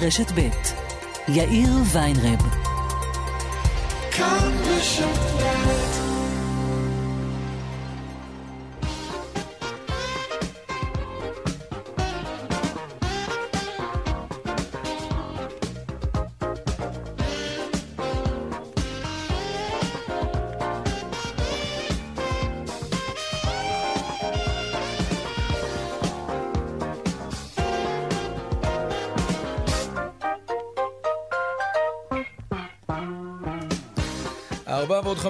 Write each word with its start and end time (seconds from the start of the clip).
רשת 0.00 0.32
ב' 0.34 0.48
יאיר 1.28 1.72
ויינרב. 1.92 2.40
כאן 4.10 4.52
בשפלה 4.60 5.93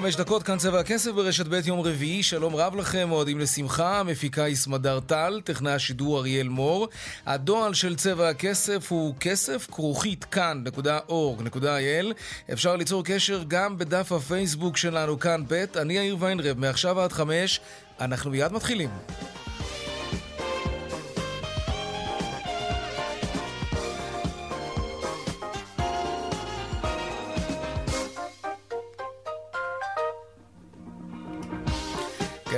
חמש 0.05 0.15
דקות, 0.15 0.43
כאן 0.43 0.57
צבע 0.57 0.79
הכסף 0.79 1.11
ברשת 1.11 1.47
ב' 1.47 1.67
יום 1.67 1.79
רביעי. 1.79 2.23
שלום 2.23 2.55
רב 2.55 2.75
לכם, 2.75 3.11
אוהדים 3.11 3.39
לשמחה, 3.39 3.99
המפיקה 3.99 4.45
איסמדר 4.45 4.99
טל, 4.99 5.41
טכנאי 5.43 5.71
השידור 5.71 6.19
אריאל 6.19 6.47
מור. 6.47 6.87
הדועל 7.25 7.73
של 7.73 7.95
צבע 7.95 8.29
הכסף 8.29 8.91
הוא 8.91 9.15
כסף 9.19 9.67
כרוכית 9.71 10.23
כאן.org.il. 10.23 12.13
אפשר 12.53 12.75
ליצור 12.75 13.03
קשר 13.03 13.43
גם 13.47 13.77
בדף 13.77 14.11
הפייסבוק 14.11 14.77
שלנו 14.77 15.19
כאן 15.19 15.43
ב', 15.47 15.65
אני 15.75 15.93
יאיר 15.93 16.17
ויינרב, 16.19 16.59
מעכשיו 16.59 17.01
עד 17.01 17.11
חמש, 17.11 17.59
אנחנו 17.99 18.31
מיד 18.31 18.51
מתחילים. 18.51 18.89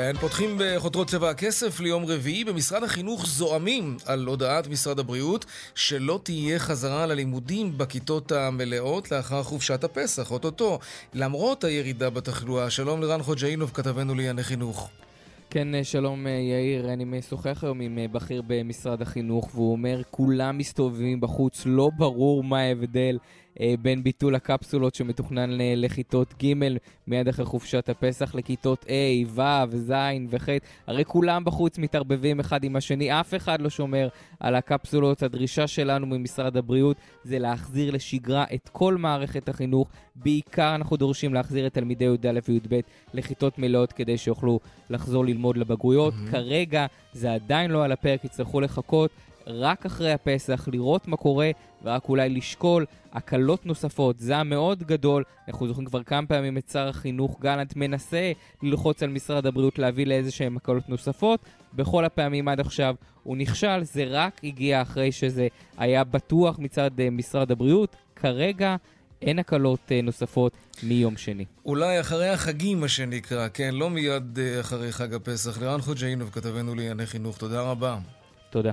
כן, 0.08 0.18
פותחים 0.18 0.58
בחותרות 0.60 1.08
צבע 1.08 1.30
הכסף 1.30 1.80
ליום 1.80 2.06
רביעי. 2.06 2.44
במשרד 2.44 2.84
החינוך 2.84 3.26
זועמים 3.26 3.98
על 4.06 4.26
הודעת 4.26 4.68
משרד 4.68 5.00
הבריאות 5.00 5.46
שלא 5.76 6.20
תהיה 6.24 6.60
חזרה 6.60 7.06
ללימודים 7.06 7.78
בכיתות 7.78 8.32
המלאות 8.32 9.12
לאחר 9.12 9.44
חופשת 9.44 9.84
הפסח, 9.84 10.32
אוטוטו, 10.32 10.80
למרות 11.14 11.64
הירידה 11.64 12.10
בתחלואה. 12.10 12.70
שלום 12.70 13.02
לרן 13.02 13.24
חוג'אינוב, 13.24 13.72
כתבנו 13.74 14.16
לענייני 14.16 14.44
חינוך. 14.44 14.90
כן, 15.50 15.84
שלום 15.84 16.28
יאיר, 16.28 16.94
אני 16.94 17.06
משוחח 17.06 17.64
היום 17.64 17.82
עם 17.82 17.98
בכיר 18.12 18.42
במשרד 18.48 19.02
החינוך 19.02 19.50
והוא 19.54 19.72
אומר 19.72 20.02
כולם 20.12 20.58
מסתובבים 20.58 21.22
בחוץ, 21.22 21.64
לא 21.66 21.90
ברור 21.98 22.44
מה 22.44 22.60
ההבדל 22.60 23.18
אה, 23.18 23.20
בין 23.82 24.04
ביטול 24.04 24.36
הקפסולות 24.36 24.96
שמתוכנן 24.96 25.50
לכיתות 25.60 26.34
ג' 26.44 26.54
מיד 27.08 27.28
אחרי 27.28 27.46
חופשת 27.46 27.90
הפסח 27.90 28.36
לכיתות 28.36 28.86
A, 28.86 29.28
ו', 29.28 29.76
ז' 29.76 29.94
וח', 30.30 30.50
הרי 30.88 31.06
כולם 31.06 31.46
בחוץ 31.46 31.78
מתערבבים 31.78 32.40
אחד 32.40 32.64
עם 32.64 32.76
השני, 32.76 33.20
אף 33.20 33.34
אחד 33.34 33.62
לא 33.62 33.70
שומר 33.70 34.08
על 34.40 34.56
הקפסולות. 34.56 35.24
הדרישה 35.24 35.68
שלנו 35.68 36.08
ממשרד 36.08 36.58
הבריאות 36.58 36.98
זה 37.24 37.40
להחזיר 37.40 37.92
לשגרה 37.92 38.46
את 38.54 38.70
כל 38.70 38.96
מערכת 38.98 39.50
החינוך, 39.50 39.88
בעיקר 40.16 40.76
אנחנו 40.76 40.98
דורשים 40.98 41.34
להחזיר 41.34 41.68
את 41.68 41.74
תלמידי 41.74 42.06
י"א 42.06 42.40
וי"ב 42.48 42.80
לכיתות 43.14 43.60
מלאות 43.60 43.94
כדי 43.94 44.18
שיוכלו 44.18 44.60
לחזור 44.90 45.26
ללמוד 45.26 45.58
לבגרויות. 45.58 46.14
Mm-hmm. 46.14 46.32
כרגע 46.32 46.86
זה 47.14 47.34
עדיין 47.34 47.72
לא 47.72 47.84
על 47.84 47.92
הפרק, 47.92 48.26
יצטרכו 48.26 48.62
לחכות. 48.62 49.12
רק 49.48 49.86
אחרי 49.86 50.12
הפסח, 50.12 50.68
לראות 50.72 51.08
מה 51.08 51.18
קורה 51.18 51.52
ורק 51.84 52.10
אולי 52.10 52.30
לשקול 52.30 52.86
הקלות 53.14 53.66
נוספות. 53.66 54.20
זעם 54.20 54.50
מאוד 54.50 54.84
גדול, 54.84 55.24
אנחנו 55.48 55.68
זוכרים 55.68 55.88
כבר 55.88 56.04
כמה 56.04 56.28
פעמים 56.28 56.58
את 56.58 56.70
שר 56.70 56.88
החינוך 56.88 57.40
גלנט 57.42 57.76
מנסה 57.76 58.32
ללחוץ 58.64 59.04
על 59.04 59.10
משרד 59.10 59.46
הבריאות 59.46 59.80
להביא 59.80 60.06
לאיזה 60.06 60.32
שהן 60.32 60.58
הקלות 60.58 60.90
נוספות. 60.90 61.40
בכל 61.74 62.06
הפעמים 62.06 62.48
עד 62.48 62.60
עכשיו 62.60 62.96
הוא 63.24 63.38
נכשל, 63.38 63.84
זה 63.84 64.04
רק 64.10 64.42
הגיע 64.44 64.82
אחרי 64.82 65.12
שזה 65.12 65.48
היה 65.78 66.04
בטוח 66.04 66.60
מצד 66.60 66.92
uh, 66.98 67.12
משרד 67.12 67.52
הבריאות. 67.52 67.96
כרגע 68.16 68.76
אין 69.22 69.40
הקלות 69.40 69.80
uh, 69.90 70.06
נוספות 70.06 70.58
מיום 70.84 71.18
שני. 71.18 71.46
אולי 71.66 72.00
אחרי 72.00 72.30
החגים, 72.30 72.80
מה 72.80 72.88
שנקרא, 72.88 73.48
כן? 73.54 73.70
לא 73.74 73.90
מיד 73.90 74.38
uh, 74.38 74.62
אחרי 74.62 74.92
חג 74.92 75.14
הפסח. 75.14 75.62
לירן 75.62 75.82
חוג'אינוב, 75.82 76.30
כתבנו 76.30 76.76
לענייני 76.76 77.06
חינוך, 77.06 77.38
תודה 77.38 77.62
רבה. 77.62 77.98
תודה. 78.58 78.72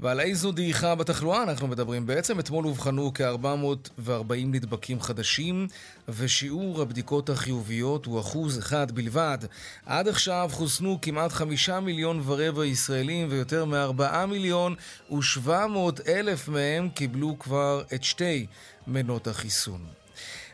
ועל 0.00 0.20
איזו 0.20 0.52
דעיכה 0.52 0.94
בתחלואה 0.94 1.42
אנחנו 1.42 1.68
מדברים 1.68 2.06
בעצם. 2.06 2.40
אתמול 2.40 2.64
אובחנו 2.64 3.12
כ-440 3.14 4.32
נדבקים 4.46 5.00
חדשים, 5.00 5.68
ושיעור 6.08 6.82
הבדיקות 6.82 7.30
החיוביות 7.30 8.06
הוא 8.06 8.20
אחוז 8.20 8.58
אחד 8.58 8.92
בלבד. 8.92 9.38
עד 9.86 10.08
עכשיו 10.08 10.50
חוסנו 10.52 10.98
כמעט 11.02 11.32
חמישה 11.32 11.80
מיליון 11.80 12.22
ורבע 12.26 12.66
ישראלים, 12.66 13.28
ויותר 13.30 13.64
מארבעה 13.64 14.26
מיליון 14.26 14.74
ושבע 15.18 15.66
מאות 15.66 16.00
אלף 16.08 16.48
מהם 16.48 16.88
קיבלו 16.88 17.38
כבר 17.38 17.82
את 17.94 18.04
שתי 18.04 18.46
מנות 18.86 19.26
החיסון. 19.26 19.80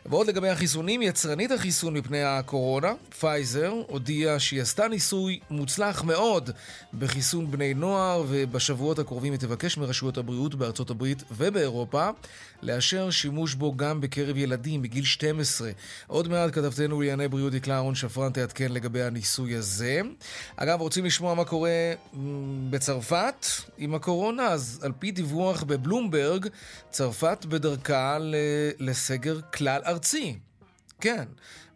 ועוד 0.09 0.27
לגבי 0.27 0.49
החיסונים, 0.49 1.01
יצרנית 1.01 1.51
החיסון 1.51 1.93
מפני 1.93 2.23
הקורונה, 2.23 2.93
פייזר, 3.19 3.73
הודיעה 3.87 4.39
שהיא 4.39 4.61
עשתה 4.61 4.87
ניסוי 4.87 5.39
מוצלח 5.49 6.03
מאוד 6.03 6.49
בחיסון 6.99 7.51
בני 7.51 7.73
נוער, 7.73 8.23
ובשבועות 8.27 8.99
הקרובים 8.99 9.31
היא 9.31 9.39
תבקש 9.39 9.77
מרשויות 9.77 10.17
הבריאות 10.17 10.55
בארצות 10.55 10.89
הברית 10.89 11.23
ובאירופה 11.31 12.09
לאשר 12.61 13.09
שימוש 13.09 13.53
בו 13.53 13.77
גם 13.77 14.01
בקרב 14.01 14.37
ילדים 14.37 14.81
מגיל 14.81 15.03
12. 15.03 15.71
עוד 16.07 16.27
מעט 16.27 16.51
כתבתנו 16.51 17.01
לענייני 17.01 17.27
בריאות 17.27 17.53
דקלה 17.53 17.75
אהרון 17.75 17.95
שפרן 17.95 18.31
תעדכן 18.31 18.71
לגבי 18.71 19.03
הניסוי 19.03 19.55
הזה. 19.55 20.01
אגב, 20.55 20.81
רוצים 20.81 21.05
לשמוע 21.05 21.33
מה 21.33 21.45
קורה 21.45 21.93
בצרפת 22.69 23.45
עם 23.77 23.95
הקורונה? 23.95 24.47
אז 24.47 24.79
על 24.83 24.91
פי 24.99 25.11
דיווח 25.11 25.63
בבלומברג, 25.63 26.47
צרפת 26.89 27.45
בדרכה 27.49 28.17
לסגר 28.79 29.39
כלל 29.41 29.81
ארצי. 29.85 30.35
כן. 31.01 31.25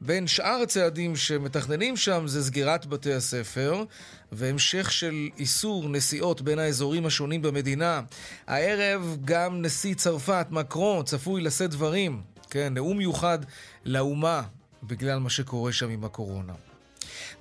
בין 0.02 0.28
שאר 0.28 0.60
הצעדים 0.64 1.16
שמתכננים 1.16 1.98
שם 1.98 2.24
זה 2.28 2.44
סגירת 2.44 2.86
בתי 2.86 3.14
הספר 3.14 3.84
והמשך 4.32 4.92
של 4.92 5.30
איסור 5.38 5.90
נסיעות 5.90 6.42
בין 6.42 6.60
האזורים 6.60 7.06
השונים 7.06 7.42
במדינה. 7.42 8.02
הערב 8.48 9.18
גם 9.26 9.62
נשיא 9.62 9.96
צרפת, 9.96 10.48
מקרון, 10.50 11.06
צפוי 11.06 11.42
לשאת 11.42 11.70
דברים. 11.70 12.22
כן, 12.50 12.74
נאום 12.74 12.98
מיוחד 12.98 13.40
לאומה 13.86 14.42
בגלל 14.84 15.20
מה 15.20 15.30
שקורה 15.30 15.72
שם 15.72 15.90
עם 15.90 16.04
הקורונה. 16.04 16.54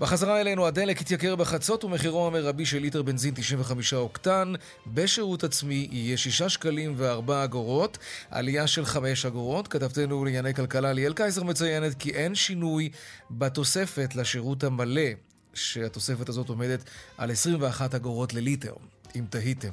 בחזרה 0.00 0.40
אלינו 0.40 0.66
הדלק 0.66 1.00
התייקר 1.00 1.36
בחצות 1.36 1.84
ומחירו 1.84 2.26
המרבי 2.26 2.66
של 2.66 2.78
ליטר 2.78 3.02
בנזין 3.02 3.34
95 3.34 3.94
אוקטן 3.94 4.52
בשירות 4.86 5.44
עצמי 5.44 5.88
יהיה 5.90 6.16
6 6.16 6.42
שקלים 6.42 6.94
ו-4 6.96 7.32
אגורות, 7.44 7.98
עלייה 8.30 8.66
של 8.66 8.84
5 8.84 9.26
אגורות. 9.26 9.68
כתבתנו 9.68 10.24
לענייני 10.24 10.54
כלכלה 10.54 10.92
ליאל 10.92 11.12
קייזר 11.12 11.42
מציינת 11.42 11.94
כי 11.98 12.10
אין 12.10 12.34
שינוי 12.34 12.90
בתוספת 13.30 14.16
לשירות 14.16 14.64
המלא, 14.64 15.10
שהתוספת 15.54 16.28
הזאת 16.28 16.48
עומדת 16.48 16.84
על 17.18 17.30
21 17.30 17.94
אגורות 17.94 18.34
לליטר, 18.34 18.72
אם 19.16 19.24
תהיתם. 19.30 19.72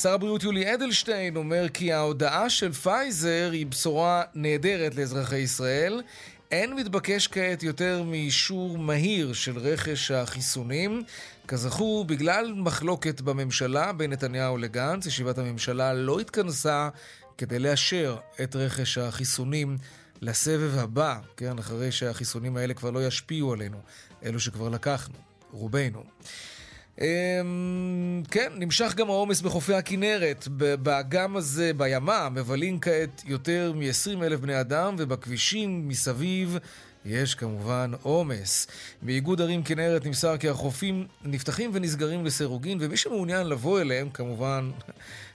שר 0.00 0.12
הבריאות 0.12 0.42
יולי 0.42 0.74
אדלשטיין 0.74 1.36
אומר 1.36 1.68
כי 1.68 1.92
ההודעה 1.92 2.50
של 2.50 2.72
פייזר 2.72 3.50
היא 3.52 3.66
בשורה 3.66 4.22
נהדרת 4.34 4.94
לאזרחי 4.94 5.38
ישראל. 5.38 6.02
אין 6.50 6.74
מתבקש 6.74 7.28
כעת 7.28 7.62
יותר 7.62 8.02
מאישור 8.02 8.78
מהיר 8.78 9.32
של 9.32 9.58
רכש 9.58 10.10
החיסונים. 10.10 11.02
כזכור, 11.48 12.04
בגלל 12.04 12.52
מחלוקת 12.56 13.20
בממשלה 13.20 13.92
בין 13.92 14.12
נתניהו 14.12 14.58
לגנץ, 14.58 15.06
ישיבת 15.06 15.38
הממשלה 15.38 15.94
לא 15.94 16.20
התכנסה 16.20 16.88
כדי 17.38 17.58
לאשר 17.58 18.16
את 18.42 18.56
רכש 18.56 18.98
החיסונים 18.98 19.76
לסבב 20.20 20.78
הבא, 20.78 21.18
כן, 21.36 21.58
אחרי 21.58 21.92
שהחיסונים 21.92 22.56
האלה 22.56 22.74
כבר 22.74 22.90
לא 22.90 23.06
ישפיעו 23.06 23.52
עלינו, 23.52 23.78
אלו 24.24 24.40
שכבר 24.40 24.68
לקחנו, 24.68 25.14
רובנו. 25.50 26.02
אמ, 27.00 28.22
כן, 28.30 28.52
נמשך 28.56 28.94
גם 28.94 29.10
העומס 29.10 29.40
בחופי 29.40 29.74
הכנרת. 29.74 30.48
באגם 30.82 31.36
הזה, 31.36 31.72
בימה, 31.76 32.28
מבלים 32.28 32.80
כעת 32.80 33.22
יותר 33.26 33.72
מ-20 33.74 34.24
אלף 34.24 34.40
בני 34.40 34.60
אדם, 34.60 34.94
ובכבישים 34.98 35.88
מסביב 35.88 36.58
יש 37.04 37.34
כמובן 37.34 37.92
עומס. 38.02 38.66
מאיגוד 39.02 39.40
ערים 39.40 39.62
כנרת 39.62 40.06
נמסר 40.06 40.36
כי 40.36 40.48
החופים 40.48 41.06
נפתחים 41.24 41.70
ונסגרים 41.74 42.26
לסירוגין, 42.26 42.78
ומי 42.80 42.96
שמעוניין 42.96 43.46
לבוא 43.46 43.80
אליהם, 43.80 44.10
כמובן 44.10 44.70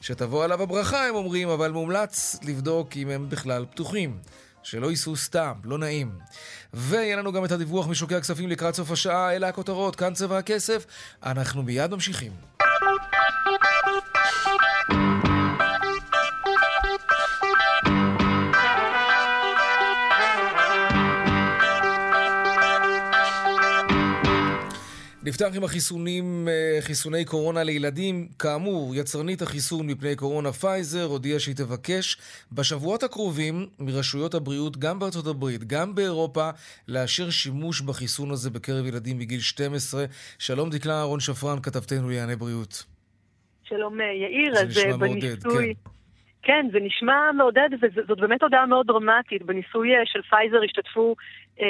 שתבוא 0.01 0.43
עליו 0.43 0.61
הברכה, 0.61 1.07
הם 1.07 1.15
אומרים, 1.15 1.49
אבל 1.49 1.71
מומלץ 1.71 2.39
לבדוק 2.43 2.97
אם 2.97 3.09
הם 3.09 3.29
בכלל 3.29 3.65
פתוחים. 3.71 4.17
שלא 4.63 4.89
ייסעו 4.89 5.15
סתם, 5.17 5.53
לא 5.63 5.77
נעים. 5.77 6.11
ויהיה 6.73 7.15
לנו 7.15 7.31
גם 7.31 7.45
את 7.45 7.51
הדיווח 7.51 7.87
משוקי 7.87 8.15
הכספים 8.15 8.49
לקראת 8.49 8.75
סוף 8.75 8.91
השעה, 8.91 9.35
אלה 9.35 9.47
הכותרות, 9.47 9.95
כאן 9.95 10.13
צבע 10.13 10.37
הכסף. 10.37 10.85
אנחנו 11.23 11.63
מיד 11.63 11.91
ממשיכים. 11.91 12.31
נפתח 25.25 25.47
עם 25.57 25.63
החיסונים, 25.63 26.47
אה, 26.47 26.81
חיסוני 26.81 27.25
קורונה 27.25 27.63
לילדים. 27.63 28.27
כאמור, 28.39 28.95
יצרנית 28.95 29.41
החיסון 29.41 29.87
מפני 29.87 30.15
קורונה 30.15 30.51
פייזר 30.51 31.03
הודיעה 31.03 31.39
שהיא 31.39 31.55
תבקש 31.55 32.17
בשבועות 32.51 33.03
הקרובים 33.03 33.67
מרשויות 33.79 34.33
הבריאות, 34.33 34.77
גם 34.77 34.99
בארצות 34.99 35.27
הברית, 35.27 35.63
גם 35.63 35.95
באירופה, 35.95 36.49
לאשר 36.87 37.29
שימוש 37.29 37.81
בחיסון 37.81 38.31
הזה 38.31 38.49
בקרב 38.49 38.85
ילדים 38.85 39.17
מגיל 39.17 39.39
12. 39.39 40.05
שלום 40.39 40.69
דקלה 40.69 40.93
אהרון 40.93 41.19
שפרן, 41.19 41.57
כתבתנו 41.63 42.09
לענייני 42.09 42.35
בריאות. 42.35 42.85
שלום 43.63 44.01
אה, 44.01 44.05
יאיר, 44.05 44.53
אז 44.53 44.77
אה, 44.77 44.97
בניסוי... 44.97 45.73
כן. 45.83 45.91
כן, 46.43 46.67
זה 46.71 46.79
נשמע 46.79 47.31
מעודד, 47.37 47.69
וזאת 47.81 48.19
באמת 48.19 48.43
הודעה 48.43 48.65
מאוד 48.65 48.87
דרמטית. 48.87 49.41
בניסוי 49.43 49.89
של 50.05 50.21
פייזר 50.21 50.57
השתתפו 50.65 51.15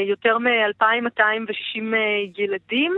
יותר 0.10 0.38
מ-2,260 0.38 1.96
ילדים. 2.38 2.92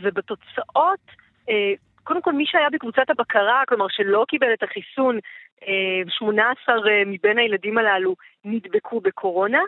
ובתוצאות, 0.00 1.00
אה, 1.48 1.72
קודם 2.04 2.22
כל 2.22 2.32
מי 2.32 2.46
שהיה 2.46 2.70
בקבוצת 2.70 3.10
הבקרה, 3.10 3.62
כלומר 3.68 3.86
שלא 3.88 4.24
קיבל 4.28 4.52
את 4.52 4.62
החיסון, 4.62 5.18
18 6.08 6.74
אה, 6.74 6.88
אה, 6.88 7.02
מבין 7.06 7.38
הילדים 7.38 7.78
הללו 7.78 8.14
נדבקו 8.44 9.00
בקורונה, 9.00 9.60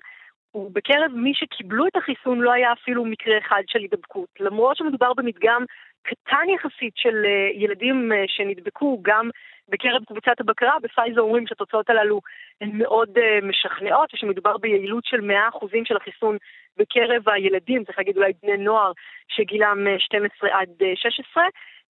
ובקרב 0.55 1.13
מי 1.15 1.33
שקיבלו 1.35 1.87
את 1.87 1.97
החיסון 1.97 2.41
לא 2.41 2.53
היה 2.53 2.73
אפילו 2.73 3.05
מקרה 3.05 3.39
אחד 3.39 3.63
של 3.67 3.79
הידבקות. 3.79 4.29
למרות 4.41 4.77
שמדובר 4.77 5.13
במדגם 5.15 5.65
קטן 6.03 6.49
יחסית 6.55 6.97
של 6.97 7.25
ילדים 7.55 8.13
שנדבקו 8.27 8.99
גם 9.03 9.31
בקרב 9.69 10.05
קבוצת 10.05 10.41
הבקרה, 10.41 10.73
בפייזר 10.83 11.21
אומרים 11.21 11.47
שהתוצאות 11.47 11.91
הללו 11.91 12.21
הן 12.61 12.71
מאוד 12.73 13.11
משכנעות, 13.43 14.15
ושמדובר 14.15 14.57
ביעילות 14.57 15.05
של 15.05 15.21
100% 15.21 15.67
של 15.85 15.97
החיסון 15.97 16.37
בקרב 16.77 17.29
הילדים, 17.29 17.85
צריך 17.85 17.99
להגיד 17.99 18.17
אולי 18.17 18.33
בני 18.43 18.57
נוער 18.57 18.93
שגילם 19.29 19.87
12 19.99 20.51
עד 20.53 20.69
16. 20.95 21.43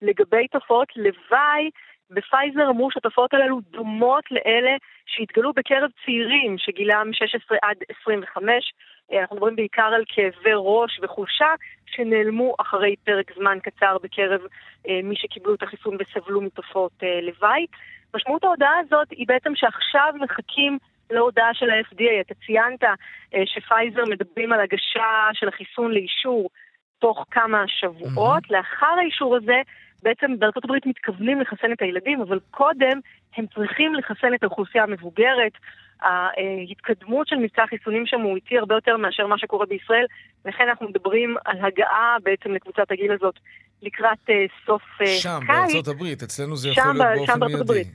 לגבי 0.02 0.48
תופעות 0.48 0.88
לוואי, 0.96 1.70
בפייזר 2.10 2.70
אמרו 2.70 2.90
שהתופעות 2.90 3.34
הללו 3.34 3.60
דומות 3.60 4.24
לאלה 4.30 4.76
שהתגלו 5.06 5.52
בקרב 5.52 5.90
צעירים 6.04 6.58
שגילם 6.58 7.10
16 7.12 7.58
עד 7.62 7.76
25. 8.00 8.72
אה, 9.12 9.20
אנחנו 9.20 9.36
מדברים 9.36 9.56
בעיקר 9.56 9.90
על 9.94 10.04
כאבי 10.06 10.50
ראש 10.54 11.00
וחולשה 11.02 11.54
שנעלמו 11.86 12.54
אחרי 12.60 12.96
פרק 13.04 13.32
זמן 13.34 13.58
קצר 13.62 13.96
בקרב 14.02 14.40
אה, 14.88 15.00
מי 15.04 15.16
שקיבלו 15.16 15.54
את 15.54 15.62
החיסון 15.62 15.96
וסבלו 16.00 16.40
מתופעות 16.40 16.92
אה, 17.02 17.20
לוואי. 17.20 17.66
משמעות 18.16 18.44
ההודעה 18.44 18.78
הזאת 18.78 19.10
היא 19.10 19.26
בעצם 19.26 19.52
שעכשיו 19.54 20.12
מחכים 20.20 20.78
להודעה 21.10 21.54
של 21.54 21.70
ה-FDA. 21.70 22.20
אתה 22.20 22.34
ציינת 22.46 22.80
שפייזר 23.44 24.02
מדברים 24.08 24.52
על 24.52 24.60
הגשה 24.60 25.28
של 25.32 25.48
החיסון 25.48 25.92
לאישור 25.92 26.50
תוך 26.98 27.24
כמה 27.30 27.64
שבועות. 27.66 28.44
Mm-hmm. 28.44 28.56
לאחר 28.56 28.94
האישור 28.98 29.36
הזה, 29.36 29.60
בעצם 30.02 30.38
בארצות 30.38 30.64
הברית 30.64 30.86
מתכוונים 30.86 31.40
לחסן 31.40 31.72
את 31.72 31.82
הילדים, 31.82 32.20
אבל 32.20 32.38
קודם 32.50 33.00
הם 33.36 33.46
צריכים 33.54 33.94
לחסן 33.94 34.34
את 34.34 34.42
האוכלוסייה 34.42 34.84
המבוגרת. 34.84 35.52
ההתקדמות 36.00 37.28
של 37.28 37.36
מבצע 37.36 37.62
החיסונים 37.62 38.06
שם 38.06 38.20
הוא 38.20 38.36
איטי 38.36 38.58
הרבה 38.58 38.74
יותר 38.74 38.96
מאשר 38.96 39.26
מה 39.26 39.38
שקורה 39.38 39.66
בישראל, 39.66 40.06
לכן 40.44 40.68
אנחנו 40.68 40.88
מדברים 40.88 41.36
על 41.44 41.56
הגעה 41.64 42.16
בעצם 42.22 42.52
לקבוצת 42.52 42.90
הגיל 42.90 43.12
הזאת 43.12 43.34
לקראת 43.82 44.18
uh, 44.28 44.32
סוף 44.66 44.82
uh, 44.82 44.98
קיץ. 44.98 45.22
שם, 45.22 45.40
בארצות 45.46 45.88
הברית, 45.88 46.22
אצלנו 46.22 46.56
זה 46.56 46.68
יכול 46.68 46.84
להיות 46.84 47.16
באופן 47.16 47.40
מיידי. 47.44 47.90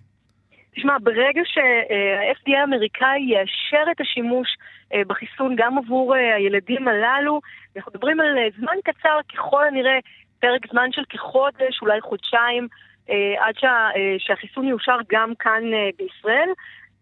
תשמע, 0.76 0.98
ברגע 1.04 1.42
שה-FDA 1.46 2.58
האמריקאי 2.60 3.20
יאשר 3.20 3.92
את 3.92 4.02
השימוש 4.02 4.58
אה, 4.94 5.02
בחיסון 5.08 5.56
גם 5.58 5.78
עבור 5.78 6.16
אה, 6.16 6.36
הילדים 6.36 6.88
הללו, 6.88 7.42
אנחנו 7.76 7.92
מדברים 7.96 8.20
על 8.20 8.38
אה, 8.38 8.48
זמן 8.60 8.76
קצר, 8.84 9.20
ככל 9.34 9.68
הנראה 9.68 10.00
פרק 10.42 10.72
זמן 10.72 10.92
של 10.92 11.02
כחודש, 11.10 11.82
אולי 11.82 12.02
חודשיים, 12.02 12.68
עד 13.40 13.56
שה, 13.60 13.88
שהחיסון 14.18 14.68
יאושר 14.68 14.98
גם 15.12 15.34
כאן 15.40 15.64
בישראל. 15.98 16.50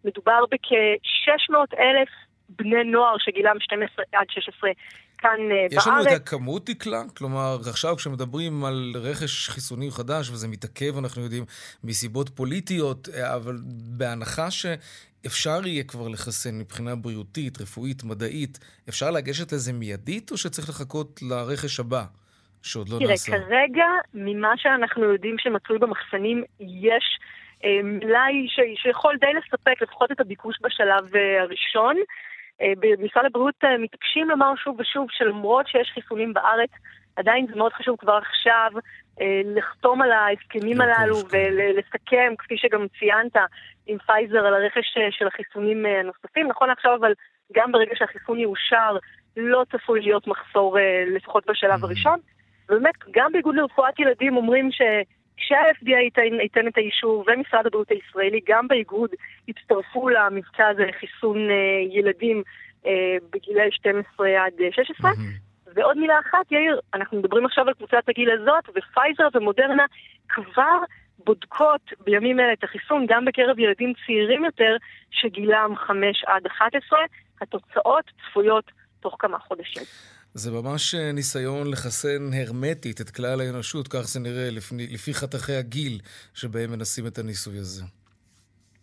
מדובר 0.05 0.39
בכ-600 0.51 1.55
אלף 1.79 2.09
בני 2.49 2.83
נוער 2.83 3.15
שגילם 3.17 3.55
12 3.59 4.05
עד 4.13 4.27
16 4.29 4.69
כאן 5.17 5.29
יש 5.39 5.73
בארץ. 5.73 5.85
יש 5.85 5.87
לנו 5.87 6.01
את 6.01 6.21
הכמות, 6.21 6.69
דקלה? 6.69 7.01
כלומר, 7.17 7.57
עכשיו 7.69 7.95
כשמדברים 7.95 8.65
על 8.65 8.93
רכש 8.95 9.49
חיסוני 9.49 9.91
חדש, 9.91 10.29
וזה 10.29 10.47
מתעכב, 10.47 10.97
אנחנו 10.97 11.21
יודעים, 11.21 11.45
מסיבות 11.83 12.29
פוליטיות, 12.29 13.09
אבל 13.09 13.57
בהנחה 13.97 14.51
ש... 14.51 14.65
אפשר 15.25 15.67
יהיה 15.67 15.83
כבר 15.83 16.07
לחסן 16.07 16.59
מבחינה 16.59 16.95
בריאותית, 16.95 17.61
רפואית, 17.61 18.03
מדעית, 18.03 18.59
אפשר 18.89 19.11
לגשת 19.11 19.51
לזה 19.51 19.73
מיידית, 19.73 20.31
או 20.31 20.37
שצריך 20.37 20.69
לחכות 20.69 21.19
לרכש 21.21 21.79
הבא, 21.79 22.05
שעוד 22.63 22.89
לא 22.89 22.97
תראה, 22.99 23.09
נעשה? 23.09 23.31
תראה, 23.31 23.45
כרגע, 23.45 23.85
ממה 24.13 24.53
שאנחנו 24.57 25.03
יודעים 25.03 25.35
שמצוי 25.37 25.77
במחסנים, 25.77 26.43
יש 26.59 27.19
אה, 27.63 27.79
מלאי 27.83 28.47
שיכול 28.75 29.17
די 29.17 29.33
לספק 29.33 29.81
לפחות 29.81 30.11
את 30.11 30.19
הביקוש 30.19 30.57
בשלב 30.63 31.15
אה, 31.15 31.41
הראשון. 31.41 31.95
אה, 32.61 32.73
במשרד 32.79 33.25
הבריאות 33.25 33.55
אה, 33.63 33.77
מתעקשים 33.77 34.29
לומר 34.29 34.53
שוב 34.63 34.79
ושוב 34.79 35.07
שלמרות 35.11 35.67
שיש 35.67 35.91
חיסונים 35.93 36.33
בארץ, 36.33 36.69
עדיין 37.15 37.47
זה 37.49 37.55
מאוד 37.55 37.73
חשוב 37.73 37.95
כבר 37.99 38.13
עכשיו 38.13 38.71
אה, 39.21 39.41
לחתום 39.45 40.01
על 40.01 40.11
ההסכמים 40.11 40.81
הללו 40.81 41.15
ולסכם, 41.15 42.33
כפי 42.37 42.57
שגם 42.57 42.87
ציינת, 42.99 43.35
עם 43.87 43.97
פייזר 43.97 44.45
על 44.45 44.53
הרכש 44.53 44.97
של 45.11 45.27
החיסונים 45.27 45.85
הנוספים. 45.85 46.47
נכון 46.47 46.69
עכשיו, 46.69 46.95
אבל 46.95 47.13
גם 47.53 47.71
ברגע 47.71 47.91
שהחיסון 47.95 48.39
יאושר, 48.39 48.97
לא 49.37 49.65
צפוי 49.71 50.01
להיות 50.01 50.27
מחסור 50.27 50.77
לפחות 51.15 51.45
בשלב 51.47 51.83
mm-hmm. 51.83 51.85
הראשון. 51.85 52.19
ובאמת, 52.69 52.95
גם 53.11 53.31
באיגוד 53.31 53.55
לרפואת 53.55 53.99
ילדים 53.99 54.37
אומרים 54.37 54.71
ש... 54.71 54.81
כשה-FDA 55.39 55.99
ייתן, 56.03 56.39
ייתן 56.41 56.67
את 56.67 56.77
האישור 56.77 57.25
ומשרד 57.27 57.65
הבריאות 57.65 57.91
הישראלי, 57.91 58.39
גם 58.47 58.67
באיגוד, 58.67 59.09
יצטרפו 59.47 60.09
למבצע 60.09 60.67
הזה 60.67 60.85
לחיסון 60.85 61.37
אה, 61.49 61.55
ילדים 61.89 62.43
אה, 62.85 63.17
בגילי 63.33 63.71
12 63.71 64.45
עד 64.45 64.53
16. 64.71 65.11
Mm-hmm. 65.11 65.15
ועוד 65.75 65.97
מילה 65.97 66.19
אחת, 66.19 66.51
יאיר, 66.51 66.79
אנחנו 66.93 67.19
מדברים 67.19 67.45
עכשיו 67.45 67.67
על 67.67 67.73
קבוצת 67.73 68.09
הגיל 68.09 68.31
הזאת, 68.31 68.69
ופייזר 68.69 69.27
ומודרנה 69.33 69.85
כבר 70.29 70.77
בודקות 71.25 71.81
בימים 71.99 72.39
אלה 72.39 72.53
את 72.53 72.63
החיסון 72.63 73.05
גם 73.09 73.25
בקרב 73.25 73.59
ילדים 73.59 73.93
צעירים 74.05 74.45
יותר, 74.45 74.77
שגילם 75.11 75.73
5 75.75 76.23
עד 76.27 76.45
11. 76.45 76.99
התוצאות 77.41 78.11
צפויות 78.25 78.71
תוך 78.99 79.15
כמה 79.19 79.39
חודשים. 79.39 79.83
זה 80.33 80.51
ממש 80.51 80.95
אה, 80.95 81.11
ניסיון 81.11 81.71
לחסן 81.71 82.29
הרמטית 82.33 83.01
את 83.01 83.09
כלל 83.09 83.41
האנושות, 83.41 83.87
כך 83.87 83.99
זה 83.99 84.19
נראה 84.19 84.49
לפי, 84.51 84.75
לפי 84.93 85.13
חתכי 85.13 85.53
הגיל 85.53 85.99
שבהם 86.33 86.71
מנסים 86.71 87.07
את 87.07 87.17
הניסוי 87.17 87.57
הזה. 87.57 87.83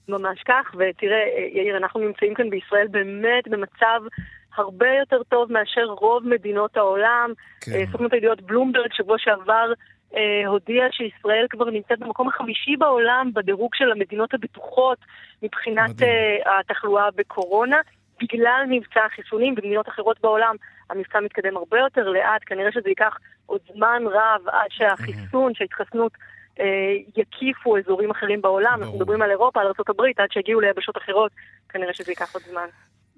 ממש 0.09 0.43
כך, 0.49 0.75
ותראה, 0.75 1.25
אה, 1.37 1.49
יאיר, 1.53 1.76
אנחנו 1.76 2.00
נמצאים 2.00 2.35
כאן 2.35 2.50
בישראל 2.50 2.88
באמת 2.91 3.49
במצב 3.49 4.00
הרבה 4.57 4.88
יותר 5.00 5.23
טוב 5.23 5.53
מאשר 5.53 5.85
רוב 5.85 6.29
מדינות 6.29 6.76
העולם. 6.76 7.33
כן. 7.61 7.73
אה, 7.73 7.85
סוכנות 7.93 8.12
הידיעות 8.12 8.41
בלומברג 8.43 8.93
שבוע 8.93 9.17
שעבר 9.19 9.73
אה, 10.17 10.47
הודיע 10.47 10.85
שישראל 10.91 11.47
כבר 11.50 11.71
נמצאת 11.71 11.99
במקום 11.99 12.29
החמישי 12.29 12.76
בעולם 12.76 13.31
בדירוג 13.35 13.75
של 13.75 13.91
המדינות 13.91 14.35
הבטוחות 14.35 14.99
מבחינת 15.43 16.03
אה, 16.03 16.61
התחלואה 16.61 17.09
בקורונה. 17.17 17.76
בגלל 18.23 18.65
מבצע 18.69 19.00
החיסונים 19.05 19.55
במדינות 19.55 19.88
אחרות 19.88 20.17
בעולם 20.21 20.57
המבצע 20.90 21.21
מתקדם 21.21 21.57
הרבה 21.57 21.78
יותר 21.78 22.09
לאט, 22.09 22.43
כנראה 22.47 22.73
שזה 22.73 22.88
ייקח 22.88 23.16
עוד 23.47 23.61
זמן 23.75 24.02
רב 24.07 24.49
עד 24.49 24.71
שהחיסון, 24.71 25.55
שההתחסנות 25.55 26.12
אה, 26.61 26.64
יקיפו 27.16 27.78
אזורים 27.78 28.11
אחרים 28.11 28.43
בעולם. 28.43 28.78
אנחנו 28.81 28.97
מדברים 28.97 29.23
על 29.23 29.31
אירופה, 29.31 29.61
על 29.61 29.66
ארה"ב, 29.66 30.21
עד 30.23 30.33
שיגיעו 30.33 30.61
ליבשות 30.61 30.97
אחרות, 30.97 31.33
כנראה 31.69 31.95
שזה 31.95 32.12
ייקח 32.12 32.35
עוד 32.35 32.43
זמן. 32.50 32.66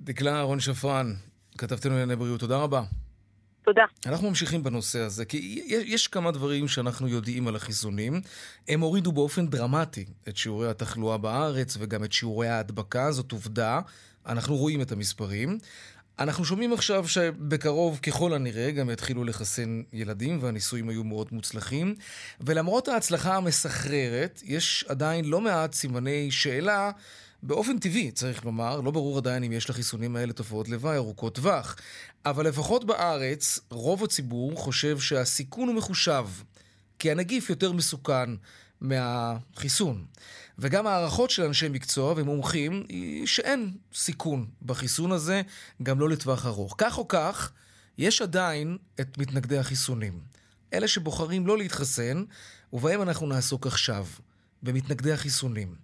דקלה 0.00 0.36
אהרון 0.36 0.60
שפרן, 0.60 1.06
כתבתנו 1.58 1.90
לענייני 1.90 2.16
בריאות, 2.16 2.40
תודה 2.40 2.56
רבה. 2.56 2.80
תודה. 3.64 3.84
אנחנו 4.06 4.28
ממשיכים 4.28 4.62
בנושא 4.62 4.98
הזה, 4.98 5.24
כי 5.24 5.62
יש 5.66 6.08
כמה 6.08 6.30
דברים 6.30 6.68
שאנחנו 6.68 7.08
יודעים 7.08 7.48
על 7.48 7.56
החיסונים. 7.56 8.20
הם 8.68 8.80
הורידו 8.80 9.12
באופן 9.12 9.46
דרמטי 9.46 10.04
את 10.28 10.36
שיעורי 10.36 10.68
התחלואה 10.70 11.18
בארץ 11.18 11.76
וגם 11.80 12.04
את 12.04 12.12
שיעורי 12.12 12.48
ההדבקה, 12.48 13.10
זאת 13.10 13.32
עובדה. 13.32 13.80
אנחנו 14.26 14.56
רואים 14.56 14.82
את 14.82 14.92
המספרים. 14.92 15.58
אנחנו 16.18 16.44
שומעים 16.44 16.72
עכשיו 16.72 17.08
שבקרוב, 17.08 17.98
ככל 18.02 18.34
הנראה, 18.34 18.70
גם 18.70 18.90
יתחילו 18.90 19.24
לחסן 19.24 19.82
ילדים, 19.92 20.38
והניסויים 20.42 20.88
היו 20.88 21.04
מאוד 21.04 21.28
מוצלחים. 21.32 21.94
ולמרות 22.40 22.88
ההצלחה 22.88 23.36
המסחררת, 23.36 24.42
יש 24.44 24.84
עדיין 24.88 25.24
לא 25.24 25.40
מעט 25.40 25.72
סימני 25.72 26.30
שאלה. 26.30 26.90
באופן 27.42 27.78
טבעי, 27.78 28.10
צריך 28.10 28.44
לומר, 28.44 28.80
לא 28.80 28.90
ברור 28.90 29.18
עדיין 29.18 29.44
אם 29.44 29.52
יש 29.52 29.70
לחיסונים 29.70 30.16
האלה 30.16 30.32
תופעות 30.32 30.68
לוואי 30.68 30.96
ארוכות 30.96 31.34
טווח. 31.34 31.76
אבל 32.26 32.46
לפחות 32.48 32.84
בארץ, 32.84 33.60
רוב 33.70 34.04
הציבור 34.04 34.56
חושב 34.56 34.98
שהסיכון 35.00 35.68
הוא 35.68 35.76
מחושב, 35.76 36.24
כי 36.98 37.10
הנגיף 37.10 37.50
יותר 37.50 37.72
מסוכן 37.72 38.30
מהחיסון. 38.80 40.04
וגם 40.58 40.86
הערכות 40.86 41.30
של 41.30 41.42
אנשי 41.42 41.68
מקצוע 41.68 42.14
ומומחים 42.16 42.84
היא 42.88 43.26
שאין 43.26 43.72
סיכון 43.94 44.46
בחיסון 44.62 45.12
הזה, 45.12 45.42
גם 45.82 46.00
לא 46.00 46.08
לטווח 46.08 46.46
ארוך. 46.46 46.74
כך 46.78 46.98
או 46.98 47.08
כך, 47.08 47.52
יש 47.98 48.22
עדיין 48.22 48.78
את 49.00 49.18
מתנגדי 49.18 49.58
החיסונים. 49.58 50.20
אלה 50.72 50.88
שבוחרים 50.88 51.46
לא 51.46 51.58
להתחסן, 51.58 52.24
ובהם 52.72 53.02
אנחנו 53.02 53.26
נעסוק 53.26 53.66
עכשיו, 53.66 54.06
במתנגדי 54.62 55.12
החיסונים. 55.12 55.74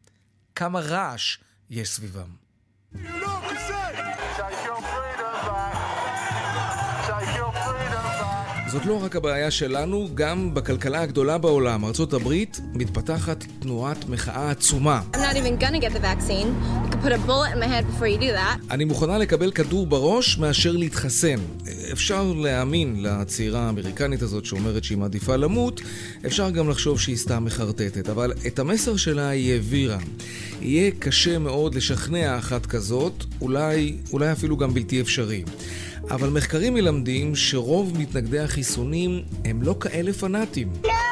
כמה 0.54 0.80
רעש 0.80 1.38
יש 1.70 1.88
סביבם. 1.88 2.30
זאת 8.74 8.86
לא 8.86 9.04
רק 9.04 9.16
הבעיה 9.16 9.50
שלנו, 9.50 10.08
גם 10.14 10.54
בכלכלה 10.54 11.00
הגדולה 11.02 11.38
בעולם, 11.38 11.84
ארצות 11.84 12.12
הברית, 12.12 12.60
מתפתחת 12.72 13.44
תנועת 13.58 14.08
מחאה 14.08 14.50
עצומה. 14.50 15.00
אני 18.70 18.84
מוכנה 18.84 19.18
לקבל 19.18 19.50
כדור 19.50 19.86
בראש 19.86 20.38
מאשר 20.38 20.72
להתחסן. 20.72 21.36
אפשר 21.92 22.32
להאמין 22.32 23.02
לצעירה 23.02 23.60
האמריקנית 23.66 24.22
הזאת 24.22 24.44
שאומרת 24.44 24.84
שהיא 24.84 24.98
מעדיפה 24.98 25.36
למות, 25.36 25.80
אפשר 26.26 26.50
גם 26.50 26.70
לחשוב 26.70 27.00
שהיא 27.00 27.16
סתם 27.16 27.44
מחרטטת, 27.44 28.08
אבל 28.08 28.32
את 28.46 28.58
המסר 28.58 28.96
שלה 28.96 29.28
היא 29.28 29.52
העבירה. 29.52 29.98
יהיה 30.60 30.90
קשה 30.98 31.38
מאוד 31.38 31.74
לשכנע 31.74 32.38
אחת 32.38 32.66
כזאת, 32.66 33.24
אולי, 33.40 33.96
אולי 34.12 34.32
אפילו 34.32 34.56
גם 34.56 34.74
בלתי 34.74 35.00
אפשרי. 35.00 35.44
אבל 36.10 36.28
מחקרים 36.28 36.74
מלמדים 36.74 37.34
שרוב 37.34 37.98
מתנגדי 37.98 38.40
החיסונים 38.40 39.22
הם 39.44 39.62
לא 39.62 39.74
כאלה 39.80 40.12
פנאטים. 40.12 40.68
לא! 40.84 41.03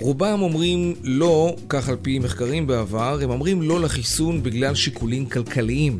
רובם 0.00 0.42
אומרים 0.42 0.94
לא, 1.02 1.56
כך 1.68 1.88
על 1.88 1.96
פי 2.02 2.18
מחקרים 2.18 2.66
בעבר, 2.66 3.18
הם 3.22 3.30
אומרים 3.30 3.62
לא 3.62 3.80
לחיסון 3.80 4.42
בגלל 4.42 4.74
שיקולים 4.74 5.26
כלכליים. 5.26 5.98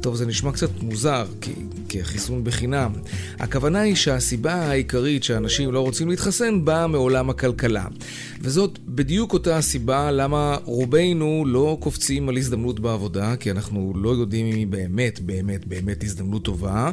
טוב, 0.00 0.16
זה 0.16 0.26
נשמע 0.26 0.52
קצת 0.52 0.82
מוזר, 0.82 1.26
כי, 1.40 1.52
כי 1.88 2.00
החיסון 2.00 2.44
בחינם. 2.44 2.92
הכוונה 3.38 3.80
היא 3.80 3.94
שהסיבה 3.94 4.54
העיקרית 4.54 5.24
שאנשים 5.24 5.72
לא 5.72 5.80
רוצים 5.80 6.08
להתחסן 6.08 6.64
באה 6.64 6.86
מעולם 6.86 7.30
הכלכלה. 7.30 7.84
וזאת 8.40 8.78
בדיוק 8.88 9.32
אותה 9.32 9.56
הסיבה 9.56 10.10
למה 10.10 10.56
רובנו 10.64 11.44
לא 11.46 11.76
קופצים 11.80 12.28
על 12.28 12.36
הזדמנות 12.36 12.80
בעבודה, 12.80 13.36
כי 13.36 13.50
אנחנו 13.50 13.92
לא 13.96 14.10
יודעים 14.10 14.46
אם 14.46 14.54
היא 14.54 14.66
באמת, 14.66 15.20
באמת, 15.20 15.66
באמת 15.66 16.04
הזדמנות 16.04 16.42
טובה, 16.44 16.90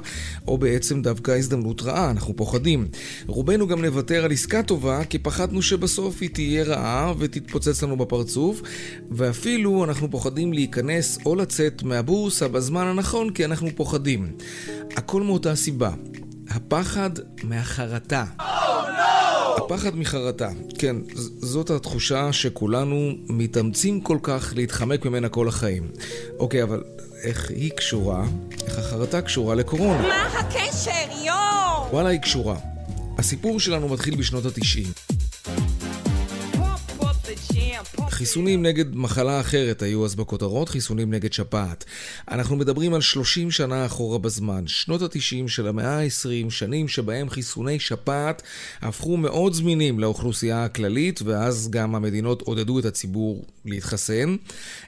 או 0.48 0.58
בעצם 0.58 1.02
דווקא 1.02 1.32
הזדמנות 1.32 1.82
רעה, 1.82 2.12
אנחנו 2.12 2.36
פוחדים. 2.36 2.88
רובנו 3.28 3.68
גם 3.68 3.86
נוותר 3.86 4.26
על 4.26 4.32
עסקה 4.32 4.64
טובה, 4.64 5.04
כי 5.04 5.20
פחדנו 5.20 5.62
שבסוף 5.62 6.22
היא 6.22 6.30
תהיה 6.30 6.43
רעה 6.66 7.14
ותתפוצץ 7.18 7.84
לנו 7.84 7.98
בפרצוף, 7.98 8.62
ואפילו 9.12 9.84
אנחנו 9.84 10.12
פוחדים 10.12 10.54
להיכנס 10.54 11.20
או 11.26 11.36
לצאת 11.36 11.84
מהבורסה 11.84 12.48
בזמן 12.48 12.88
הנכון, 12.88 13.30
כי 13.30 13.46
אנחנו 13.46 13.70
פוחדים. 13.76 14.32
הכל 14.98 15.22
מאותה 15.22 15.56
סיבה. 15.56 15.92
הפחד 16.50 17.10
מהחרטה. 17.44 18.26
Oh, 18.40 18.44
no! 18.44 19.62
הפחד 19.66 19.96
מחרטה. 19.96 20.50
כן, 20.78 20.96
זאת 21.40 21.70
התחושה 21.70 22.34
שכולנו 22.34 23.12
מתאמצים 23.28 24.02
כל 24.02 24.18
כך 24.24 24.54
להתחמק 24.56 25.06
ממנה 25.06 25.30
כל 25.30 25.48
החיים. 25.48 25.92
אוקיי, 26.40 26.64
אבל 26.64 26.84
איך 27.24 27.50
היא 27.50 27.72
קשורה, 27.72 28.26
איך 28.66 28.78
החרטה 28.80 29.22
קשורה 29.22 29.56
לקורונה? 29.56 30.02
מה 30.02 30.40
הקשר, 30.40 31.26
יואו? 31.26 31.90
וואלה, 31.92 32.10
היא 32.10 32.20
קשורה. 32.20 32.56
הסיפור 33.18 33.60
שלנו 33.60 33.90
מתחיל 33.90 34.16
בשנות 34.16 34.46
התשעים. 34.46 34.92
חיסונים 38.14 38.64
נגד 38.64 38.96
מחלה 38.96 39.40
אחרת 39.40 39.82
היו 39.82 40.06
אז 40.06 40.16
בכותרות, 40.16 40.70
חיסונים 40.70 41.14
נגד 41.14 41.34
שפעת. 41.34 41.86
אנחנו 42.32 42.56
מדברים 42.56 42.94
על 42.94 43.02
30 43.02 43.52
שנה 43.52 43.86
אחורה 43.86 44.18
בזמן, 44.18 44.68
שנות 44.68 45.02
ה-90 45.02 45.48
של 45.48 45.68
המאה 45.68 46.00
ה-20, 46.00 46.50
שנים 46.50 46.88
שבהם 46.88 47.30
חיסוני 47.30 47.80
שפעת 47.80 48.42
הפכו 48.82 49.18
מאוד 49.18 49.54
זמינים 49.54 50.00
לאוכלוסייה 50.00 50.66
הכללית, 50.66 51.22
ואז 51.22 51.70
גם 51.72 51.96
המדינות 51.96 52.42
עודדו 52.42 52.80
את 52.80 52.86
הציבור 52.86 53.46
להתחסן, 53.66 54.36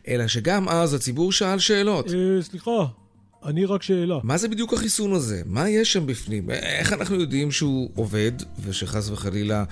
אלא 0.07 0.27
שגם 0.27 0.69
אז 0.69 0.93
הציבור 0.93 1.31
שאל 1.31 1.59
שאלות. 1.59 2.07
אה, 2.09 2.41
סליחה. 2.41 3.04
אני 3.45 3.65
רק 3.65 3.83
שאלה. 3.83 4.19
מה 4.23 4.37
זה 4.37 4.47
בדיוק 4.47 4.73
החיסון 4.73 5.13
הזה? 5.13 5.41
מה 5.45 5.69
יש 5.69 5.93
שם 5.93 6.05
בפנים? 6.05 6.49
איך 6.49 6.93
אנחנו 6.93 7.15
יודעים 7.19 7.51
שהוא 7.51 7.89
עובד, 7.95 8.31
ושחס 8.65 9.09
וחלילה 9.09 9.63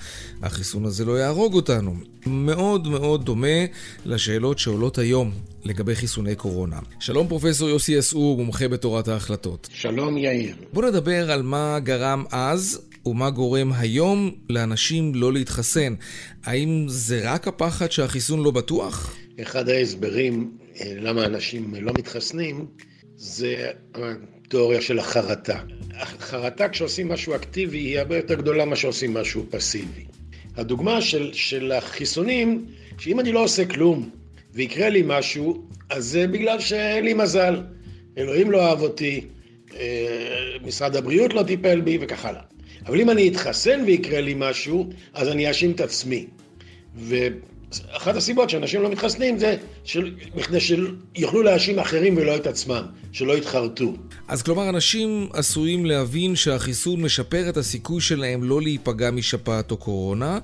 החיסון 0.42 0.84
הזה 0.84 1.04
לא 1.04 1.18
יהרוג 1.18 1.54
אותנו? 1.54 1.94
מאוד 2.26 2.88
מאוד 2.88 3.24
דומה 3.24 3.64
לשאלות 4.04 4.58
שעולות 4.58 4.98
היום 4.98 5.32
לגבי 5.64 5.94
חיסוני 5.94 6.34
קורונה. 6.34 6.78
שלום 7.00 7.28
פרופסור 7.28 7.68
יוסי 7.68 7.98
אסעור, 7.98 8.36
מומחה 8.36 8.68
בתורת 8.68 9.08
ההחלטות. 9.08 9.68
שלום 9.72 10.18
יאיר. 10.18 10.56
בוא 10.72 10.84
נדבר 10.84 11.30
על 11.30 11.42
מה 11.42 11.78
גרם 11.78 12.24
אז 12.30 12.80
ומה 13.06 13.30
גורם 13.30 13.72
היום 13.72 14.30
לאנשים 14.50 15.14
לא 15.14 15.32
להתחסן. 15.32 15.94
האם 16.44 16.84
זה 16.88 17.32
רק 17.32 17.48
הפחד 17.48 17.92
שהחיסון 17.92 18.42
לא 18.42 18.50
בטוח? 18.50 19.16
אחד 19.42 19.68
ההסברים 19.68 20.50
אה, 20.80 20.92
למה 21.00 21.24
אנשים 21.24 21.74
לא 21.80 21.92
מתחסנים 21.98 22.66
זה 23.16 23.70
התיאוריה 23.94 24.80
של 24.80 24.98
החרטה. 24.98 25.60
החרטה 25.94 26.68
כשעושים 26.68 27.08
משהו 27.08 27.34
אקטיבי 27.34 27.78
היא 27.78 27.98
הרבה 27.98 28.16
יותר 28.16 28.34
גדולה 28.34 28.64
ממה 28.64 28.76
שעושים 28.76 29.14
משהו 29.14 29.46
פסיבי. 29.50 30.04
הדוגמה 30.56 31.00
של, 31.00 31.32
של 31.32 31.72
החיסונים, 31.72 32.64
שאם 32.98 33.20
אני 33.20 33.32
לא 33.32 33.44
עושה 33.44 33.64
כלום 33.64 34.10
ויקרה 34.52 34.88
לי 34.88 35.02
משהו, 35.06 35.64
אז 35.90 36.04
זה 36.04 36.26
בגלל 36.26 36.60
שאין 36.60 37.04
לי 37.04 37.14
מזל. 37.14 37.62
אלוהים 38.18 38.50
לא 38.50 38.66
אהב 38.68 38.80
אותי, 38.80 39.20
אה, 39.74 40.56
משרד 40.62 40.96
הבריאות 40.96 41.34
לא 41.34 41.42
טיפל 41.42 41.80
בי 41.80 41.98
וכך 42.00 42.24
הלאה. 42.24 42.42
אבל 42.86 43.00
אם 43.00 43.10
אני 43.10 43.28
אתחסן 43.28 43.82
ויקרה 43.86 44.20
לי 44.20 44.34
משהו, 44.36 44.90
אז 45.14 45.28
אני 45.28 45.48
אאשים 45.48 45.70
את 45.70 45.80
עצמי. 45.80 46.26
אחת 47.90 48.16
הסיבות 48.16 48.50
שאנשים 48.50 48.82
לא 48.82 48.90
מתחסנים 48.90 49.38
זה 49.38 49.56
בכדי 50.36 50.58
שיוכלו 50.60 51.42
להאשים 51.42 51.78
אחרים 51.78 52.16
ולא 52.16 52.36
את 52.36 52.46
עצמם, 52.46 52.82
שלא 53.12 53.36
יתחרטו. 53.36 53.94
אז 54.28 54.42
כלומר, 54.42 54.68
אנשים 54.68 55.28
עשויים 55.32 55.86
להבין 55.86 56.36
שהחיסון 56.36 57.02
משפר 57.02 57.48
את 57.48 57.56
הסיכוי 57.56 58.00
שלהם 58.00 58.44
לא 58.44 58.62
להיפגע 58.62 59.10
משפעת 59.10 59.70
או 59.70 59.76
קורונה, 59.76 60.38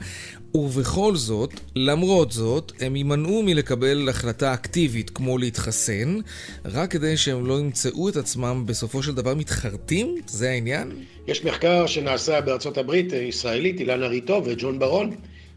ובכל 0.54 1.16
זאת, 1.16 1.50
למרות 1.76 2.32
זאת, 2.32 2.72
הם 2.80 2.96
יימנעו 2.96 3.42
מלקבל 3.42 4.08
החלטה 4.08 4.54
אקטיבית 4.54 5.10
כמו 5.10 5.38
להתחסן, 5.38 6.18
רק 6.64 6.90
כדי 6.90 7.16
שהם 7.16 7.46
לא 7.46 7.58
ימצאו 7.58 8.08
את 8.08 8.16
עצמם 8.16 8.62
בסופו 8.66 9.02
של 9.02 9.14
דבר 9.14 9.34
מתחרטים? 9.34 10.14
זה 10.26 10.50
העניין? 10.50 10.92
יש 11.26 11.44
מחקר 11.44 11.86
שנעשה 11.86 12.40
בארצות 12.40 12.78
הברית, 12.78 13.12
ישראלית, 13.12 13.80
אילנה 13.80 14.06
ריטו 14.06 14.42
וג'ון 14.44 14.78
ברון, 14.78 15.10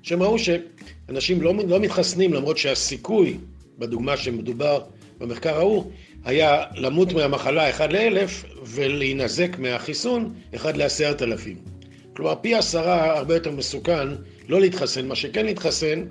שהם 0.03 0.23
ראו 0.23 0.35
שאנשים 0.39 1.41
לא, 1.41 1.53
לא 1.67 1.79
מתחסנים 1.79 2.33
למרות 2.33 2.57
שהסיכוי, 2.57 3.37
בדוגמה 3.79 4.17
שמדובר 4.17 4.81
במחקר 5.19 5.57
ההוא, 5.57 5.91
היה 6.23 6.63
למות 6.75 7.13
מהמחלה 7.13 7.69
אחד 7.69 7.91
לאלף 7.93 8.45
ולהינזק 8.65 9.59
מהחיסון 9.59 10.33
אחד 10.55 10.77
לעשרת 10.77 11.21
אלפים. 11.21 11.57
כלומר, 12.15 12.35
פי 12.41 12.55
עשרה 12.55 13.17
הרבה 13.17 13.33
יותר 13.33 13.51
מסוכן 13.51 14.07
לא 14.49 14.61
להתחסן, 14.61 15.07
מה 15.07 15.15
שכן 15.15 15.45
להתחסן, 15.45 16.03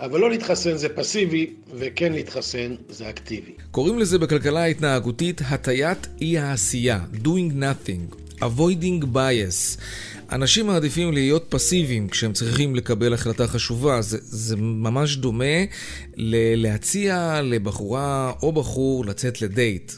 אבל 0.00 0.20
לא 0.20 0.30
להתחסן 0.30 0.76
זה 0.76 0.88
פסיבי, 0.88 1.50
וכן 1.74 2.12
להתחסן 2.12 2.74
זה 2.88 3.08
אקטיבי. 3.08 3.52
קוראים 3.70 3.98
לזה 3.98 4.18
בכלכלה 4.18 4.62
ההתנהגותית 4.62 5.40
הטיית 5.44 6.06
אי 6.20 6.38
העשייה, 6.38 7.00
doing 7.24 7.52
nothing, 7.60 8.16
avoiding 8.40 9.04
bias. 9.14 9.80
אנשים 10.32 10.66
מעדיפים 10.66 11.12
להיות 11.12 11.46
פסיביים 11.48 12.08
כשהם 12.08 12.32
צריכים 12.32 12.74
לקבל 12.76 13.14
החלטה 13.14 13.46
חשובה. 13.46 14.02
זה, 14.02 14.18
זה 14.20 14.56
ממש 14.56 15.16
דומה 15.16 15.44
ל- 16.16 16.62
להציע 16.62 17.40
לבחורה 17.42 18.32
או 18.42 18.52
בחור 18.52 19.04
לצאת 19.04 19.42
לדייט. 19.42 19.92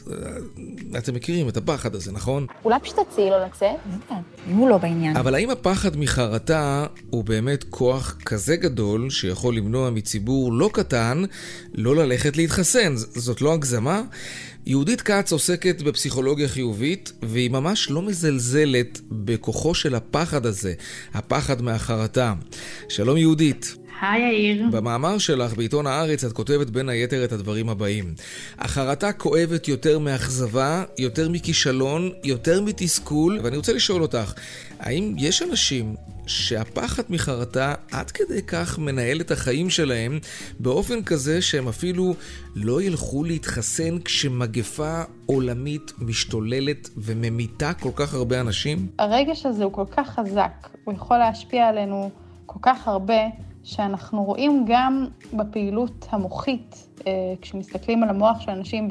אתם 0.97 1.13
מכירים 1.13 1.49
את 1.49 1.57
הפחד 1.57 1.95
הזה, 1.95 2.11
נכון? 2.11 2.45
אולי 2.65 2.79
פשוט 2.83 2.95
תציעי 3.11 3.29
לו 3.29 3.35
לצאת? 3.45 3.69
כן, 4.09 4.15
אם 4.51 4.55
הוא 4.55 4.69
לא 4.69 4.77
בעניין. 4.77 5.17
אבל 5.17 5.35
האם 5.35 5.49
הפחד 5.49 5.97
מחרטה 5.97 6.85
הוא 7.09 7.23
באמת 7.23 7.63
כוח 7.69 8.17
כזה 8.25 8.55
גדול 8.55 9.09
שיכול 9.09 9.55
למנוע 9.55 9.89
מציבור 9.89 10.53
לא 10.53 10.69
קטן 10.73 11.23
לא 11.73 11.95
ללכת 11.95 12.37
להתחסן? 12.37 12.93
זאת 12.95 13.41
לא 13.41 13.53
הגזמה? 13.53 14.01
יהודית 14.69 15.01
כץ 15.01 15.31
עוסקת 15.31 15.81
בפסיכולוגיה 15.81 16.47
חיובית, 16.47 17.13
והיא 17.21 17.51
ממש 17.51 17.89
לא 17.89 18.01
מזלזלת 18.01 19.01
בכוחו 19.11 19.75
של 19.75 19.95
הפחד 19.95 20.45
הזה, 20.45 20.73
הפחד 21.13 21.61
מהחרטה. 21.61 22.33
שלום 22.89 23.17
יהודית. 23.17 23.75
היי 24.01 24.21
יאיר. 24.21 24.65
במאמר 24.71 25.17
שלך 25.17 25.53
בעיתון 25.53 25.87
הארץ 25.87 26.23
את 26.23 26.31
כותבת 26.31 26.69
בין 26.69 26.89
היתר 26.89 27.23
את 27.23 27.31
הדברים 27.31 27.69
הבאים: 27.69 28.13
החרטה 28.57 29.11
כואבת 29.11 29.67
יותר 29.67 29.99
מאכזבה, 29.99 30.83
יותר 30.97 31.29
מכישלון, 31.29 32.11
יותר 32.23 32.61
מתסכול, 32.61 33.39
ואני 33.43 33.57
רוצה 33.57 33.73
לשאול 33.73 34.01
אותך, 34.01 34.33
האם 34.79 35.15
יש 35.17 35.41
אנשים 35.41 35.95
שהפחד 36.29 37.03
מחרטה 37.09 37.73
עד 37.91 38.11
כדי 38.11 38.41
כך 38.41 38.79
מנהל 38.79 39.21
את 39.21 39.31
החיים 39.31 39.69
שלהם 39.69 40.19
באופן 40.59 41.03
כזה 41.03 41.41
שהם 41.41 41.67
אפילו 41.67 42.13
לא 42.55 42.81
ילכו 42.81 43.23
להתחסן 43.23 43.99
כשמגפה 43.99 45.01
עולמית 45.25 45.91
משתוללת 45.99 46.89
וממיתה 46.97 47.73
כל 47.73 47.91
כך 47.95 48.13
הרבה 48.13 48.41
אנשים? 48.41 48.87
הרגש 48.99 49.45
הזה 49.45 49.63
הוא 49.63 49.73
כל 49.73 49.85
כך 49.91 50.09
חזק, 50.09 50.69
הוא 50.83 50.93
יכול 50.93 51.17
להשפיע 51.17 51.67
עלינו 51.67 52.11
כל 52.45 52.59
כך 52.61 52.87
הרבה, 52.87 53.21
שאנחנו 53.63 54.23
רואים 54.23 54.65
גם 54.67 55.05
בפעילות 55.33 56.07
המוחית, 56.09 56.87
אה, 57.07 57.11
כשמסתכלים 57.41 58.03
על 58.03 58.09
המוח 58.09 58.41
של 58.41 58.51
אנשים 58.51 58.87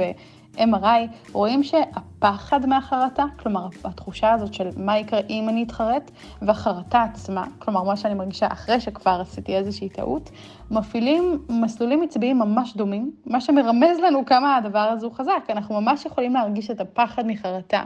ב-MRI, 0.59 1.33
רואים 1.33 1.63
שהפחד 1.63 2.67
מהחרטה, 2.67 3.25
כלומר 3.39 3.69
התחושה 3.85 4.33
הזאת 4.33 4.55
של 4.55 4.69
מה 4.77 4.99
יקרה 4.99 5.21
אם 5.31 5.49
אני 5.49 5.63
אתחרט, 5.63 6.11
והחרטה 6.43 7.03
עצמה, 7.03 7.45
כלומר 7.59 7.83
מה 7.83 7.97
שאני 7.97 8.15
מרגישה 8.15 8.47
אחרי 8.53 8.81
שכבר 8.81 9.21
עשיתי 9.21 9.57
איזושהי 9.57 9.89
טעות, 9.89 10.31
מפעילים 10.71 11.39
מסלולים 11.49 12.03
עצביים 12.03 12.39
ממש 12.39 12.77
דומים, 12.77 13.13
מה 13.27 13.41
שמרמז 13.41 13.99
לנו 14.07 14.27
כמה 14.27 14.57
הדבר 14.57 14.79
הזה 14.79 15.07
הוא 15.07 15.15
חזק. 15.15 15.43
אנחנו 15.49 15.81
ממש 15.81 16.07
יכולים 16.07 16.35
להרגיש 16.35 16.71
את 16.71 16.81
הפחד 16.81 17.27
מחרטה, 17.27 17.85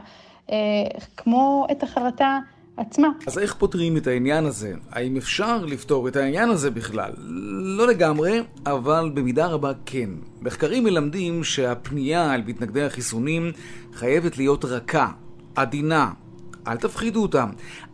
אה, 0.50 0.57
כמו 1.17 1.67
את 1.71 1.83
החרטה 1.83 2.38
עצמה. 2.76 3.09
אז 3.26 3.38
איך 3.38 3.55
פותרים 3.55 3.97
את 3.97 4.07
העניין 4.07 4.47
הזה? 4.47 4.75
האם 4.91 5.17
אפשר 5.17 5.64
לפתור 5.64 6.09
את 6.09 6.17
העניין 6.17 6.50
הזה 6.50 6.71
בכלל? 6.71 7.12
לא 7.79 7.87
לגמרי, 7.87 8.41
אבל 8.67 9.11
במידה 9.14 9.47
רבה 9.47 9.73
כן. 9.87 10.11
מחקרים 10.43 10.85
מלמדים 10.85 11.45
שהפנייה 11.45 12.35
אל 12.35 12.43
מתנגדי 12.47 12.83
החיסונים 12.83 13.52
חייבת 13.95 14.38
להיות 14.38 14.64
רכה, 14.64 15.09
עדינה. 15.57 16.11
אל 16.69 16.76
תפחידו 16.76 17.23
אותם, 17.23 17.50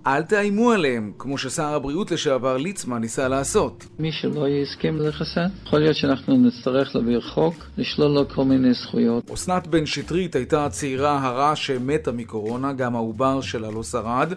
אל 0.06 0.22
תאיימו 0.22 0.70
עליהם, 0.70 1.12
כמו 1.18 1.38
ששר 1.38 1.64
הבריאות 1.64 2.10
לשעבר 2.10 2.56
ליצמן 2.56 3.00
ניסה 3.00 3.28
לעשות. 3.28 3.86
מי 3.98 4.12
שלא 4.12 4.46
יסכים 4.48 4.96
לחסן, 4.96 5.46
יכול 5.66 5.78
להיות 5.78 5.96
שאנחנו 5.96 6.36
נצטרך 6.36 6.96
להעביר 6.96 7.20
חוק, 7.20 7.54
לשלול 7.78 8.10
לו 8.10 8.28
כל 8.28 8.44
מיני 8.44 8.74
זכויות. 8.74 9.30
אסנת 9.30 9.66
בן 9.66 9.86
שטרית 9.86 10.36
הייתה 10.36 10.66
הצעירה 10.66 11.26
הרע 11.26 11.56
שמתה 11.56 12.12
מקורונה, 12.12 12.72
גם 12.72 12.96
העובר 12.96 13.40
שלה 13.40 13.70
לא 13.70 13.82
שרד. 13.82 14.32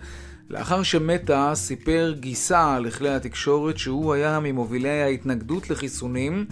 לאחר 0.51 0.83
שמתה, 0.83 1.51
סיפר 1.55 2.13
גיסה 2.19 2.79
לכלי 2.79 3.09
התקשורת 3.09 3.77
שהוא 3.77 4.13
היה 4.13 4.39
ממובילי 4.39 5.01
ההתנגדות 5.01 5.69
לחיסונים, 5.69 6.45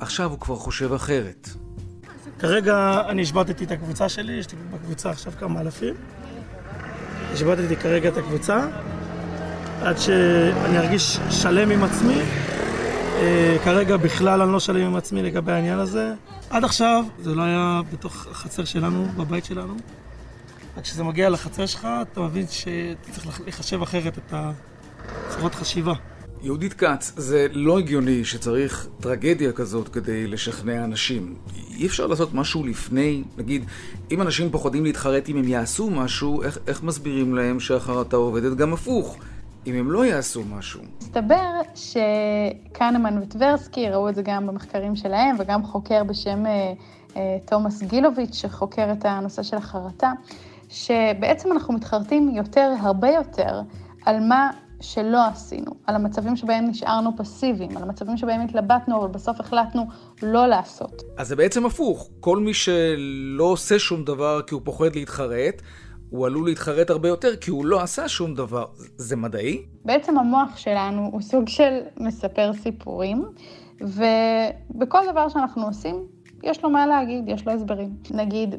עכשיו 0.00 0.30
הוא 0.30 0.38
כבר 0.40 0.56
חושב 0.56 0.92
אחרת. 0.92 1.48
כרגע 2.38 3.02
אני 3.08 3.22
השבתתי 3.22 3.64
את 3.64 3.70
הקבוצה 3.70 4.08
שלי, 4.08 4.32
יש 4.32 4.52
לי 4.52 4.58
בקבוצה 4.70 5.10
עכשיו 5.10 5.32
כמה 5.38 5.60
אלפים. 5.60 5.94
השבתתי 7.32 7.76
כרגע 7.76 8.08
את 8.08 8.16
הקבוצה, 8.16 8.66
עד 9.82 9.98
שאני 9.98 10.78
ארגיש 10.78 11.18
שלם 11.30 11.70
עם 11.70 11.84
עצמי. 11.84 12.20
אה, 13.20 13.56
כרגע 13.64 13.96
בכלל 13.96 14.42
אני 14.42 14.52
לא 14.52 14.60
שלם 14.60 14.86
עם 14.86 14.96
עצמי 14.96 15.22
לגבי 15.22 15.52
העניין 15.52 15.78
הזה. 15.78 16.14
עד 16.50 16.64
עכשיו 16.64 17.04
זה 17.22 17.34
לא 17.34 17.42
היה 17.42 17.80
בתוך 17.92 18.26
החצר 18.30 18.64
שלנו, 18.64 19.06
בבית 19.16 19.44
שלנו. 19.44 19.74
רק 20.76 20.82
כשזה 20.82 21.04
מגיע 21.04 21.28
לחצר 21.28 21.66
שלך, 21.66 21.88
אתה 22.02 22.20
מבין 22.20 22.46
שאתה 22.46 23.10
צריך 23.12 23.40
לחשב 23.46 23.82
אחרת 23.82 24.18
את 24.18 24.32
הצורות 24.32 25.54
חשיבה. 25.54 25.92
יהודית 26.42 26.72
כץ, 26.74 27.12
זה 27.16 27.46
לא 27.52 27.78
הגיוני 27.78 28.24
שצריך 28.24 28.88
טרגדיה 29.00 29.52
כזאת 29.52 29.88
כדי 29.88 30.26
לשכנע 30.26 30.84
אנשים. 30.84 31.34
אי 31.76 31.86
אפשר 31.86 32.06
לעשות 32.06 32.34
משהו 32.34 32.64
לפני, 32.64 33.22
נגיד, 33.38 33.64
אם 34.10 34.22
אנשים 34.22 34.50
פוחדים 34.50 34.84
להתחרט 34.84 35.28
אם 35.28 35.36
הם 35.36 35.48
יעשו 35.48 35.90
משהו, 35.90 36.42
איך, 36.42 36.58
איך 36.66 36.82
מסבירים 36.82 37.34
להם 37.34 37.60
שהחרטה 37.60 38.16
עובדת 38.16 38.56
גם 38.56 38.72
הפוך? 38.72 39.16
אם 39.66 39.74
הם 39.74 39.90
לא 39.90 40.06
יעשו 40.06 40.42
משהו. 40.56 40.80
מסתבר 41.00 41.50
שקנמן 41.74 43.18
וטברסקי 43.22 43.88
ראו 43.88 44.08
את 44.08 44.14
זה 44.14 44.22
גם 44.22 44.46
במחקרים 44.46 44.96
שלהם, 44.96 45.36
וגם 45.38 45.64
חוקר 45.64 46.04
בשם 46.04 46.46
אה, 46.46 46.72
אה, 47.16 47.38
תומאס 47.46 47.82
גילוביץ', 47.82 48.34
שחוקר 48.34 48.92
את 48.92 49.04
הנושא 49.04 49.42
של 49.42 49.56
החרטה. 49.56 50.12
שבעצם 50.72 51.52
אנחנו 51.52 51.74
מתחרטים 51.74 52.28
יותר, 52.34 52.74
הרבה 52.80 53.08
יותר, 53.08 53.60
על 54.04 54.20
מה 54.20 54.50
שלא 54.80 55.26
עשינו, 55.26 55.72
על 55.86 55.94
המצבים 55.94 56.36
שבהם 56.36 56.66
נשארנו 56.66 57.10
פסיביים, 57.16 57.76
על 57.76 57.82
המצבים 57.82 58.16
שבהם 58.16 58.40
התלבטנו, 58.40 59.00
אבל 59.00 59.08
בסוף 59.08 59.40
החלטנו 59.40 59.86
לא 60.22 60.46
לעשות. 60.46 61.02
אז 61.18 61.28
זה 61.28 61.36
בעצם 61.36 61.66
הפוך. 61.66 62.08
כל 62.20 62.38
מי 62.38 62.54
שלא 62.54 63.44
עושה 63.44 63.78
שום 63.78 64.04
דבר 64.04 64.42
כי 64.42 64.54
הוא 64.54 64.62
פוחד 64.64 64.96
להתחרט, 64.96 65.62
הוא 66.10 66.26
עלול 66.26 66.46
להתחרט 66.46 66.90
הרבה 66.90 67.08
יותר 67.08 67.36
כי 67.36 67.50
הוא 67.50 67.66
לא 67.66 67.82
עשה 67.82 68.08
שום 68.08 68.34
דבר. 68.34 68.64
זה 68.96 69.16
מדעי? 69.16 69.62
בעצם 69.84 70.18
המוח 70.18 70.56
שלנו 70.56 71.10
הוא 71.12 71.20
סוג 71.20 71.48
של 71.48 71.78
מספר 71.96 72.52
סיפורים, 72.52 73.24
ובכל 73.80 75.00
דבר 75.10 75.28
שאנחנו 75.28 75.66
עושים, 75.66 76.06
יש 76.42 76.64
לו 76.64 76.70
מה 76.70 76.86
להגיד, 76.86 77.24
יש 77.28 77.46
לו 77.46 77.52
הסברים. 77.52 77.90
נגיד, 78.10 78.54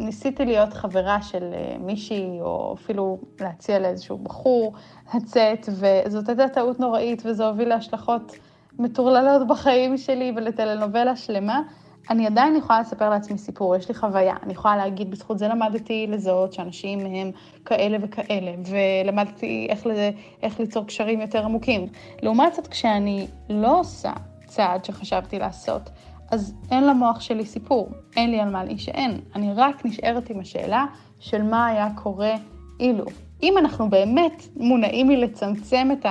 ניסיתי 0.00 0.44
להיות 0.44 0.72
חברה 0.72 1.22
של 1.22 1.50
אה, 1.52 1.76
מישהי, 1.80 2.40
או 2.40 2.74
אפילו 2.78 3.18
להציע 3.40 3.78
לאיזשהו 3.78 4.18
בחור 4.18 4.72
לצאת, 5.14 5.68
וזאת 5.68 6.28
הייתה 6.28 6.48
טעות 6.48 6.80
נוראית, 6.80 7.22
וזה 7.26 7.46
הוביל 7.46 7.68
להשלכות 7.68 8.32
מטורללות 8.78 9.46
בחיים 9.48 9.96
שלי 9.96 10.32
ולטלנובלה 10.36 11.16
שלמה. 11.16 11.60
אני 12.10 12.26
עדיין 12.26 12.56
יכולה 12.56 12.80
לספר 12.80 13.10
לעצמי 13.10 13.38
סיפור, 13.38 13.76
יש 13.76 13.88
לי 13.88 13.94
חוויה. 13.94 14.34
אני 14.42 14.52
יכולה 14.52 14.76
להגיד, 14.76 15.10
בזכות 15.10 15.38
זה 15.38 15.48
למדתי 15.48 16.06
לזהות 16.06 16.52
שאנשים 16.52 17.06
הם 17.06 17.30
כאלה 17.64 17.98
וכאלה, 18.00 18.52
ולמדתי 19.04 19.66
איך, 19.70 19.86
לזה, 19.86 20.10
איך 20.42 20.60
ליצור 20.60 20.86
קשרים 20.86 21.20
יותר 21.20 21.44
עמוקים. 21.44 21.86
לעומת 22.22 22.54
זאת, 22.54 22.66
כשאני 22.66 23.26
לא 23.48 23.80
עושה 23.80 24.12
צעד 24.46 24.84
שחשבתי 24.84 25.38
לעשות, 25.38 25.90
אז 26.30 26.54
אין 26.70 26.86
למוח 26.86 27.20
שלי 27.20 27.44
סיפור, 27.44 27.88
אין 28.16 28.30
לי 28.30 28.40
על 28.40 28.50
מה 28.50 28.64
להישען. 28.64 29.20
אני 29.34 29.52
רק 29.54 29.86
נשארת 29.86 30.30
עם 30.30 30.40
השאלה 30.40 30.86
של 31.20 31.42
מה 31.42 31.66
היה 31.66 31.88
קורה 31.94 32.34
אילו. 32.80 33.04
אם 33.42 33.54
אנחנו 33.58 33.90
באמת 33.90 34.42
מונעים 34.56 35.08
מלצמצם 35.08 35.88
את 35.92 36.06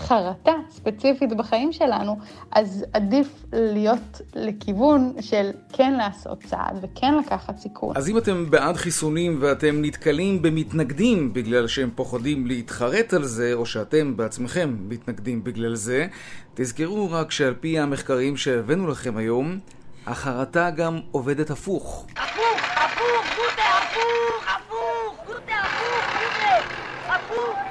החרטה 0.00 0.52
ספציפית 0.70 1.32
בחיים 1.36 1.72
שלנו, 1.72 2.18
אז 2.52 2.84
עדיף 2.92 3.44
להיות 3.52 4.20
לכיוון 4.34 5.12
של 5.20 5.50
כן 5.72 5.92
לעשות 5.92 6.42
צעד 6.44 6.78
וכן 6.82 7.14
לקחת 7.18 7.58
סיכון. 7.58 7.96
אז 7.96 8.08
אם 8.08 8.18
אתם 8.18 8.50
בעד 8.50 8.76
חיסונים 8.76 9.38
ואתם 9.40 9.82
נתקלים 9.82 10.42
במתנגדים 10.42 11.32
בגלל 11.32 11.66
שהם 11.68 11.90
פוחדים 11.94 12.46
להתחרט 12.46 13.14
על 13.14 13.24
זה, 13.24 13.52
או 13.54 13.66
שאתם 13.66 14.16
בעצמכם 14.16 14.76
מתנגדים 14.88 15.44
בגלל 15.44 15.74
זה, 15.74 16.06
תזכרו 16.54 17.10
רק 17.10 17.30
שעל 17.30 17.54
פי 17.60 17.78
המחקרים 17.78 18.36
שהבאנו 18.36 18.88
לכם 18.88 19.16
היום, 19.16 19.58
החרטה 20.06 20.70
גם 20.70 21.00
עובדת 21.10 21.50
הפוך. 21.50 22.06
הפוך, 22.16 22.60
הפוך, 22.76 23.36
גוטה, 23.36 23.62
הפוך, 23.78 24.44
הפוך, 24.56 25.26
גוטה, 25.26 25.54
הפוך, 25.54 27.14
הפוך, 27.14 27.69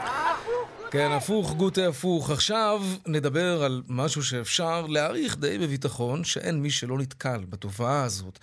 כן, 0.91 1.11
הפוך, 1.11 1.53
גוטה, 1.53 1.87
הפוך. 1.87 2.29
עכשיו 2.29 2.81
נדבר 3.07 3.63
על 3.63 3.83
משהו 3.87 4.23
שאפשר 4.23 4.87
להעריך 4.87 5.37
די 5.37 5.57
בביטחון, 5.57 6.23
שאין 6.23 6.61
מי 6.61 6.71
שלא 6.71 6.97
נתקל 6.97 7.45
בתופעה 7.49 8.03
הזאת. 8.03 8.39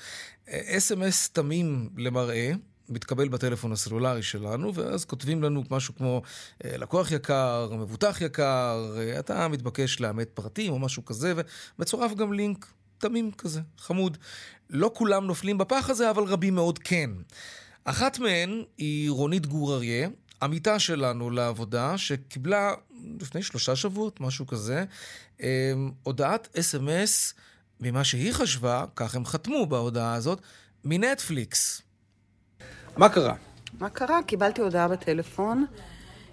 אס.אם.אס 0.49 1.29
תמים 1.29 1.89
למראה. 1.97 2.53
מתקבל 2.89 3.29
בטלפון 3.29 3.73
הסלולרי 3.73 4.23
שלנו, 4.23 4.75
ואז 4.75 5.05
כותבים 5.05 5.43
לנו 5.43 5.63
משהו 5.71 5.95
כמו 5.95 6.23
לקוח 6.65 7.11
יקר, 7.11 7.69
מבוטח 7.73 8.21
יקר, 8.21 8.97
אתה 9.19 9.49
מתבקש 9.49 10.01
לאמת 10.01 10.29
פרטים 10.35 10.73
או 10.73 10.79
משהו 10.79 11.05
כזה, 11.05 11.35
ומצורף 11.79 12.15
גם 12.15 12.33
לינק 12.33 12.67
תמים 12.99 13.33
כזה, 13.33 13.61
חמוד. 13.79 14.17
לא 14.71 14.91
כולם 14.95 15.27
נופלים 15.27 15.59
בפח 15.59 15.91
הזה, 15.91 16.11
אבל 16.11 16.23
רבים 16.23 16.55
מאוד 16.55 16.79
כן. 16.79 17.11
אחת 17.85 18.19
מהן 18.19 18.63
היא 18.79 19.11
רונית 19.11 19.47
גור 19.47 19.75
אריה, 19.75 20.09
עמיתה 20.43 20.79
שלנו 20.79 21.31
לעבודה, 21.31 21.99
שקיבלה 21.99 22.75
לפני 23.21 23.43
שלושה 23.43 23.77
שבועות, 23.77 24.21
משהו 24.21 24.47
כזה, 24.47 24.85
הודעת 26.03 26.49
אס.אם.אס 26.59 27.35
ממה 27.81 28.05
שהיא 28.05 28.33
חשבה, 28.33 28.85
כך 28.97 29.15
הם 29.15 29.25
חתמו 29.25 29.67
בהודעה 29.67 30.15
הזאת, 30.15 30.41
מנטפליקס. 30.85 31.83
מה 32.97 33.09
קרה? 33.09 33.35
מה 33.79 33.91
קרה? 33.91 34.23
קיבלתי 34.23 34.61
הודעה 34.61 34.89
בטלפון, 34.89 35.67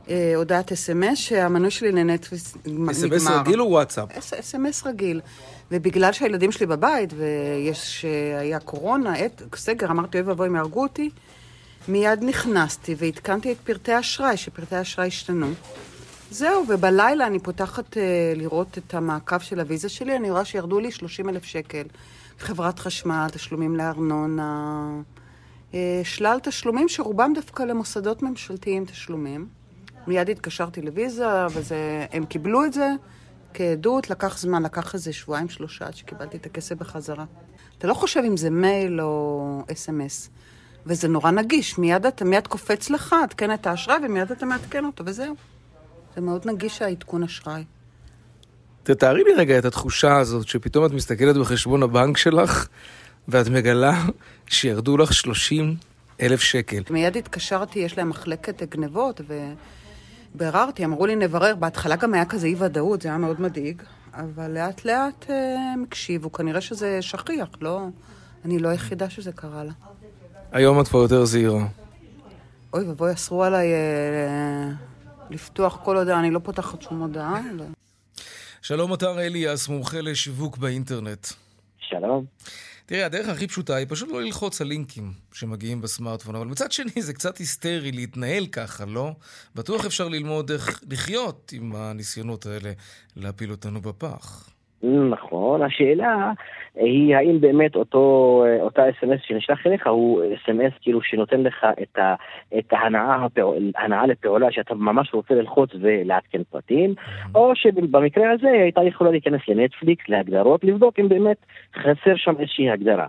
אה, 0.09 0.33
הודעת 0.35 0.71
אס.אם.אס, 0.71 1.17
שהמנוי 1.17 1.71
שלי 1.71 1.91
לנטפליקס 1.91 2.55
נגמר. 2.65 2.91
אס.אם.אס 2.91 3.27
רגיל 3.27 3.61
או 3.61 3.69
וואטסאפ? 3.69 4.11
אס.אם.אס 4.11 4.87
רגיל. 4.87 5.21
ובגלל 5.71 6.11
שהילדים 6.11 6.51
שלי 6.51 6.65
בבית, 6.65 7.13
ויש, 7.17 8.05
היה 8.39 8.59
קורונה, 8.59 9.13
עת, 9.15 9.41
סגר, 9.55 9.91
אמרתי, 9.91 10.19
אוי 10.19 10.27
ואבוי, 10.27 10.47
הם 10.47 10.55
יהרגו 10.55 10.83
אותי, 10.83 11.09
מיד 11.87 12.23
נכנסתי 12.23 12.95
ועדכנתי 12.97 13.51
את 13.51 13.57
פרטי 13.63 13.91
האשראי, 13.91 14.37
שפרטי 14.37 14.75
האשראי 14.75 15.07
השתנו. 15.07 15.47
זהו, 16.31 16.65
ובלילה 16.67 17.27
אני 17.27 17.39
פותחת 17.39 17.93
uh, 17.93 17.97
לראות 18.35 18.77
את 18.77 18.93
המעקב 18.93 19.39
של 19.39 19.59
הוויזה 19.59 19.89
שלי, 19.89 20.15
אני 20.15 20.31
רואה 20.31 20.45
שירדו 20.45 20.79
לי 20.79 20.91
30 20.91 21.29
אלף 21.29 21.43
שקל. 21.43 21.83
חברת 22.39 22.79
חשמל, 22.79 23.27
תשלומים 23.31 23.75
לארנונה, 23.75 24.87
uh, 25.71 25.75
שלל 26.03 26.39
תשלומים 26.43 26.89
שרובם 26.89 27.33
דווקא 27.35 27.63
למוסדות 27.63 28.23
ממשלתיים 28.23 28.85
תשלומים. 28.85 29.47
מיד 30.07 30.29
התקשרתי 30.29 30.81
לוויזה, 30.81 31.27
והם 31.49 32.25
קיבלו 32.25 32.65
את 32.65 32.73
זה 32.73 32.89
כעדות, 33.53 34.09
לקח 34.09 34.37
זמן, 34.37 34.63
לקח 34.63 34.93
איזה 34.93 35.13
שבועיים, 35.13 35.49
שלושה 35.49 35.85
עד 35.85 35.95
שקיבלתי 35.95 36.37
את 36.37 36.45
הכסף 36.45 36.75
בחזרה. 36.75 37.25
אתה 37.77 37.87
לא 37.87 37.93
חושב 37.93 38.21
אם 38.27 38.37
זה 38.37 38.49
מייל 38.49 39.01
או 39.01 39.61
אס.אם.אס. 39.71 40.29
וזה 40.85 41.07
נורא 41.07 41.31
נגיש, 41.31 41.77
מיד 41.77 42.05
אתה 42.05 42.25
מיד 42.25 42.47
קופץ 42.47 42.89
לך, 42.89 43.15
עדכן 43.23 43.53
את 43.53 43.67
האשראי 43.67 43.97
ומיד 44.05 44.31
אתה 44.31 44.45
מעדכן 44.45 44.85
אותו, 44.85 45.03
וזהו. 45.07 45.35
זה 46.15 46.21
מאוד 46.21 46.47
נגיש 46.47 46.81
העדכון 46.81 47.23
אשראי. 47.23 47.63
תתארי 48.83 49.23
לי 49.23 49.33
רגע 49.33 49.57
את 49.57 49.65
התחושה 49.65 50.17
הזאת, 50.17 50.47
שפתאום 50.47 50.85
את 50.85 50.91
מסתכלת 50.91 51.37
בחשבון 51.37 51.83
הבנק 51.83 52.17
שלך, 52.17 52.67
ואת 53.27 53.47
מגלה 53.47 54.03
שירדו 54.47 54.97
לך 54.97 55.13
30 55.13 55.75
אלף 56.21 56.41
שקל. 56.41 56.83
מיד 56.89 57.17
התקשרתי, 57.17 57.79
יש 57.79 57.97
להם 57.97 58.09
מחלקת 58.09 58.63
גנבות, 58.63 59.21
וביררתי, 60.35 60.85
אמרו 60.85 61.05
לי 61.05 61.15
נברר. 61.15 61.55
בהתחלה 61.55 61.95
גם 61.95 62.13
היה 62.13 62.25
כזה 62.25 62.47
אי-ודאות, 62.47 63.01
זה 63.01 63.09
היה 63.09 63.17
מאוד 63.17 63.41
מדאיג, 63.41 63.81
אבל 64.13 64.51
לאט 64.51 64.85
לאט 64.85 65.25
אה, 65.29 65.73
הם 65.73 65.83
הקשיבו, 65.83 66.31
כנראה 66.31 66.61
שזה 66.61 67.01
שכיח, 67.01 67.47
לא... 67.61 67.87
אני 68.45 68.59
לא 68.59 68.69
היחידה 68.69 69.09
שזה 69.09 69.31
קרה 69.31 69.63
לה. 69.63 69.71
היום 70.53 70.81
את 70.81 70.87
כבר 70.87 70.99
יותר 70.99 71.25
זהירה. 71.25 71.65
אוי 72.73 72.87
ואבוי, 72.87 73.11
אסרו 73.13 73.43
עליי 73.43 73.73
אה, 73.73 74.69
לפתוח 75.29 75.79
כל 75.83 75.97
הודעה, 75.97 76.19
אני 76.19 76.31
לא 76.31 76.39
פותחת 76.39 76.81
שום 76.81 76.99
הודעה. 77.01 77.41
שלום, 78.61 78.93
אתר 78.93 79.19
אליאס, 79.19 79.69
מומחה 79.69 80.01
לשיווק 80.01 80.57
באינטרנט. 80.57 81.27
שלום. 81.79 82.25
תראה, 82.85 83.05
הדרך 83.05 83.29
הכי 83.29 83.47
פשוטה 83.47 83.75
היא 83.75 83.87
פשוט 83.89 84.09
לא 84.09 84.21
ללחוץ 84.21 84.61
על 84.61 84.67
לינקים 84.67 85.11
שמגיעים 85.33 85.81
בסמארטפון, 85.81 86.35
אבל 86.35 86.45
מצד 86.47 86.71
שני 86.71 87.01
זה 87.01 87.13
קצת 87.13 87.37
היסטרי 87.37 87.91
להתנהל 87.91 88.45
ככה, 88.45 88.85
לא? 88.85 89.11
בטוח 89.55 89.85
אפשר 89.85 90.07
ללמוד 90.07 90.51
איך 90.51 90.83
לחיות 90.91 91.51
עם 91.55 91.75
הניסיונות 91.75 92.45
האלה 92.45 92.71
להפיל 93.15 93.51
אותנו 93.51 93.81
בפח. 93.81 94.49
נכון, 94.83 95.61
השאלה 95.61 96.31
היא 96.75 97.15
האם 97.15 97.41
באמת 97.41 97.75
אותו, 97.75 98.45
אותה 98.61 98.89
אס.אם.אס 98.89 99.19
שנשלח 99.27 99.67
אליך 99.67 99.87
הוא 99.87 100.23
אס.אם.אס 100.23 100.73
כאילו 100.81 101.01
שנותן 101.01 101.43
לך 101.43 101.65
את, 101.81 101.97
ה, 101.97 102.15
את 102.57 102.73
ההנאה, 102.73 103.15
הפעול, 103.15 103.71
לפעולה 104.07 104.51
שאתה 104.51 104.75
ממש 104.75 105.13
רוצה 105.13 105.33
ללחוץ 105.33 105.69
ולעדכן 105.81 106.43
פרטים, 106.43 106.93
או 107.35 107.55
שבמקרה 107.55 108.31
הזה 108.31 108.49
הייתה 108.49 108.83
יכולה 108.83 109.11
להיכנס 109.11 109.41
לנטפליקס, 109.47 110.09
להגדרות, 110.09 110.63
לבדוק 110.63 110.99
אם 110.99 111.09
באמת 111.09 111.37
חסר 111.75 112.15
שם 112.15 112.33
איזושהי 112.39 112.69
הגדרה. 112.69 113.07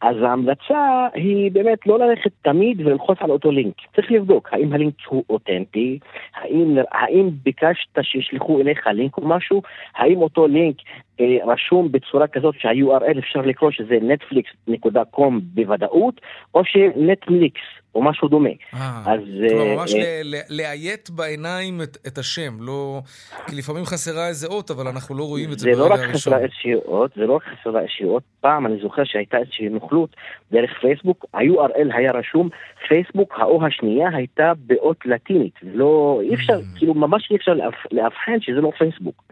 אז 0.00 0.16
ההמלצה 0.22 1.06
היא 1.14 1.52
באמת 1.52 1.86
לא 1.86 1.98
ללכת 1.98 2.30
תמיד 2.42 2.80
וללחוץ 2.80 3.18
על 3.20 3.30
אותו 3.30 3.50
לינק. 3.50 3.74
צריך 3.96 4.12
לבדוק 4.12 4.48
האם 4.52 4.72
הלינק 4.72 4.94
הוא 5.08 5.24
אותנטי, 5.30 5.98
האם, 6.34 6.76
האם 6.92 7.30
ביקשת 7.42 7.98
שישלחו 8.02 8.60
אליך 8.60 8.86
לינק 8.86 9.16
או 9.16 9.28
משהו, 9.28 9.62
האם 9.96 10.18
אותו 10.18 10.46
לינק 10.46 10.76
אה, 11.20 11.36
רשום 11.46 11.92
בצורה 11.92 12.26
כזאת 12.26 12.54
שה-URL 12.58 13.18
אפשר 13.18 13.40
לקרוא 13.40 13.70
שזה 13.70 13.98
netflix.com 13.98 15.32
בוודאות, 15.54 16.20
או 16.54 16.64
שנטפליקס 16.64 17.83
או 17.94 18.02
משהו 18.02 18.28
דומה. 18.28 18.48
אה, 18.74 19.02
אז... 19.06 19.20
כלומר, 19.48 19.76
ממש 19.76 19.94
אה, 19.94 20.20
לאיית 20.50 21.10
בעיניים 21.10 21.82
את, 21.82 21.96
את 22.06 22.18
השם, 22.18 22.52
לא... 22.60 23.00
כי 23.46 23.56
לפעמים 23.56 23.84
חסרה 23.84 24.28
איזה 24.28 24.46
אות, 24.46 24.70
אבל 24.70 24.88
אנחנו 24.88 25.14
לא 25.14 25.24
רואים 25.24 25.52
את 25.52 25.58
זה 25.58 25.70
ברגע 25.70 25.82
הראשון. 25.82 25.96
זה 25.96 26.02
לא 26.02 26.08
רק 26.08 26.14
חסרה 26.14 26.38
איזושהי 26.38 26.74
אות, 26.74 27.10
זה 27.16 27.26
לא 27.26 27.32
רק 27.36 27.42
חסרה 27.42 27.80
איזושהי 27.80 28.06
אות. 28.06 28.22
פעם 28.40 28.66
אני 28.66 28.76
זוכר 28.82 29.04
שהייתה 29.04 29.36
איזושהי 29.38 29.68
נוכלות 29.68 30.16
דרך 30.52 30.70
פייסבוק, 30.80 31.24
ה-URL 31.34 31.96
היה 31.96 32.12
רשום, 32.12 32.48
פייסבוק, 32.88 33.34
האו 33.36 33.66
השנייה 33.66 34.08
הייתה 34.16 34.52
באות 34.66 35.06
לטינית. 35.06 35.54
לא, 35.62 36.20
אי 36.22 36.34
אפשר, 36.34 36.58
mm. 36.58 36.78
כאילו 36.78 36.94
ממש 36.94 37.30
אי 37.30 37.36
אפשר 37.36 37.54
לאבחן 37.92 38.40
שזה 38.40 38.60
לא 38.60 38.70
פייסבוק. 38.78 39.22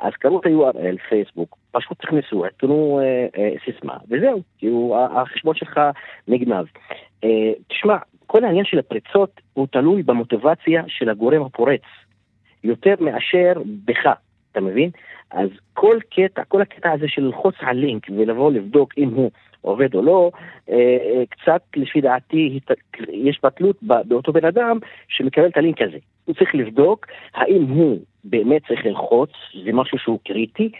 אז 0.00 0.12
קראו 0.12 0.40
את 0.40 0.46
ה-URL, 0.46 1.08
פייסבוק, 1.08 1.56
פשוט 1.72 1.98
תכנסו, 2.02 2.44
תנו 2.56 3.00
אה, 3.02 3.26
אה, 3.42 3.54
סיסמה, 3.64 3.96
וזהו, 4.10 4.42
כאילו 4.58 4.96
החשבון 5.16 5.54
שלך 5.54 5.80
נגנב. 6.28 6.66
אה, 7.24 7.52
תשמע, 7.68 7.96
כל 8.26 8.44
העניין 8.44 8.64
של 8.64 8.78
הפריצות 8.78 9.40
הוא 9.52 9.66
תלוי 9.66 10.02
במוטיבציה 10.02 10.82
של 10.86 11.08
הגורם 11.08 11.42
הפורץ, 11.42 11.82
יותר 12.64 12.94
מאשר 13.00 13.52
בך, 13.84 14.06
אתה 14.52 14.60
מבין? 14.60 14.90
אז 15.30 15.48
כל 15.74 15.98
קטע, 16.10 16.44
כל 16.44 16.62
הקטע 16.62 16.92
הזה 16.92 17.08
של 17.08 17.22
ללחוץ 17.22 17.54
על 17.60 17.76
לינק 17.76 18.06
ולבוא 18.16 18.52
לבדוק 18.52 18.94
אם 18.98 19.08
הוא 19.08 19.30
עובד 19.60 19.94
או 19.94 20.02
לא, 20.02 20.30
אה, 20.70 20.74
אה, 20.76 21.22
קצת 21.30 21.62
לפי 21.76 22.00
דעתי 22.00 22.58
יש 23.12 23.40
בתלות 23.42 23.76
באותו 23.82 24.32
בן 24.32 24.44
אדם 24.44 24.78
שמקבל 25.08 25.46
את 25.46 25.56
הלינק 25.56 25.82
הזה. 25.82 25.98
הוא 26.24 26.34
צריך 26.34 26.54
לבדוק 26.54 27.06
האם 27.34 27.62
הוא 27.62 27.98
באמת 28.24 28.62
צריך 28.68 28.86
ללחוץ, 28.86 29.30
זה 29.64 29.72
משהו 29.72 29.98
שהוא 29.98 30.18
קריטי, 30.24 30.70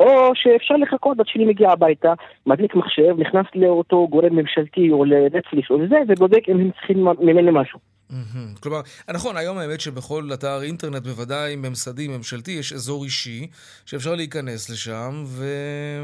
או 0.00 0.30
שאפשר 0.34 0.76
לחכות 0.76 1.20
עד 1.20 1.26
שאני 1.26 1.44
מגיע 1.44 1.70
הביתה, 1.70 2.12
מדליק 2.46 2.74
מחשב, 2.74 3.16
נכנס 3.18 3.46
לאותו 3.54 4.08
גורם 4.08 4.36
ממשלתי 4.36 4.90
או 4.90 5.04
לנטפליס 5.04 5.70
או 5.70 5.78
לזה, 5.78 5.96
ובודק 6.08 6.48
אם 6.48 6.60
הם 6.60 6.70
צריכים 6.70 7.08
ממני 7.20 7.50
משהו. 7.52 7.95
Mm-hmm. 8.10 8.60
כלומר, 8.60 8.80
נכון, 9.14 9.36
היום 9.36 9.58
האמת 9.58 9.80
שבכל 9.80 10.22
אתר 10.34 10.62
אינטרנט, 10.62 11.02
בוודאי 11.02 11.56
ממסדי, 11.56 12.08
ממשלתי, 12.08 12.50
יש 12.50 12.72
אזור 12.72 13.04
אישי 13.04 13.46
שאפשר 13.86 14.14
להיכנס 14.14 14.70
לשם 14.70 15.24
ו... 15.24 15.44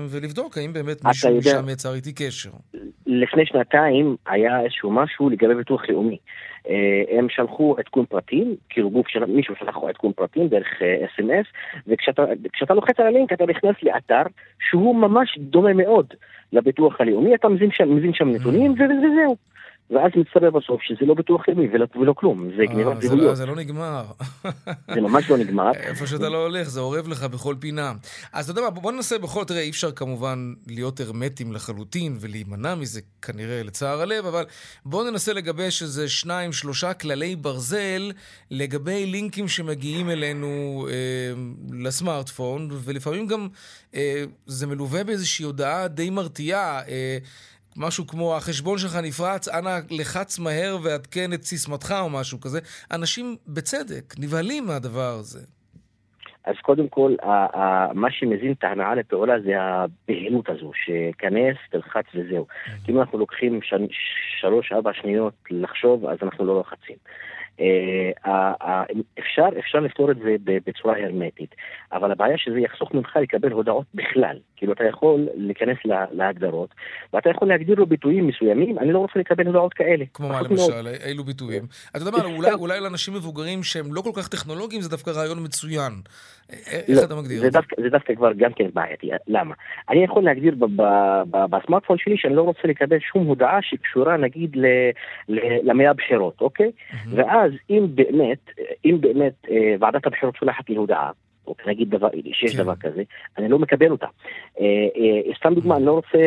ולבדוק 0.08 0.58
האם 0.58 0.72
באמת 0.72 1.04
מישהו 1.04 1.30
יודע... 1.30 1.60
משם 1.60 1.68
יצר 1.68 1.94
איתי 1.94 2.12
קשר. 2.12 2.50
לפני 3.06 3.46
שנתיים 3.46 4.16
היה 4.26 4.60
איזשהו 4.60 4.90
משהו 4.90 5.30
לגבי 5.30 5.54
ביטוח 5.54 5.82
לאומי. 5.88 6.18
אה, 6.68 7.18
הם 7.18 7.26
שלחו 7.28 7.76
עדכון 7.78 8.06
פרטים, 8.06 8.56
כאילו 8.68 8.90
גוף 8.90 9.08
של 9.08 9.24
מישהו 9.24 9.54
שלח 9.58 9.76
עדכון 9.88 10.12
פרטים 10.12 10.48
דרך 10.48 10.68
אס.אם.אס, 10.82 11.46
אה, 12.18 12.24
וכשאתה 12.44 12.74
לוחץ 12.74 13.00
על 13.00 13.06
הלינק 13.06 13.32
אתה 13.32 13.46
נכנס 13.46 13.76
לאתר 13.82 14.22
שהוא 14.68 14.96
ממש 14.96 15.38
דומה 15.38 15.72
מאוד 15.72 16.06
לביטוח 16.52 17.00
הלאומי, 17.00 17.34
אתה 17.34 17.48
מבין 17.48 17.70
שם, 17.72 17.96
מבין 17.96 18.14
שם 18.14 18.28
נתונים 18.28 18.72
וזהו. 18.72 19.36
ואז 19.92 20.10
מצטבר 20.16 20.50
בסוף 20.50 20.82
שזה 20.82 21.06
לא 21.06 21.14
ביטוח 21.14 21.48
לאומי 21.48 21.68
ולא, 21.72 21.86
ולא 22.00 22.12
כלום, 22.16 22.50
זה 22.56 22.66
גניבת 22.66 22.96
אה, 22.96 23.00
זהויות. 23.00 23.26
לא, 23.26 23.34
זה 23.34 23.46
לא 23.46 23.56
נגמר. 23.56 24.04
זה 24.94 25.00
ממש 25.00 25.30
לא 25.30 25.38
נגמר. 25.38 25.70
איפה 25.90 26.06
שאתה 26.06 26.28
לא 26.28 26.42
הולך, 26.42 26.68
זה 26.68 26.80
אורב 26.80 27.08
לך 27.08 27.24
בכל 27.24 27.54
פינה. 27.60 27.92
אז 28.32 28.50
אתה 28.50 28.60
יודע 28.60 28.70
מה, 28.70 28.80
בוא 28.80 28.92
ננסה 28.92 29.18
בכל, 29.18 29.44
תראה, 29.44 29.60
אי 29.60 29.70
אפשר 29.70 29.92
כמובן 29.92 30.52
להיות 30.66 31.00
הרמטיים 31.00 31.52
לחלוטין 31.52 32.16
ולהימנע 32.20 32.74
מזה 32.74 33.00
כנראה 33.22 33.62
לצער 33.62 34.00
הלב, 34.00 34.26
אבל 34.26 34.44
בוא 34.86 35.10
ננסה 35.10 35.32
לגבש 35.32 35.82
איזה 35.82 36.08
שניים, 36.08 36.52
שלושה 36.52 36.94
כללי 36.94 37.36
ברזל 37.36 38.12
לגבי 38.50 39.06
לינקים 39.06 39.48
שמגיעים 39.48 40.10
אלינו 40.10 40.86
אה, 40.90 40.94
לסמארטפון, 41.72 42.68
ולפעמים 42.70 43.26
גם 43.26 43.48
אה, 43.94 44.24
זה 44.46 44.66
מלווה 44.66 45.04
באיזושהי 45.04 45.44
הודעה 45.44 45.88
די 45.88 46.10
מרתיעה. 46.10 46.80
אה, 46.88 47.18
משהו 47.76 48.06
כמו 48.06 48.36
החשבון 48.36 48.78
שלך 48.78 48.96
נפרץ, 49.02 49.48
אנא 49.48 49.78
לחץ 49.90 50.38
מהר 50.38 50.76
ועדכן 50.82 51.32
את 51.32 51.42
סיסמתך 51.42 51.94
או 52.00 52.10
משהו 52.10 52.40
כזה. 52.40 52.60
אנשים, 52.92 53.36
בצדק, 53.46 54.14
נבהלים 54.18 54.66
מהדבר 54.66 55.16
הזה. 55.20 55.40
אז 56.44 56.54
קודם 56.62 56.88
כל, 56.88 57.14
מה 57.94 58.10
שמזין 58.10 58.52
את 58.52 58.64
ההנאה 58.64 58.94
לפעולה 58.94 59.40
זה 59.40 59.52
הבהילות 59.60 60.48
הזו, 60.48 60.70
שכנס, 60.74 61.56
תלחץ 61.70 62.04
וזהו. 62.14 62.46
Mm-hmm. 62.46 62.84
כי 62.84 62.92
אם 62.92 63.00
אנחנו 63.00 63.18
לוקחים 63.18 63.60
שלוש-ארבע 64.40 64.92
שניות 64.92 65.34
לחשוב, 65.50 66.06
אז 66.06 66.18
אנחנו 66.22 66.44
לא 66.44 66.54
לוחצים. 66.54 66.96
אה, 67.60 68.82
אפשר, 69.18 69.48
אפשר 69.58 69.78
לפתור 69.78 70.10
את 70.10 70.16
זה 70.16 70.36
בצורה 70.44 70.94
הרמטית, 70.98 71.54
אבל 71.92 72.12
הבעיה 72.12 72.38
שזה 72.38 72.60
יחסוך 72.60 72.94
ממך 72.94 73.16
לקבל 73.16 73.52
הודעות 73.52 73.86
בכלל. 73.94 74.38
כאילו 74.62 74.72
אתה 74.72 74.84
יכול 74.84 75.28
להיכנס 75.34 75.76
להגדרות, 76.12 76.74
ואתה 77.12 77.30
יכול 77.30 77.48
להגדיר 77.48 77.78
לו 77.78 77.86
ביטויים 77.86 78.26
מסוימים, 78.26 78.78
אני 78.78 78.92
לא 78.92 78.98
רוצה 78.98 79.18
לקבל 79.18 79.46
הודעות 79.46 79.74
כאלה. 79.74 80.04
כמו 80.14 80.28
מה 80.28 80.42
למשל? 80.42 80.86
אילו 81.06 81.24
ביטויים? 81.24 81.62
אתה 81.90 81.98
יודע 81.98 82.10
מה, 82.10 82.24
אולי, 82.36 82.52
אולי 82.52 82.80
לאנשים 82.80 83.14
מבוגרים 83.14 83.62
שהם 83.62 83.94
לא 83.94 84.00
כל 84.00 84.10
כך 84.16 84.28
טכנולוגיים 84.28 84.82
זה 84.82 84.90
דווקא 84.90 85.10
רעיון 85.10 85.44
מצוין. 85.44 85.92
איך 86.66 86.98
לא, 86.98 87.04
אתה 87.04 87.14
מגדיר 87.14 87.40
זה? 87.40 87.48
זה 87.82 87.88
דווקא 87.88 88.14
כבר 88.14 88.32
גם 88.32 88.52
כן 88.52 88.66
בעייתי. 88.74 89.10
למה? 89.28 89.54
אני 89.90 90.04
יכול 90.04 90.24
להגדיר 90.24 90.54
בסמארטפון 91.50 91.98
שלי 91.98 92.16
שאני 92.18 92.34
לא 92.34 92.42
רוצה 92.42 92.60
לקבל 92.64 92.98
שום 93.12 93.26
הודעה 93.26 93.58
שקשורה 93.62 94.16
נגיד 94.16 94.56
למאה 95.62 95.90
הבחירות, 95.90 96.40
אוקיי? 96.40 96.70
ואז 97.10 97.52
אם 97.70 97.86
באמת, 97.94 98.50
אם 98.84 98.96
באמת 99.00 99.34
אה, 99.50 99.74
ועדת 99.80 100.06
הבחירות 100.06 100.36
שולחת 100.36 100.68
לי 100.68 100.76
הודעה, 100.76 101.10
או 101.60 101.70
נגיד 101.70 101.90
דבר, 101.90 102.08
שיש 102.32 102.56
כן. 102.56 102.62
דבר 102.62 102.76
כזה, 102.76 103.02
אני 103.38 103.48
לא 103.48 103.58
מקבל 103.58 103.90
אותה. 103.90 104.06
אה, 104.60 104.64
אה, 104.96 105.34
סתם 105.38 105.54
דוגמה, 105.54 105.76
אני 105.76 105.86
לא 105.86 105.92
רוצה 105.92 106.18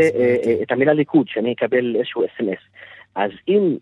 את 0.64 0.72
המילה 0.72 0.94
ליכוד, 0.94 1.28
שאני 1.28 1.54
אקבל 1.54 1.96
איזשהו 1.96 2.26
אס.אם.אס. 2.26 2.60
אז 3.16 3.32
אם 3.48 3.78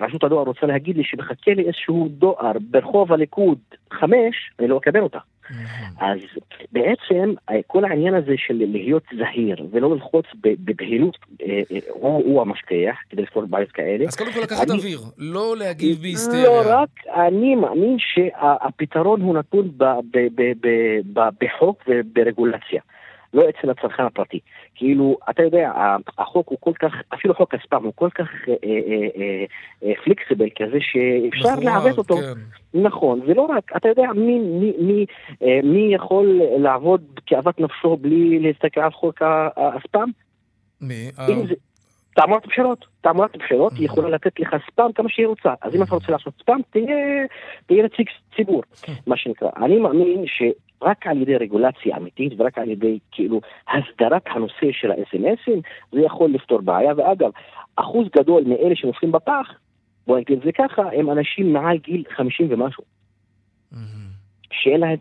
רשות 0.00 0.24
הדואר 0.24 0.44
רוצה 0.44 0.66
להגיד 0.66 0.96
לי 0.96 1.04
שמחכה 1.04 1.50
לי 1.50 1.66
איזשהו 1.66 2.08
דואר 2.10 2.52
ברחוב 2.70 3.12
הליכוד 3.12 3.58
חמש, 3.92 4.50
אני 4.58 4.68
לא 4.68 4.78
אקבל 4.78 5.00
אותה. 5.00 5.18
אז 6.00 6.18
בעצם 6.72 7.34
כל 7.66 7.84
העניין 7.84 8.14
הזה 8.14 8.34
של 8.36 8.54
להיות 8.54 9.02
זהיר 9.16 9.66
ולא 9.70 9.90
ללחוץ 9.90 10.24
בבהילות 10.40 11.16
הוא, 11.88 12.24
הוא 12.24 12.40
המשכיח 12.40 12.96
כדי 13.10 13.22
לפתור 13.22 13.44
בעיות 13.46 13.72
כאלה. 13.72 14.04
אז 14.04 14.16
קודם 14.16 14.32
כל 14.32 14.40
לקחת 14.40 14.70
אני, 14.70 14.78
אוויר, 14.78 15.00
לא 15.18 15.56
להגיב 15.58 15.98
בהיסטריה. 16.00 16.44
לא 16.44 16.62
רק, 16.66 16.88
אני 17.26 17.54
מאמין 17.54 17.96
שהפתרון 17.98 19.20
הוא 19.20 19.34
נתון 19.34 19.70
בחוק 21.12 21.82
וברגולציה. 21.88 22.82
לא 23.34 23.42
אצל 23.48 23.70
הצרכן 23.70 24.02
הפרטי. 24.02 24.38
כאילו, 24.74 25.18
אתה 25.30 25.42
יודע, 25.42 25.72
החוק 26.18 26.48
הוא 26.48 26.58
כל 26.60 26.72
כך, 26.78 26.92
אפילו 27.14 27.34
חוק 27.34 27.54
הספאם 27.54 27.84
הוא 27.84 27.92
כל 27.94 28.10
כך 28.10 28.28
אה, 28.48 28.54
אה, 28.64 29.44
אה, 29.82 29.92
פליקסיבל 30.04 30.48
כזה 30.56 30.78
שאפשר 30.80 31.60
לעוות 31.60 31.98
אותו. 31.98 32.16
כן. 32.16 32.80
נכון, 32.80 33.20
ולא 33.26 33.42
רק, 33.42 33.72
אתה 33.76 33.88
יודע 33.88 34.12
מי, 34.14 34.38
מי, 34.38 34.72
מי, 34.78 35.06
מי 35.62 35.94
יכול 35.94 36.40
לעבוד 36.58 37.02
כאוות 37.26 37.60
נפשו 37.60 37.96
בלי 37.96 38.38
להסתכל 38.38 38.80
על 38.80 38.90
חוק 38.90 39.22
הספאם? 39.56 40.08
מי? 40.80 41.10
תעמולת 42.14 42.46
בחירות. 42.46 42.86
תעמולת 43.00 43.36
בחירות 43.36 43.72
היא 43.72 43.84
יכולה 43.86 44.08
לתת 44.08 44.40
לך 44.40 44.56
ספאם 44.66 44.92
כמה 44.92 45.08
שהיא 45.08 45.26
רוצה. 45.26 45.54
אז 45.62 45.74
אם 45.74 45.82
אתה 45.82 45.94
רוצה 45.94 46.12
לעשות 46.12 46.34
ספאם, 46.40 46.58
תהיה 47.66 47.82
נציג 47.84 48.06
ציבור, 48.36 48.62
מה 49.06 49.16
שנקרא. 49.16 49.48
אני 49.56 49.78
מאמין 49.78 50.24
ש... 50.26 50.42
רק 50.82 51.06
על 51.06 51.22
ידי 51.22 51.36
רגולציה 51.36 51.96
אמיתית 51.96 52.32
ורק 52.36 52.58
על 52.58 52.70
ידי 52.70 52.98
כאילו 53.12 53.40
הסדרת 53.68 54.22
הנושא 54.26 54.72
של 54.72 54.90
ה-SMSים 54.90 55.60
זה 55.92 56.00
יכול 56.00 56.30
לפתור 56.30 56.60
בעיה. 56.60 56.92
ואגב 56.96 57.30
אחוז 57.76 58.06
גדול 58.16 58.42
מאלה 58.46 58.76
שנופלים 58.76 59.12
בפח 59.12 59.54
בוא 60.06 60.18
נגיד 60.18 60.38
את 60.38 60.44
זה 60.44 60.52
ככה 60.52 60.82
הם 60.92 61.10
אנשים 61.10 61.52
מעל 61.52 61.76
גיל 61.78 62.04
50 62.16 62.46
ומשהו. 62.50 62.84
שאין 64.52 64.80
להם, 64.80 64.96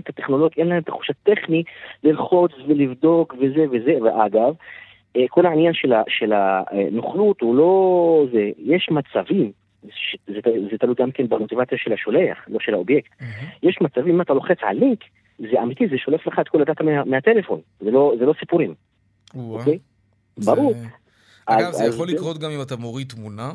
את, 0.00 0.08
הטכנולוגיה, 0.08 0.64
אין 0.64 0.68
להם 0.68 0.82
את 0.82 0.88
החוש 0.88 1.10
הטכני 1.10 1.62
ללחוץ 2.04 2.52
ולבדוק 2.66 3.34
וזה 3.40 3.64
וזה, 3.70 4.02
ואגב, 4.02 4.54
אה, 5.16 5.28
כל 5.28 5.46
העניין 5.46 5.72
של 6.08 6.32
הנוכלות 6.32 7.40
הוא 7.40 7.56
לא 7.56 8.26
זה, 8.32 8.50
יש 8.58 8.88
מצבים 8.90 9.52
זה, 10.26 10.40
זה 10.70 10.78
תלוי 10.78 10.94
גם 10.98 11.10
כן 11.10 11.28
במוטיבציה 11.28 11.78
של 11.78 11.92
השולח, 11.92 12.38
לא 12.48 12.58
של 12.60 12.74
האובייקט. 12.74 13.10
Mm-hmm. 13.12 13.46
יש 13.62 13.78
מצבים, 13.80 14.14
אם 14.14 14.20
אתה 14.20 14.34
לוחץ 14.34 14.58
על 14.62 14.76
לינק, 14.76 15.04
זה 15.38 15.62
אמיתי, 15.62 15.88
זה 15.88 15.98
שולף 15.98 16.26
לך 16.26 16.38
את 16.38 16.48
כל 16.48 16.62
הדאטה 16.62 16.84
מה, 16.84 17.04
מהטלפון, 17.04 17.60
זה 17.80 17.90
לא, 17.90 18.14
זה 18.18 18.24
לא 18.24 18.34
סיפורים. 18.40 18.74
אוקיי? 19.34 19.78
זה... 20.36 20.54
ברור. 20.54 20.74
אגב, 21.46 21.68
אז, 21.68 21.74
זה 21.74 21.84
יכול 21.84 22.08
אז... 22.08 22.14
לקרות 22.14 22.38
גם 22.38 22.50
אם 22.50 22.62
אתה 22.62 22.76
מוריד 22.76 23.08
תמונה? 23.08 23.52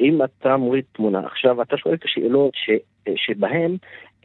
אם 0.00 0.18
אתה 0.24 0.56
מוריד 0.56 0.84
תמונה. 0.92 1.26
עכשיו, 1.26 1.62
אתה 1.62 1.76
שואל 1.76 1.94
את 1.94 2.04
השאלות 2.04 2.52
ש, 2.54 2.70
שבהן 3.16 3.76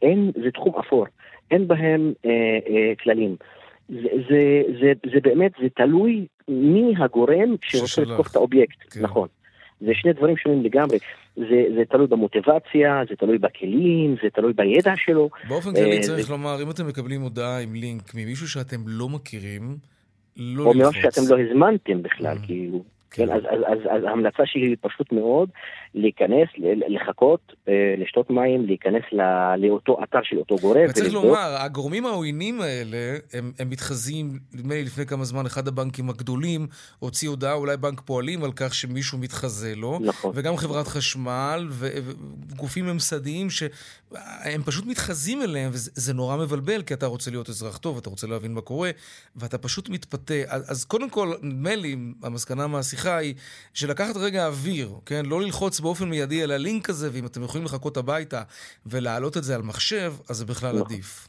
אין, 0.02 0.32
זה 0.44 0.52
תחום 0.52 0.74
אפור, 0.80 1.06
אין 1.52 1.68
בהם 1.68 2.14
אה, 2.26 2.32
אה, 2.70 2.94
כללים. 3.04 3.36
זה, 3.90 4.10
זה, 4.30 4.62
זה, 4.82 4.94
זה 5.14 5.20
באמת, 5.22 5.52
זה 5.62 5.68
תלוי 5.76 6.28
מי 6.48 6.94
הגורם 6.98 7.56
שרוצה 7.62 8.02
לתקוף 8.02 8.32
את 8.32 8.36
האובייקט, 8.36 8.78
כן. 8.94 9.02
נכון. 9.02 9.28
זה 9.82 9.92
שני 9.94 10.14
דברים 10.14 10.38
שונים 10.38 10.64
לגמרי. 10.64 10.98
זה, 11.36 11.64
זה 11.76 11.86
תלוי 11.90 12.08
במוטיבציה, 12.08 13.02
זה 13.10 13.16
תלוי 13.16 13.38
בכלים, 13.38 14.16
זה 14.24 14.30
תלוי 14.34 14.54
בידע 14.54 14.94
שלו. 14.96 15.30
באופן 15.48 15.74
כללי 15.74 16.00
צריך 16.00 16.28
זה... 16.28 16.34
לומר, 16.34 16.64
אם 16.64 16.72
אתם 16.72 16.88
מקבלים 16.88 17.22
הודעה 17.22 17.62
עם 17.62 17.74
לינק 17.74 18.16
ממישהו 18.16 18.50
שאתם 18.50 18.78
לא 18.86 19.10
מכירים, 19.10 19.78
לא 20.38 20.74
ללחוץ. 20.74 20.76
או 20.76 20.92
ממה 20.92 21.12
שאתם 21.12 21.22
לא 21.30 21.42
הזמנתם 21.42 22.04
בכלל, 22.04 22.38
mm. 22.38 22.46
כאילו. 22.46 22.84
כן, 23.12 23.32
אז, 23.32 23.42
אז, 23.50 23.60
אז, 23.68 23.78
אז 23.90 24.04
ההמלצה 24.04 24.44
שלי 24.46 24.68
היא 24.68 24.78
פשוט 24.82 25.12
מאוד 25.12 25.50
להיכנס, 25.96 26.48
לחכות, 26.88 27.54
אה, 27.68 27.96
לשתות 27.98 28.30
מים, 28.30 28.66
להיכנס 28.66 29.04
לא, 29.12 29.56
לאותו 29.58 29.98
אתר 30.04 30.20
של 30.24 30.38
אותו 30.38 30.56
גורם. 30.56 30.86
וצריך 30.90 31.14
לומר, 31.14 31.56
הגורמים 31.60 32.06
העוינים 32.06 32.62
האלה, 32.62 33.18
הם, 33.34 33.52
הם 33.60 33.70
מתחזים, 33.70 34.40
נדמה 34.54 34.74
לי 34.74 34.84
לפני 34.84 35.06
כמה 35.06 35.24
זמן, 35.24 35.46
אחד 35.46 35.68
הבנקים 35.68 36.10
הגדולים 36.10 36.68
הוציא 37.00 37.30
הודעה, 37.30 37.54
אולי 37.54 37.78
בנק 37.78 38.02
פועלים, 38.02 38.44
על 38.44 38.52
כך 38.56 38.74
שמישהו 38.74 39.18
מתחזה 39.18 39.76
לו. 39.76 40.00
נכון. 40.02 40.32
וגם 40.36 40.58
חברת 40.58 40.88
חשמל, 40.88 41.68
וגופים 41.70 42.86
ממסדיים, 42.86 43.50
שהם 43.50 44.64
פשוט 44.66 44.86
מתחזים 44.86 45.42
אליהם, 45.42 45.70
וזה 45.74 46.14
נורא 46.14 46.38
מבלבל, 46.38 46.82
כי 46.82 46.94
אתה 46.94 47.06
רוצה 47.06 47.32
להיות 47.32 47.50
אזרח 47.50 47.78
טוב, 47.78 47.98
אתה 47.98 48.10
רוצה 48.10 48.28
להבין 48.28 48.54
מה 48.54 48.62
קורה, 48.62 48.92
ואתה 49.36 49.58
פשוט 49.58 49.90
מתפתה. 49.90 50.34
אז, 50.48 50.72
אז 50.72 50.86
קודם 50.86 51.10
כל, 51.10 51.34
נדמה 51.42 51.76
לי, 51.76 51.96
המסקנה 52.24 52.68
מהשיחה, 52.68 52.97
השיחה 52.98 53.18
היא 53.18 53.34
שלקחת 53.74 54.18
רגע 54.18 54.48
אוויר, 54.48 54.90
כן? 55.06 55.24
לא 55.26 55.42
ללחוץ 55.42 55.80
באופן 55.80 56.10
מיידי 56.10 56.44
על 56.44 56.52
הלינק 56.52 56.90
הזה, 56.90 57.10
ואם 57.14 57.26
אתם 57.26 57.44
יכולים 57.44 57.66
לחכות 57.66 57.98
הביתה 57.98 58.42
ולהעלות 58.86 59.38
את 59.38 59.44
זה 59.44 59.56
על 59.56 59.62
מחשב, 59.62 60.12
אז 60.30 60.36
זה 60.36 60.46
בכלל 60.46 60.76
נכון. 60.76 60.82
עדיף. 60.86 61.28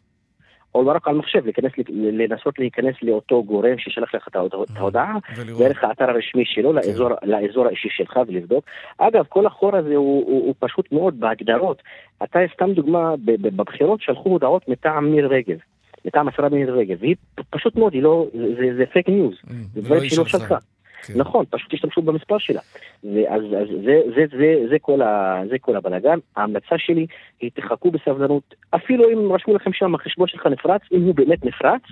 או 0.75 0.83
לא 0.83 0.91
רק 0.91 1.09
על 1.09 1.15
מחשב, 1.15 1.45
להיכנס, 1.45 1.73
לנסות 1.89 2.59
להיכנס 2.59 2.95
לאותו 3.03 3.43
גורם 3.45 3.79
ששלח 3.79 4.15
לך 4.15 4.29
את 4.29 4.37
ההודעה, 4.77 5.15
דרך 5.59 5.85
האתר 5.85 6.11
הרשמי 6.11 6.45
שלו, 6.47 6.73
לאזור, 6.73 7.09
כן. 7.21 7.29
לאזור 7.29 7.67
האישי 7.67 7.89
שלך 7.91 8.17
ולבדוק. 8.29 8.65
אגב, 8.99 9.25
כל 9.29 9.47
החור 9.47 9.77
הזה 9.77 9.97
הוא, 9.97 10.25
הוא, 10.27 10.47
הוא 10.47 10.55
פשוט 10.59 10.93
מאוד 10.93 11.21
בהגדרות. 11.21 11.83
אתה, 12.23 12.39
סתם 12.55 12.73
דוגמה, 12.73 13.15
בבחירות 13.25 14.01
שלחו 14.01 14.29
הודעות 14.29 14.69
מטעם 14.69 15.11
מיר 15.11 15.27
רגב. 15.27 15.59
מטעם 16.05 16.29
השרה 16.29 16.49
מירי 16.49 16.73
רגב, 16.73 16.97
והיא 17.01 17.17
פשוט 17.51 17.77
מאוד, 17.77 17.93
לא, 17.95 18.27
זה, 18.35 18.77
זה 18.77 18.85
פייק 18.93 19.09
ניוז, 19.09 19.35
אממ, 19.35 19.53
זה 19.75 19.81
דברים 19.81 20.03
לא 20.03 20.09
שהיא 20.09 20.19
לא 20.19 20.25
שלחה. 20.25 20.57
כן. 21.07 21.15
נכון, 21.17 21.45
פשוט 21.51 21.75
השתמשו 21.75 22.03
במספר 22.03 22.39
שלה. 22.39 22.61
ואז 23.05 23.43
אז 23.43 23.69
זה, 23.85 24.01
זה, 24.15 24.25
זה, 24.39 24.55
זה, 24.71 24.79
כל 24.81 25.03
ה, 25.03 25.43
זה 25.51 25.59
כל 25.61 25.77
הבלאגן. 25.77 26.19
ההמלצה 26.37 26.79
שלי 26.79 27.07
היא 27.41 27.51
תחכו 27.55 27.91
בסבלנות, 27.91 28.55
אפילו 28.71 29.11
אם 29.11 29.33
רשמו 29.33 29.55
לכם 29.55 29.73
שם 29.73 29.95
החשבון 29.95 30.29
שלך 30.29 30.47
נפרץ, 30.47 30.81
אם 30.93 31.03
הוא 31.03 31.15
באמת 31.15 31.45
נפרץ, 31.45 31.83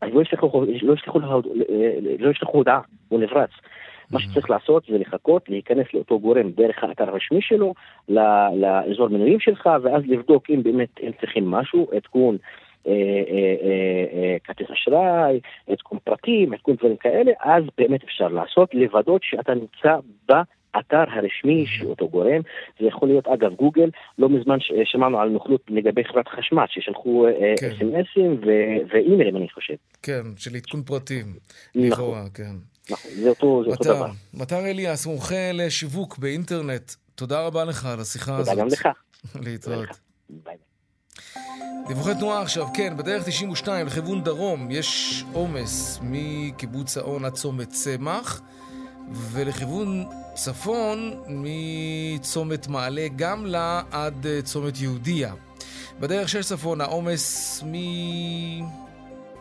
אז 0.00 0.10
לא 0.12 0.22
ישלחו, 0.22 0.64
לא 0.82 0.94
ישלחו, 0.94 1.20
לא 2.18 2.30
ישלחו 2.30 2.58
הודעה, 2.58 2.80
הוא 3.08 3.20
נפרץ. 3.20 3.50
מה 4.10 4.20
שצריך 4.20 4.50
לעשות 4.50 4.84
זה 4.90 4.98
לחכות, 4.98 5.48
להיכנס 5.48 5.86
לאותו 5.94 6.20
גורם 6.20 6.50
דרך 6.50 6.84
האתר 6.84 7.08
הרשמי 7.08 7.42
שלו, 7.42 7.74
לאזור 8.08 9.08
מנויים 9.08 9.40
שלך, 9.40 9.68
ואז 9.82 10.02
לבדוק 10.06 10.50
אם 10.50 10.62
באמת 10.62 10.88
הם 11.02 11.12
צריכים 11.20 11.50
משהו, 11.50 11.88
עדכון 11.96 12.36
כרטיס 14.44 14.66
אשראי, 14.70 15.40
עדכון 15.68 15.98
פרטים, 16.04 16.52
עדכון 16.52 16.76
דברים 16.76 16.96
כאלה, 16.96 17.32
אז 17.40 17.64
באמת 17.78 18.04
אפשר 18.04 18.28
לעשות, 18.28 18.74
לוודאות 18.74 19.22
שאתה 19.24 19.52
נמצא 19.54 19.96
באתר 20.28 21.04
הרשמי 21.10 21.66
של 21.66 21.86
אותו 21.86 22.08
גורם. 22.08 22.40
זה 22.80 22.86
יכול 22.86 23.08
להיות, 23.08 23.26
אגב, 23.26 23.54
גוגל, 23.54 23.90
לא 24.18 24.28
מזמן 24.28 24.58
שמענו 24.84 25.20
על 25.20 25.28
נוכלות 25.28 25.60
לגבי 25.68 26.04
חברת 26.04 26.28
חשמל, 26.28 26.64
ששלחו 26.68 27.26
כן. 27.60 27.66
אס.אם.אסים 27.66 28.40
ואימיילים, 28.88 29.36
אני 29.36 29.48
חושב. 29.50 29.74
כן, 30.02 30.22
של 30.36 30.54
עדכון 30.54 30.82
פרטים. 30.82 31.26
נכון. 31.74 32.18
כן. 32.34 32.54
נכון, 32.90 33.10
זה 33.10 33.28
אותו, 33.28 33.62
זה 33.64 33.70
אותו 33.70 33.84
דבר. 33.84 34.06
מטר 34.34 34.66
אליאס, 34.66 35.06
מומחה 35.06 35.52
לשיווק 35.54 36.18
באינטרנט, 36.18 36.92
תודה 37.14 37.46
רבה 37.46 37.64
לך 37.64 37.86
על 37.86 38.00
השיחה 38.00 38.36
הזאת. 38.36 38.48
תודה 38.48 38.62
גם 38.62 38.68
לך. 38.68 38.88
להתראות. 39.44 39.88
ביי. 40.30 40.63
דיווחי 41.88 42.14
תנועה 42.14 42.42
עכשיו, 42.42 42.66
כן, 42.74 42.96
בדרך 42.96 43.28
92 43.28 43.86
לכיוון 43.86 44.22
דרום 44.22 44.70
יש 44.70 45.24
עומס 45.32 45.98
מקיבוץ 46.02 46.96
האון 46.96 47.24
עד 47.24 47.32
צומת 47.32 47.68
צמח, 47.68 48.40
ולכיוון 49.12 50.04
צפון 50.34 51.12
מצומת 51.28 52.68
מעלה 52.68 53.06
גמלה 53.16 53.82
עד 53.90 54.26
אה, 54.26 54.42
צומת 54.42 54.80
יהודיה. 54.80 55.34
בדרך 56.00 56.28
6 56.28 56.36
צפון 56.46 56.80
העומס 56.80 57.62
מ... 57.66 57.74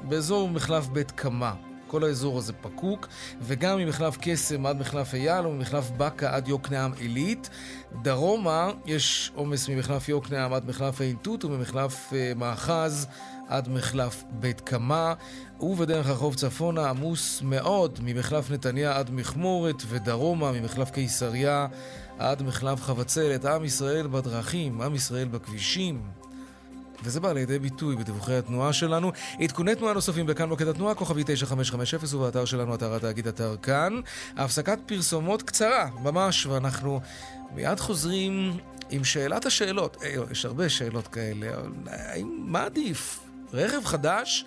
באזור 0.02 0.50
מחלף 0.50 0.88
בית 0.88 1.12
קמה. 1.12 1.54
כל 1.94 2.04
האזור 2.04 2.38
הזה 2.38 2.54
פקוק, 2.54 3.08
וגם 3.42 3.78
ממחלף 3.78 4.18
קסם 4.22 4.66
עד 4.66 4.80
מחלף 4.80 5.14
אייל 5.14 5.48
וממחלף 5.48 5.90
בקה 5.98 6.36
עד 6.36 6.48
יוקנעם 6.48 6.92
עילית. 6.98 7.50
דרומה 8.02 8.72
יש 8.86 9.32
עומס 9.36 9.70
ממחלף 9.70 10.10
יוקנעם 10.10 10.54
עד 10.54 10.70
מחלף 10.70 11.02
תות 11.22 11.46
וממחלף 11.46 12.10
uh, 12.10 12.38
מאחז 12.38 13.08
עד 13.48 13.70
מחלף 13.70 14.24
בית 14.32 14.62
קמה, 14.62 15.14
ובדרך 15.60 16.10
החוף 16.10 16.36
צפונה 16.36 16.90
עמוס 16.90 17.42
מאוד 17.42 18.00
ממחלף 18.04 18.52
נתניה 18.52 18.98
עד 18.98 19.10
מכמורת 19.12 19.84
ודרומה 19.88 20.52
ממחלף 20.52 20.92
קיסריה 20.92 21.68
עד 22.20 22.44
מחלף 22.44 22.82
חבצלת. 22.82 23.46
עם 23.46 23.66
ישראל 23.66 24.08
בדרכים, 24.08 24.82
עם 24.82 24.96
ישראל 24.96 25.28
בכבישים. 25.28 26.23
וזה 27.04 27.20
בא 27.20 27.34
לידי 27.34 27.60
ביטוי 27.60 27.96
בדיווחי 27.96 28.34
התנועה 28.34 28.74
שלנו. 28.74 29.12
עדכוני 29.40 29.76
תנועה 29.76 29.94
נוספים 29.94 30.26
בכאן 30.26 30.50
מוקד 30.50 30.68
התנועה, 30.68 30.96
כוכבי 30.96 31.24
9550 31.26 32.20
ובאתר 32.20 32.46
שלנו, 32.46 32.76
אתר 32.76 32.96
התאגיד 32.96 33.28
אתר 33.28 33.56
כאן. 33.62 33.94
הפסקת 34.38 34.80
פרסומות 34.86 35.42
קצרה, 35.44 35.90
ממש, 36.04 36.46
ואנחנו 36.46 37.02
מיד 37.56 37.80
חוזרים 37.80 38.58
עם 38.90 39.04
שאלת 39.04 39.46
השאלות. 39.46 39.98
אי, 40.04 40.18
אה, 40.18 40.24
יש 40.32 40.46
הרבה 40.46 40.70
שאלות 40.70 41.08
כאלה, 41.08 41.56
אבל 41.56 41.70
האם, 41.88 42.44
מה 42.48 42.64
עדיף? 42.64 43.20
רכב 43.54 43.86
חדש 43.86 44.46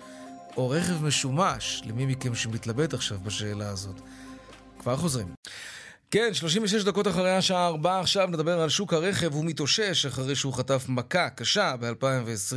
או 0.57 0.69
רכב 0.69 1.03
משומש? 1.03 1.81
למי 1.85 2.05
מכם 2.05 2.35
שמתלבט 2.35 2.93
עכשיו 2.93 3.17
בשאלה 3.23 3.69
הזאת? 3.69 4.01
כבר 4.79 4.95
חוזרים. 4.95 5.27
כן, 6.11 6.33
36 6.33 6.83
דקות 6.83 7.07
אחרי 7.07 7.31
השעה 7.31 7.67
4 7.67 7.99
עכשיו 7.99 8.27
נדבר 8.27 8.59
על 8.61 8.69
שוק 8.69 8.93
הרכב. 8.93 9.33
הוא 9.33 9.45
מתאושש 9.45 10.05
אחרי 10.05 10.35
שהוא 10.35 10.53
חטף 10.53 10.85
מכה 10.89 11.29
קשה 11.29 11.75
ב-2020, 11.79 12.55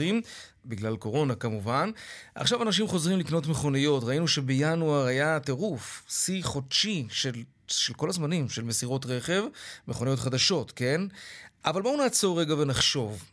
בגלל 0.67 0.97
קורונה 0.97 1.35
כמובן. 1.35 1.91
עכשיו 2.35 2.63
אנשים 2.63 2.89
חוזרים 2.89 3.19
לקנות 3.19 3.47
מכוניות. 3.47 4.05
ראינו 4.05 4.29
שבינואר 4.29 5.07
היה 5.07 5.41
טירוף, 5.41 6.03
שיא 6.09 6.45
חודשי 6.45 7.07
של, 7.11 7.33
של 7.67 7.95
כל 7.95 8.09
הזמנים, 8.09 8.49
של 8.49 8.63
מסירות 8.63 9.07
רכב, 9.07 9.43
מכוניות 9.89 10.19
חדשות, 10.19 10.73
כן? 10.77 11.01
אבל 11.65 11.83
בואו 11.83 11.97
נעצור 11.97 12.41
רגע 12.41 12.55
ונחשוב. 12.55 13.25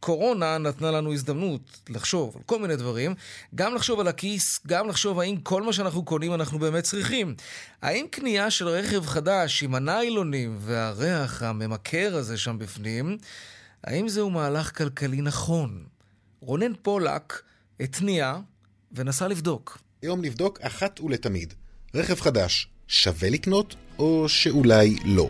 קורונה 0.00 0.58
נתנה 0.58 0.90
לנו 0.90 1.12
הזדמנות 1.12 1.80
לחשוב 1.88 2.36
על 2.36 2.42
כל 2.46 2.58
מיני 2.58 2.76
דברים, 2.76 3.14
גם 3.54 3.74
לחשוב 3.74 4.00
על 4.00 4.08
הכיס, 4.08 4.60
גם 4.66 4.88
לחשוב 4.88 5.20
האם 5.20 5.36
כל 5.36 5.62
מה 5.62 5.72
שאנחנו 5.72 6.04
קונים 6.04 6.34
אנחנו 6.34 6.58
באמת 6.58 6.84
צריכים. 6.84 7.34
האם 7.82 8.06
קנייה 8.10 8.50
של 8.50 8.68
רכב 8.68 9.06
חדש 9.06 9.62
עם 9.62 9.74
הניילונים 9.74 10.56
והריח 10.60 11.42
הממכר 11.42 12.16
הזה 12.16 12.38
שם 12.38 12.58
בפנים, 12.58 13.18
האם 13.84 14.08
זהו 14.08 14.30
מהלך 14.30 14.78
כלכלי 14.78 15.20
נכון? 15.20 15.84
רונן 16.40 16.72
פולק 16.82 17.42
התניע 17.80 18.36
ונסע 18.92 19.28
לבדוק. 19.28 19.78
היום 20.02 20.20
נבדוק 20.20 20.60
אחת 20.60 21.00
ולתמיד. 21.00 21.54
רכב 21.94 22.20
חדש, 22.20 22.68
שווה 22.88 23.30
לקנות 23.30 23.74
או 23.98 24.28
שאולי 24.28 24.96
לא? 25.04 25.28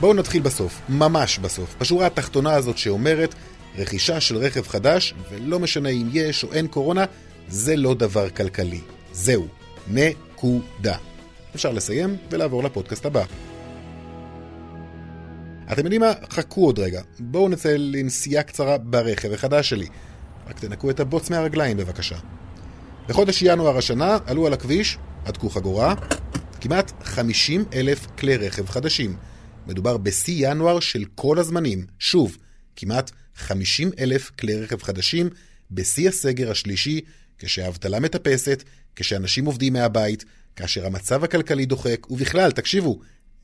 בואו 0.00 0.14
נתחיל 0.14 0.42
בסוף, 0.42 0.80
ממש 0.88 1.38
בסוף, 1.38 1.76
בשורה 1.80 2.06
התחתונה 2.06 2.54
הזאת 2.54 2.78
שאומרת 2.78 3.34
רכישה 3.78 4.20
של 4.20 4.36
רכב 4.36 4.66
חדש, 4.68 5.14
ולא 5.30 5.58
משנה 5.58 5.88
אם 5.88 6.08
יש 6.12 6.44
או 6.44 6.52
אין 6.52 6.66
קורונה, 6.66 7.04
זה 7.48 7.76
לא 7.76 7.94
דבר 7.94 8.30
כלכלי. 8.30 8.80
זהו, 9.12 9.46
נקודה. 9.88 10.96
אפשר 11.54 11.72
לסיים 11.72 12.16
ולעבור 12.30 12.62
לפודקאסט 12.64 13.06
הבא. 13.06 13.24
אתם 15.72 15.84
יודעים 15.84 16.00
מה? 16.00 16.12
חכו 16.30 16.66
עוד 16.66 16.78
רגע. 16.78 17.02
בואו 17.20 17.48
נצא 17.48 17.74
לנסיעה 17.78 18.42
קצרה 18.42 18.78
ברכב 18.78 19.32
החדש 19.32 19.68
שלי. 19.68 19.86
רק 20.48 20.60
תנקו 20.60 20.90
את 20.90 21.00
הבוץ 21.00 21.30
מהרגליים 21.30 21.76
בבקשה. 21.76 22.16
בחודש 23.08 23.42
ינואר 23.42 23.78
השנה 23.78 24.18
עלו 24.26 24.46
על 24.46 24.52
הכביש, 24.52 24.98
עדכו 25.24 25.50
חגורה, 25.50 25.94
כמעט 26.60 26.92
50 27.04 27.64
אלף 27.74 28.06
כלי 28.18 28.36
רכב 28.36 28.68
חדשים. 28.68 29.16
מדובר 29.66 29.96
בשיא 29.96 30.50
ינואר 30.50 30.80
של 30.80 31.04
כל 31.14 31.38
הזמנים. 31.38 31.86
שוב, 31.98 32.36
כמעט 32.76 33.10
50 33.36 33.90
אלף 33.98 34.30
כלי 34.30 34.54
רכב 34.54 34.82
חדשים 34.82 35.30
בשיא 35.70 36.08
הסגר 36.08 36.50
השלישי, 36.50 37.00
כשהאבטלה 37.38 38.00
מטפסת, 38.00 38.62
כשאנשים 38.96 39.44
עובדים 39.44 39.72
מהבית, 39.72 40.24
כאשר 40.56 40.86
המצב 40.86 41.24
הכלכלי 41.24 41.66
דוחק, 41.66 42.10
ובכלל, 42.10 42.50
תקשיבו, 42.50 43.00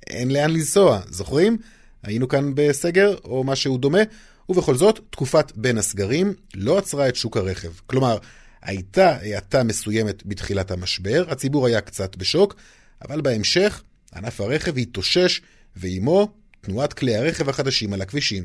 אין 0.07 0.31
לאן 0.31 0.51
לנסוע, 0.51 1.01
זוכרים? 1.09 1.59
היינו 2.03 2.29
כאן 2.29 2.53
בסגר 2.55 3.17
או 3.25 3.45
משהו 3.45 3.79
דומה, 3.79 4.03
ובכל 4.49 4.77
זאת, 4.77 5.01
תקופת 5.11 5.53
בין 5.57 5.79
הסגרים 5.79 6.35
לא 6.55 6.79
עצרה 6.79 7.09
את 7.09 7.17
שוק 7.17 7.37
הרכב. 7.37 7.73
כלומר, 7.87 8.19
הייתה 8.63 9.17
האטה 9.17 9.63
מסוימת 9.63 10.23
בתחילת 10.27 10.71
המשבר, 10.71 11.25
הציבור 11.29 11.67
היה 11.67 11.81
קצת 11.81 12.17
בשוק, 12.17 12.55
אבל 13.03 13.21
בהמשך, 13.21 13.83
ענף 14.15 14.41
הרכב 14.41 14.79
התאושש 14.79 15.41
ועימו 15.77 16.29
תנועת 16.61 16.93
כלי 16.93 17.17
הרכב 17.17 17.49
החדשים 17.49 17.93
על 17.93 18.03
הכבישים. 18.03 18.43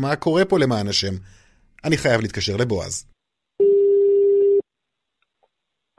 מה 0.00 0.16
קורה 0.16 0.44
פה 0.44 0.58
למען 0.58 0.88
השם? 0.88 1.14
אני 1.84 1.96
חייב 1.96 2.20
להתקשר 2.20 2.56
לבועז. 2.56 3.06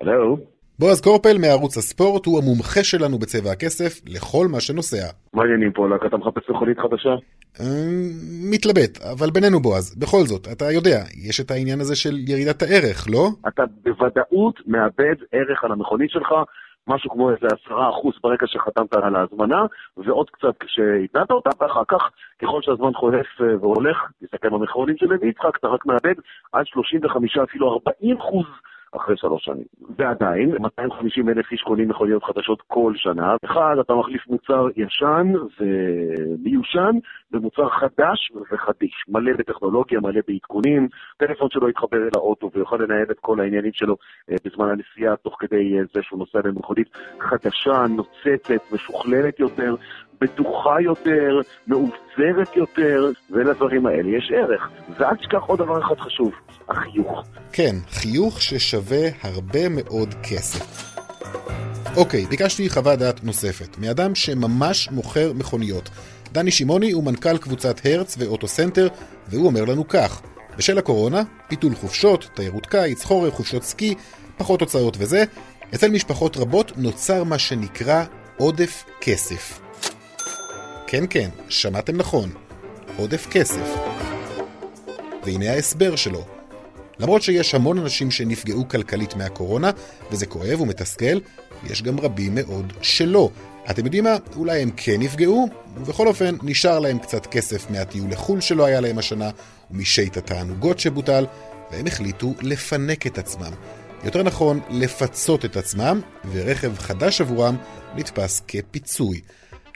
הלו? 0.01 0.37
בועז 0.79 1.01
קורפל 1.01 1.37
מערוץ 1.37 1.77
הספורט 1.77 2.25
הוא 2.25 2.39
המומחה 2.39 2.83
שלנו 2.83 3.19
בצבע 3.19 3.51
הכסף 3.51 4.01
לכל 4.07 4.47
מה 4.47 4.59
שנוסע. 4.59 5.07
מה 5.33 5.41
העניינים 5.41 5.71
פה? 5.73 5.87
אתה 6.07 6.17
מחפש 6.17 6.49
מכונית 6.49 6.77
חדשה? 6.79 7.15
אמ, 7.59 8.11
מתלבט, 8.51 9.01
אבל 9.11 9.29
בינינו 9.31 9.59
בועז, 9.59 9.95
בכל 9.95 10.23
זאת, 10.25 10.47
אתה 10.51 10.71
יודע, 10.71 11.03
יש 11.27 11.41
את 11.41 11.51
העניין 11.51 11.79
הזה 11.79 11.95
של 11.95 12.15
ירידת 12.27 12.61
הערך, 12.61 13.07
לא? 13.09 13.27
אתה 13.47 13.63
בוודאות 13.83 14.55
מאבד 14.67 15.15
ערך 15.31 15.63
על 15.63 15.71
המכונית 15.71 16.09
שלך 16.09 16.27
משהו 16.87 17.09
כמו 17.09 17.31
איזה 17.31 17.47
עשרה 17.47 17.89
אחוז 17.89 18.13
ברגע 18.23 18.47
שחתמת 18.47 18.93
על 18.93 19.15
ההזמנה, 19.15 19.65
ועוד 19.97 20.29
קצת 20.29 20.57
כשהתנעת 20.59 21.31
אותה, 21.31 21.49
ואחר 21.59 21.83
כך, 21.87 22.09
ככל 22.41 22.61
שהזמן 22.61 22.93
חולף 22.93 23.27
אה, 23.41 23.57
והולך, 23.61 23.97
תסתכל 24.23 24.49
במכרונים 24.49 24.97
של 24.97 25.05
לוי 25.05 25.29
יצחק, 25.29 25.57
אתה 25.57 25.67
רק 25.67 25.85
מאבד 25.85 26.15
עד 26.53 26.65
35 26.67 27.37
אפילו 27.37 27.73
40 27.73 28.17
אחוז 28.17 28.45
אחרי 28.95 29.17
שלוש 29.17 29.43
שנים. 29.45 29.65
ועדיין, 29.97 30.55
250 30.59 31.29
אלף 31.29 31.51
איש 31.51 31.61
קונים 31.61 31.89
מכוניות 31.89 32.23
חדשות 32.23 32.61
כל 32.67 32.93
שנה. 32.95 33.35
אחד, 33.45 33.75
אתה 33.81 33.93
מחליף 33.93 34.27
מוצר 34.27 34.67
ישן 34.75 35.33
ומיושן 35.59 36.91
במוצר 37.31 37.69
חדש 37.69 38.31
וחדיש, 38.51 39.05
מלא 39.07 39.31
בטכנולוגיה, 39.37 39.99
מלא 39.99 40.21
בעדכונים, 40.27 40.87
טלפון 41.17 41.49
שלו 41.49 41.69
יתחבר 41.69 41.97
אל 41.97 42.09
האוטו 42.15 42.51
ויוכל 42.53 42.75
לנהל 42.75 43.05
את 43.11 43.19
כל 43.19 43.39
העניינים 43.39 43.73
שלו 43.73 43.95
אה, 44.31 44.35
בזמן 44.45 44.69
הנסיעה, 44.69 45.15
תוך 45.15 45.35
כדי 45.39 45.77
אה, 45.77 45.83
זה 45.93 45.99
שהוא 46.03 46.19
נוסע 46.19 46.41
במכונית 46.41 46.87
חדשה, 47.19 47.85
נוצצת, 47.89 48.73
משוכללת 48.73 49.39
יותר, 49.39 49.75
בטוחה 50.21 50.81
יותר, 50.81 51.41
מאובזרת 51.67 52.55
יותר, 52.55 53.11
ולדברים 53.29 53.85
האלה 53.85 54.17
יש 54.17 54.31
ערך. 54.35 54.69
ואל 54.99 55.15
תשכח 55.15 55.41
עוד 55.47 55.59
דבר 55.59 55.79
אחד 55.85 55.99
חשוב, 55.99 56.31
החיוך. 56.69 57.23
כן, 57.53 57.75
חיוך 57.89 58.41
ששווה 58.41 59.07
הרבה 59.21 59.69
מאוד 59.69 60.13
כסף. 60.23 60.91
אוקיי, 61.97 62.25
ביקשתי 62.25 62.69
חוות 62.69 62.99
דעת 62.99 63.23
נוספת, 63.23 63.77
מאדם 63.77 64.15
שממש 64.15 64.89
מוכר 64.91 65.33
מכוניות. 65.33 65.89
דני 66.31 66.51
שמעוני 66.51 66.91
הוא 66.91 67.03
מנכ"ל 67.03 67.37
קבוצת 67.37 67.85
הרץ 67.85 68.15
ואוטו 68.19 68.47
סנטר, 68.47 68.87
והוא 69.27 69.45
אומר 69.45 69.65
לנו 69.65 69.87
כך: 69.87 70.21
בשל 70.57 70.77
הקורונה, 70.77 71.21
ביטול 71.49 71.75
חופשות, 71.75 72.29
תיירות 72.33 72.65
קיץ, 72.65 73.03
חורף, 73.03 73.33
חופשות 73.33 73.63
סקי, 73.63 73.95
פחות 74.37 74.61
הוצאות 74.61 74.97
וזה, 74.99 75.23
אצל 75.75 75.91
משפחות 75.91 76.37
רבות 76.37 76.77
נוצר 76.77 77.23
מה 77.23 77.37
שנקרא 77.37 78.03
עודף 78.37 78.85
כסף. 79.01 79.70
כן, 80.91 81.03
כן, 81.09 81.29
שמעתם 81.49 81.97
נכון, 81.97 82.29
עודף 82.97 83.27
כסף. 83.31 83.75
והנה 85.23 85.51
ההסבר 85.51 85.95
שלו. 85.95 86.25
למרות 86.99 87.21
שיש 87.21 87.55
המון 87.55 87.77
אנשים 87.77 88.11
שנפגעו 88.11 88.67
כלכלית 88.67 89.15
מהקורונה, 89.15 89.71
וזה 90.11 90.25
כואב 90.25 90.61
ומתסכל, 90.61 91.19
יש 91.69 91.81
גם 91.81 91.99
רבים 91.99 92.35
מאוד 92.35 92.73
שלא. 92.81 93.29
אתם 93.69 93.85
יודעים 93.85 94.03
מה? 94.03 94.15
אולי 94.35 94.61
הם 94.61 94.71
כן 94.77 94.95
נפגעו, 94.99 95.49
ובכל 95.77 96.07
אופן 96.07 96.35
נשאר 96.43 96.79
להם 96.79 96.99
קצת 96.99 97.25
כסף 97.25 97.69
מהטיול 97.69 98.11
לחו"ל 98.11 98.41
שלא 98.41 98.65
היה 98.65 98.81
להם 98.81 98.97
השנה, 98.97 99.29
ומשייט 99.71 100.17
התענוגות 100.17 100.79
שבוטל, 100.79 101.25
והם 101.71 101.87
החליטו 101.87 102.33
לפנק 102.41 103.07
את 103.07 103.17
עצמם. 103.17 103.51
יותר 104.03 104.23
נכון, 104.23 104.59
לפצות 104.69 105.45
את 105.45 105.57
עצמם, 105.57 106.01
ורכב 106.31 106.77
חדש 106.77 107.21
עבורם 107.21 107.55
נתפס 107.95 108.41
כפיצוי. 108.47 109.21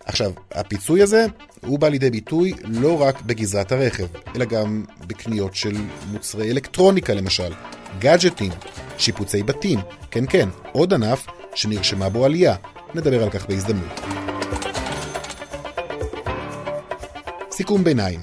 עכשיו, 0.06 0.32
הפיצוי 0.52 1.02
הזה, 1.02 1.26
הוא 1.62 1.80
בא 1.80 1.88
לידי 1.88 2.10
ביטוי 2.10 2.54
לא 2.64 3.02
רק 3.02 3.22
בגזרת 3.22 3.72
הרכב, 3.72 4.06
אלא 4.36 4.46
גם 4.46 4.86
בקניות 5.08 5.56
של 5.56 5.76
מוצרי 6.12 6.52
אלקטרוניקה 6.52 7.14
למשל, 7.14 7.54
גאדג'טים, 8.00 8.52
שיפוצי 8.98 9.44
בתים, 9.44 9.80
כן 10.12 10.24
כן, 10.30 10.50
עוד 10.72 10.94
ענף 10.94 11.28
שנרשמה 11.56 12.10
בו 12.10 12.26
עלייה, 12.26 12.56
נדבר 12.96 13.24
על 13.24 13.30
כך 13.30 13.46
בהזדמנות. 13.46 14.00
סיכום 17.52 17.84
ביניים 17.84 18.20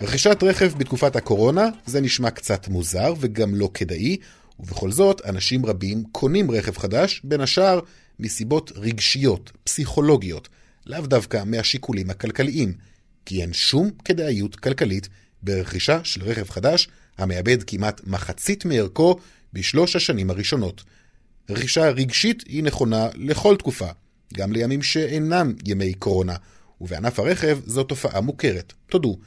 רכישת 0.00 0.42
רכב 0.42 0.72
בתקופת 0.78 1.16
הקורונה 1.16 1.68
זה 1.86 2.00
נשמע 2.00 2.30
קצת 2.30 2.68
מוזר 2.68 3.14
וגם 3.20 3.54
לא 3.54 3.70
כדאי, 3.74 4.16
ובכל 4.60 4.90
זאת 4.90 5.20
אנשים 5.26 5.66
רבים 5.66 6.04
קונים 6.12 6.50
רכב 6.50 6.78
חדש, 6.78 7.20
בין 7.24 7.40
השאר 7.40 7.80
מסיבות 8.20 8.72
רגשיות, 8.76 9.52
פסיכולוגיות. 9.64 10.48
לאו 10.86 11.00
דווקא 11.00 11.42
מהשיקולים 11.46 12.10
הכלכליים, 12.10 12.72
כי 13.26 13.42
אין 13.42 13.52
שום 13.52 13.90
כדאיות 14.04 14.56
כלכלית 14.56 15.08
ברכישה 15.42 16.04
של 16.04 16.22
רכב 16.24 16.50
חדש 16.50 16.88
המאבד 17.18 17.62
כמעט 17.62 18.00
מחצית 18.06 18.64
מערכו 18.64 19.18
בשלוש 19.52 19.96
השנים 19.96 20.30
הראשונות. 20.30 20.84
רכישה 21.50 21.90
רגשית 21.90 22.44
היא 22.48 22.62
נכונה 22.62 23.08
לכל 23.14 23.56
תקופה, 23.56 23.88
גם 24.34 24.52
לימים 24.52 24.82
שאינם 24.82 25.52
ימי 25.66 25.94
קורונה, 25.94 26.36
ובענף 26.80 27.18
הרכב 27.18 27.58
זו 27.66 27.84
תופעה 27.84 28.20
מוכרת. 28.20 28.72
תודו, 28.90 29.18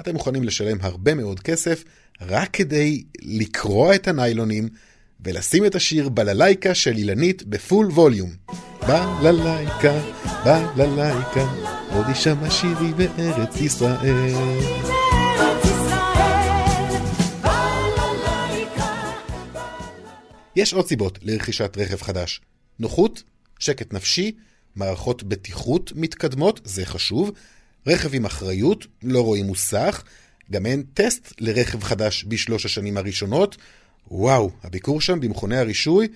אתם 0.00 0.12
מוכנים 0.12 0.44
לשלם 0.44 0.78
הרבה 0.80 1.14
מאוד 1.14 1.40
כסף 1.40 1.84
רק 2.20 2.50
כדי 2.52 3.04
לקרוע 3.22 3.94
את 3.94 4.08
הניילונים 4.08 4.68
ולשים 5.24 5.66
את 5.66 5.74
השיר 5.74 6.08
בללייקה 6.08 6.74
של 6.74 6.96
אילנית 6.96 7.42
בפול 7.42 7.86
ווליום. 7.86 8.30
בללייקה, 9.22 10.00
בללייקה, 10.76 11.46
עוד 11.92 12.06
אישה 12.08 12.34
משירי 12.34 12.92
בארץ 12.92 13.60
ישראל. 13.60 14.34
יש 20.56 20.74
עוד 20.74 20.86
סיבות 20.86 21.18
לרכישת 21.22 21.76
רכב 21.76 22.02
חדש. 22.02 22.40
נוחות, 22.78 23.22
שקט 23.58 23.92
נפשי, 23.92 24.32
מערכות 24.76 25.22
בטיחות 25.22 25.92
מתקדמות, 25.96 26.60
זה 26.64 26.86
חשוב, 26.86 27.30
רכב 27.86 28.14
עם 28.14 28.24
אחריות, 28.24 28.86
לא 29.02 29.20
רואים 29.20 29.46
מוסך, 29.46 30.02
גם 30.50 30.66
אין 30.66 30.82
טסט 30.94 31.32
לרכב 31.40 31.82
חדש 31.82 32.24
בשלוש 32.28 32.64
השנים 32.64 32.96
הראשונות. 32.96 33.56
וואו, 34.10 34.50
הביקור 34.62 35.00
שם 35.00 35.20
במכוני 35.20 35.56
הרישוי, 35.56 36.08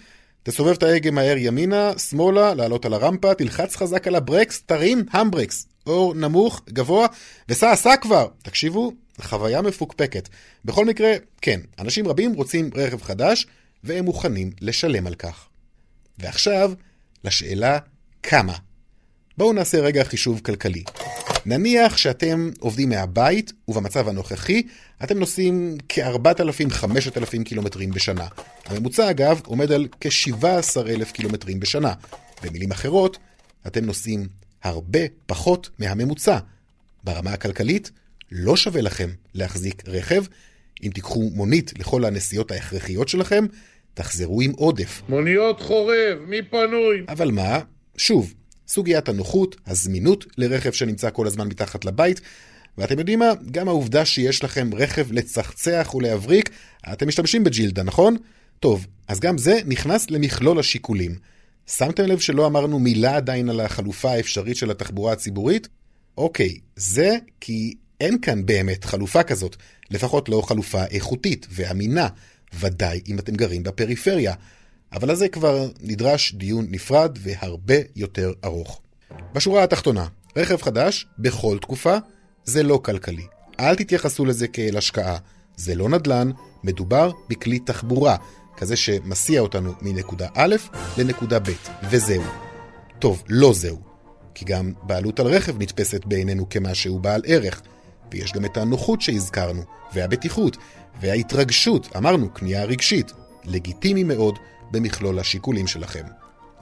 תסובב 0.43 0.73
את 0.73 0.83
ההגה 0.83 1.11
מהר 1.11 1.37
ימינה, 1.39 1.99
שמאלה, 1.99 2.55
לעלות 2.55 2.85
על 2.85 2.95
הרמפה, 2.95 3.35
תלחץ 3.35 3.77
חזק 3.77 4.07
על 4.07 4.15
הברקס, 4.15 4.63
תרים 4.67 5.05
המברקס. 5.11 5.67
אור 5.87 6.15
נמוך, 6.15 6.63
גבוה, 6.69 7.07
וסע, 7.49 7.77
סע 7.77 7.97
כבר. 7.97 8.29
תקשיבו, 8.43 8.93
חוויה 9.21 9.63
מפוקפקת. 9.63 10.29
בכל 10.65 10.85
מקרה, 10.85 11.13
כן, 11.41 11.61
אנשים 11.79 12.09
רבים 12.09 12.35
רוצים 12.35 12.71
רכב 12.75 13.03
חדש, 13.03 13.47
והם 13.85 14.05
מוכנים 14.05 14.51
לשלם 14.61 15.07
על 15.07 15.15
כך. 15.15 15.47
ועכשיו, 16.19 16.73
לשאלה 17.25 17.79
כמה. 18.23 18.55
בואו 19.39 19.53
נעשה 19.53 19.81
רגע 19.81 20.05
חישוב 20.05 20.41
כלכלי. 20.41 20.85
נניח 21.49 21.97
שאתם 21.97 22.51
עובדים 22.61 22.89
מהבית, 22.89 23.53
ובמצב 23.69 24.09
הנוכחי, 24.09 24.63
אתם 25.05 25.19
נוסעים 25.19 25.79
כ-4,000-5,000 25.89 27.43
קילומטרים 27.45 27.91
בשנה. 27.91 28.27
הממוצע, 28.67 29.11
אגב, 29.11 29.41
עומד 29.45 29.73
על 29.73 29.87
כ-17,000 30.01 31.13
קילומטרים 31.13 31.61
בשנה. 31.61 31.93
במילים 32.43 32.71
אחרות, 32.71 33.19
אתם 33.67 33.85
נוסעים 33.85 34.27
הרבה 34.63 34.99
פחות 35.27 35.71
מהממוצע. 35.79 36.39
ברמה 37.05 37.33
הכלכלית, 37.33 37.91
לא 38.33 38.57
שווה 38.57 38.81
לכם 38.81 39.11
להחזיק 39.35 39.83
רכב. 39.87 40.25
אם 40.83 40.91
תיקחו 40.95 41.31
מונית 41.35 41.73
לכל 41.79 42.05
הנסיעות 42.05 42.51
ההכרחיות 42.51 43.09
שלכם, 43.09 43.47
תחזרו 43.95 44.41
עם 44.41 44.51
עודף. 44.51 45.03
מוניות 45.09 45.61
חורב, 45.61 46.19
מי 46.27 46.43
פנוי? 46.43 47.03
אבל 47.09 47.31
מה? 47.31 47.61
שוב, 47.97 48.35
סוגיית 48.69 49.09
הנוחות, 49.09 49.57
הזמינות 49.67 50.27
לרכב 50.39 50.73
שנמצא 50.73 51.11
כל 51.11 51.27
הזמן 51.27 51.49
מתחת 51.49 51.85
לבית, 51.85 52.21
ואתם 52.79 52.99
יודעים 52.99 53.19
מה? 53.19 53.33
גם 53.51 53.69
העובדה 53.69 54.05
שיש 54.05 54.45
לכם 54.45 54.71
רכב 54.75 55.13
לצחצח 55.13 55.95
ולהבריק, 55.95 56.51
אתם 56.93 57.09
משתמשים 57.09 57.45
בג'ילדה, 57.45 57.83
נכון? 57.83 58.17
טוב, 58.61 58.87
אז 59.09 59.21
גם 59.21 59.39
זה 59.39 59.59
נכנס 59.67 60.11
למכלול 60.11 60.59
השיקולים. 60.59 61.15
שמתם 61.67 62.05
לב 62.05 62.19
שלא 62.19 62.47
אמרנו 62.47 62.79
מילה 62.79 63.17
עדיין 63.17 63.49
על 63.49 63.61
החלופה 63.61 64.11
האפשרית 64.11 64.57
של 64.57 64.71
התחבורה 64.71 65.13
הציבורית? 65.13 65.69
אוקיי, 66.19 66.59
זה 66.77 67.17
כי 67.41 67.75
אין 68.01 68.21
כאן 68.21 68.47
באמת 68.47 68.85
חלופה 68.85 69.23
כזאת, 69.23 69.57
לפחות 69.91 70.29
לא 70.29 70.43
חלופה 70.47 70.85
איכותית 70.85 71.47
ואמינה, 71.51 72.09
ודאי 72.61 73.01
אם 73.09 73.19
אתם 73.19 73.35
גרים 73.35 73.63
בפריפריה. 73.63 74.35
אבל 74.93 75.13
לזה 75.13 75.29
כבר 75.29 75.69
נדרש 75.81 76.35
דיון 76.35 76.67
נפרד 76.71 77.19
והרבה 77.21 77.75
יותר 77.97 78.33
ארוך. 78.45 78.81
בשורה 79.35 79.65
התחתונה, 79.65 80.07
רכב 80.37 80.63
חדש, 80.63 81.07
בכל 81.19 81.59
תקופה, 81.61 81.97
זה 82.45 82.63
לא 82.63 82.81
כלכלי. 82.85 83.27
אל 83.61 83.75
תתייחסו 83.75 84.25
לזה 84.25 84.49
כאל 84.49 84.77
השקעה. 84.77 85.17
זה 85.57 85.75
לא 85.75 85.89
נדל"ן, 85.89 86.31
מדובר 86.65 87.11
בכלי 87.29 87.59
תחבורה, 87.59 88.17
כזה 88.57 88.77
שמסיע 88.77 89.41
אותנו 89.41 89.73
מנקודה 89.83 90.29
א' 90.35 90.57
לנקודה 90.99 91.39
ב', 91.39 91.51
וזהו. 91.91 92.23
טוב, 92.99 93.23
לא 93.29 93.53
זהו. 93.53 93.79
כי 94.35 94.45
גם 94.45 94.73
בעלות 94.83 95.21
על 95.21 95.27
רכב 95.27 95.63
נתפסת 95.63 96.05
בעינינו 96.05 96.49
כמשהו 96.49 96.99
בעל 96.99 97.23
ערך. 97.27 97.63
ויש 98.13 98.33
גם 98.33 98.45
את 98.45 98.57
הנוחות 98.57 99.01
שהזכרנו, 99.01 99.63
והבטיחות, 99.95 100.57
וההתרגשות, 101.01 101.97
אמרנו, 101.97 102.31
קנייה 102.31 102.65
רגשית. 102.65 103.13
לגיטימי 103.45 104.05
מאוד 104.05 104.39
במכלול 104.71 105.19
השיקולים 105.19 105.67
שלכם. 105.67 106.05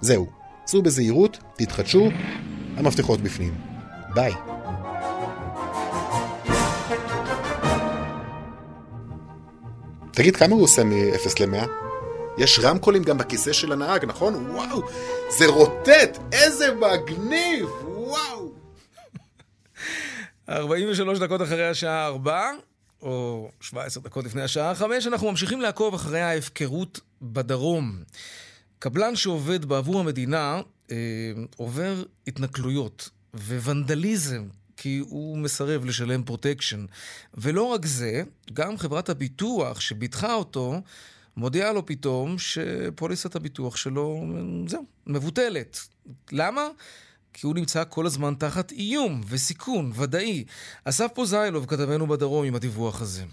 זהו, 0.00 0.26
צאו 0.64 0.82
בזהירות, 0.82 1.38
תתחדשו, 1.56 2.08
המפתחות 2.76 3.20
בפנים. 3.20 3.54
ביי. 4.14 4.32
תגיד, 10.12 10.36
כמה 10.36 10.54
הוא 10.54 10.62
עושה 10.62 10.84
מ-0 10.84 11.40
ל-100? 11.40 11.66
יש 12.38 12.58
רמקולים 12.62 13.02
גם 13.02 13.18
בכיסא 13.18 13.52
של 13.52 13.72
הנהג, 13.72 14.04
נכון? 14.04 14.50
וואו, 14.50 14.82
זה 15.38 15.46
רוטט! 15.46 16.18
איזה 16.32 16.74
מגניב! 16.74 17.68
וואו! 17.84 18.52
43 20.48 21.18
דקות 21.18 21.42
אחרי 21.42 21.68
השעה 21.68 22.06
4, 22.06 22.50
או 23.02 23.48
17 23.60 24.02
דקות 24.02 24.24
לפני 24.24 24.42
השעה 24.42 24.74
5, 24.74 25.06
אנחנו 25.06 25.30
ממשיכים 25.30 25.60
לעקוב 25.60 25.94
אחרי 25.94 26.20
ההפקרות 26.20 27.00
בדרום. 27.22 28.02
קבלן 28.78 29.16
שעובד 29.16 29.64
בעבור 29.64 30.00
המדינה 30.00 30.60
אה, 30.90 30.96
עובר 31.56 32.02
התנכלויות 32.26 33.10
וונדליזם, 33.34 34.48
כי 34.76 34.98
הוא 34.98 35.38
מסרב 35.38 35.84
לשלם 35.84 36.22
פרוטקשן. 36.22 36.86
ולא 37.34 37.62
רק 37.62 37.86
זה, 37.86 38.22
גם 38.52 38.78
חברת 38.78 39.08
הביטוח 39.08 39.80
שביטחה 39.80 40.34
אותו, 40.34 40.80
מודיעה 41.36 41.72
לו 41.72 41.86
פתאום 41.86 42.38
שפוליסת 42.38 43.36
הביטוח 43.36 43.76
שלו, 43.76 44.24
זהו, 44.66 44.84
מבוטלת. 45.06 45.80
למה? 46.32 46.68
כי 47.32 47.46
הוא 47.46 47.54
נמצא 47.54 47.84
כל 47.88 48.06
הזמן 48.06 48.34
תחת 48.38 48.72
איום 48.72 49.20
וסיכון 49.28 49.92
ודאי. 49.94 50.44
אסף 50.84 51.08
פוזיילוב, 51.14 51.66
כתבנו 51.66 52.06
בדרום, 52.06 52.44
עם 52.44 52.54
הדיווח 52.54 53.02
הזה. 53.02 53.24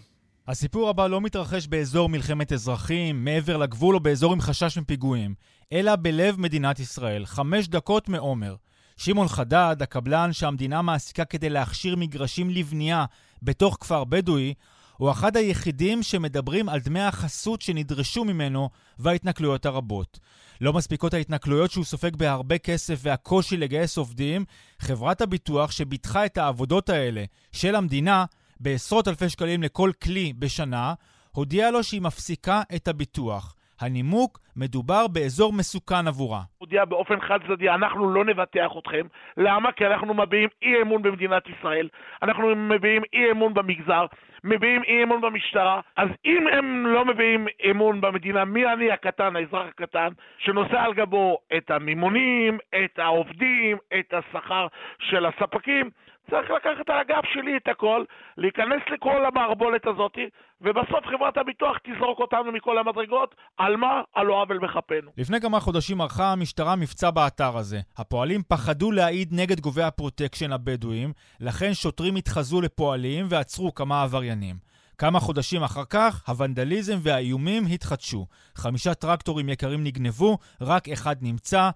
הסיפור 0.48 0.90
הבא 0.90 1.08
לא 1.08 1.22
מתרחש 1.22 1.68
באזור 1.68 2.10
מלחמת 2.10 2.54
אזרחים, 2.54 3.26
מעבר 3.26 3.58
לגבול 3.58 3.96
או 3.96 4.00
באזור 4.00 4.34
עם 4.34 4.42
חשש 4.42 4.78
מפיגועים, 4.78 5.36
אלא 5.74 5.96
בלב 5.96 6.40
מדינת 6.40 6.80
ישראל, 6.80 7.26
חמש 7.26 7.68
דקות 7.68 8.10
מעומר. 8.10 8.56
שמעון 8.98 9.28
חדד, 9.28 9.76
הקבלן 9.82 10.34
שהמדינה 10.34 10.82
מעסיקה 10.82 11.26
כדי 11.26 11.50
להכשיר 11.50 11.96
מגרשים 11.96 12.50
לבנייה 12.50 13.06
בתוך 13.44 13.78
כפר 13.82 14.04
בדואי, 14.04 14.54
הוא 14.98 15.12
אחד 15.12 15.38
היחידים 15.38 16.04
שמדברים 16.04 16.70
על 16.70 16.80
דמי 16.80 17.02
החסות 17.02 17.62
שנדרשו 17.62 18.26
ממנו 18.26 18.70
וההתנכלויות 19.00 19.66
הרבות. 19.66 20.20
לא 20.62 20.74
מספיקות 20.74 21.14
ההתנכלויות 21.14 21.72
שהוא 21.72 21.86
סופג 21.86 22.16
בהרבה 22.16 22.58
כסף 22.58 23.00
והקושי 23.02 23.58
לגייס 23.58 23.98
עובדים, 23.98 24.46
חברת 24.80 25.22
הביטוח 25.22 25.72
שביטחה 25.72 26.26
את 26.26 26.38
העבודות 26.38 26.90
האלה 26.90 27.24
של 27.52 27.76
המדינה 27.76 28.26
בעשרות 28.64 29.08
אלפי 29.08 29.30
שקלים 29.30 29.64
לכל 29.64 29.90
כלי 30.04 30.34
בשנה, 30.40 30.94
הודיעה 31.36 31.72
לו 31.72 31.84
שהיא 31.84 32.02
מפסיקה 32.02 32.62
את 32.76 32.88
הביטוח. 32.88 33.56
הנימוק, 33.82 34.40
מדובר 34.56 35.08
באזור 35.08 35.54
מסוכן 35.54 36.08
עבורה. 36.08 36.42
הודיע 36.58 36.86
באופן 36.86 37.20
חד 37.22 37.40
צדדי, 37.48 37.70
אנחנו 37.70 38.14
לא 38.14 38.26
נבטח 38.26 38.72
אתכם. 38.80 39.06
למה? 39.38 39.72
כי 39.72 39.86
אנחנו 39.86 40.14
מביעים 40.14 40.50
אי 40.62 40.82
אמון 40.82 41.02
במדינת 41.02 41.44
ישראל, 41.50 41.88
אנחנו 42.24 42.56
מביעים 42.56 43.02
אי 43.14 43.32
אמון 43.32 43.54
במגזר, 43.54 44.06
מביעים 44.44 44.84
אי 44.84 45.04
אמון 45.04 45.22
במשטרה. 45.22 45.82
אז 45.98 46.10
אם 46.26 46.48
הם 46.48 46.88
לא 46.88 47.06
מביעים 47.06 47.48
אמון 47.72 48.02
במדינה, 48.02 48.46
מי 48.46 48.66
אני 48.74 48.92
הקטן, 48.92 49.36
האזרח 49.36 49.68
הקטן, 49.68 50.10
שנושא 50.38 50.80
על 50.80 50.94
גבו 50.94 51.38
את 51.58 51.72
המימונים, 51.72 52.58
את 52.76 53.00
העובדים, 53.00 53.78
את 54.00 54.14
השכר 54.14 54.68
של 55.00 55.26
הספקים? 55.26 55.90
צריך 56.30 56.52
לקחת 56.52 56.90
על 56.90 57.00
הגב 57.00 57.22
שלי 57.34 57.58
את 57.58 57.68
הכל, 57.68 58.04
להיכנס 58.38 58.82
לכל 58.94 59.26
המערבולת 59.26 59.88
הזאת, 59.88 60.18
ובסוף 60.62 61.06
חברת 61.06 61.38
הביטוח 61.38 61.78
תזרוק 61.84 62.20
אותנו 62.20 62.52
מכל 62.52 62.78
המדרגות, 62.78 63.36
על 63.58 63.76
מה? 63.76 64.02
על 64.14 64.26
לא 64.26 64.42
עוול 64.42 64.60
בכפינו. 64.60 65.12
לפני 65.18 65.42
כמה 65.42 65.60
חודשים 65.60 66.02
ערכה 66.02 66.32
המשטרה 66.32 66.76
מבצע 66.76 67.12
באתר 67.12 67.58
הזה. 67.58 67.80
הפועלים 67.98 68.42
פחדו 68.48 68.92
להעיד 68.92 69.30
נגד 69.32 69.60
גובי 69.60 69.84
הפרוטקשן 69.84 70.52
הבדואים, 70.52 71.14
לכן 71.40 71.74
שוטרים 71.74 72.16
התחזו 72.16 72.62
לפועלים 72.62 73.26
ועצרו 73.30 73.74
כמה 73.74 74.04
עבריינים. 74.04 74.56
כמה 74.98 75.20
חודשים 75.20 75.64
אחר 75.64 75.86
כך, 75.90 76.30
הוונדליזם 76.30 76.98
והאיומים 77.02 77.64
התחדשו. 77.74 78.26
חמישה 78.56 78.94
טרקטורים 78.94 79.50
יקרים 79.50 79.84
נגנבו, 79.84 80.38
רק 80.62 80.90
אחד 80.90 81.16
נמצא. 81.22 81.70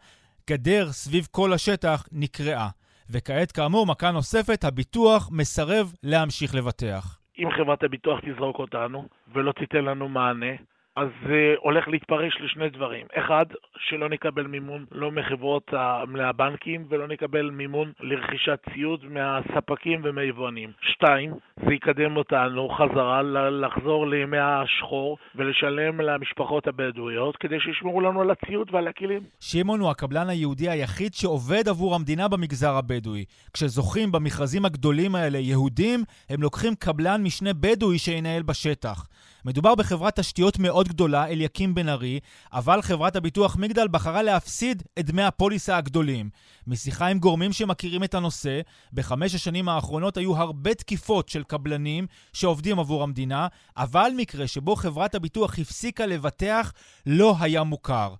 גדר 0.50 0.92
סביב 0.92 1.28
כל 1.32 1.54
השטח 1.54 2.08
נקרעה. 2.12 2.70
וכעת 3.10 3.52
כאמור, 3.52 3.86
מכה 3.86 4.12
נוספת, 4.12 4.64
הביטוח 4.64 5.30
מסרב 5.32 5.94
להמשיך 6.04 6.56
לבטח. 6.56 7.20
אם 7.40 7.50
חברת 7.58 7.84
הביטוח 7.84 8.20
תזרוק 8.20 8.60
אותנו 8.60 9.08
ולא 9.34 9.52
תיתן 9.52 9.86
לנו 9.86 10.10
מענה, 10.10 10.56
אז 10.98 11.08
זה 11.28 11.56
הולך 11.60 11.88
להתפרש 11.88 12.38
לשני 12.44 12.70
דברים. 12.70 13.06
אחד, 13.14 13.46
שלא 13.78 14.10
נקבל 14.10 14.48
מימון 14.48 14.86
לא 14.92 15.12
מחברות 15.12 15.72
הבנקים 16.20 16.86
ולא 16.90 17.08
נקבל 17.08 17.50
מימון 17.50 17.92
לרכישת 18.00 18.60
ציוד 18.74 19.06
מהספקים 19.06 20.02
ומהיבואנים. 20.04 20.72
שתיים, 20.82 21.34
זה 21.66 21.74
יקדם 21.74 22.18
אותנו 22.18 22.70
חזרה 22.70 23.22
לחזור 23.50 24.08
לימי 24.08 24.38
השחור 24.38 25.18
ולשלם 25.36 26.02
למשפחות 26.02 26.68
הבדואיות 26.68 27.38
כדי 27.38 27.60
שישמרו 27.60 28.02
לנו 28.02 28.22
על 28.22 28.32
הציוד 28.32 28.68
ועל 28.72 28.88
הכלים. 28.88 29.22
שמעון 29.40 29.80
הוא 29.80 29.90
הקבלן 29.90 30.30
היהודי 30.30 30.70
היחיד 30.70 31.14
שעובד 31.14 31.70
עבור 31.70 31.96
המדינה 31.96 32.28
במגזר 32.28 32.76
הבדואי. 32.76 33.26
כשזוכים 33.54 34.12
במכרזים 34.12 34.66
הגדולים 34.66 35.16
האלה 35.16 35.38
יהודים, 35.38 36.00
הם 36.30 36.42
לוקחים 36.42 36.76
קבלן 36.76 37.24
משנה 37.24 37.54
בדואי 37.54 37.98
שינהל 37.98 38.44
בשטח. 38.44 39.08
מדובר 39.48 39.76
בחברת 39.76 40.20
תשתיות 40.20 40.60
מאוד 40.60 40.88
גדולה, 40.88 41.28
אליקים 41.28 41.76
בן 41.76 41.90
ארי, 41.90 42.20
אבל 42.54 42.82
חברת 42.82 43.16
הביטוח 43.16 43.56
מגדל 43.56 43.88
בחרה 43.88 44.24
להפסיד 44.24 44.84
את 45.00 45.06
דמי 45.06 45.24
הפוליסה 45.24 45.78
הגדולים. 45.78 46.30
משיחה 46.68 47.08
עם 47.08 47.20
גורמים 47.20 47.54
שמכירים 47.54 48.04
את 48.04 48.14
הנושא, 48.14 48.62
בחמש 48.94 49.36
השנים 49.36 49.70
האחרונות 49.70 50.18
היו 50.18 50.38
הרבה 50.38 50.74
תקיפות 50.74 51.30
של 51.30 51.44
קבלנים 51.44 52.08
שעובדים 52.34 52.80
עבור 52.80 53.04
המדינה, 53.04 53.48
אבל 53.78 54.12
מקרה 54.18 54.48
שבו 54.48 54.76
חברת 54.76 55.16
הביטוח 55.16 55.60
הפסיקה 55.60 56.06
לבטח 56.06 56.74
לא 57.06 57.36
היה 57.40 57.64
מוכר. 57.64 58.14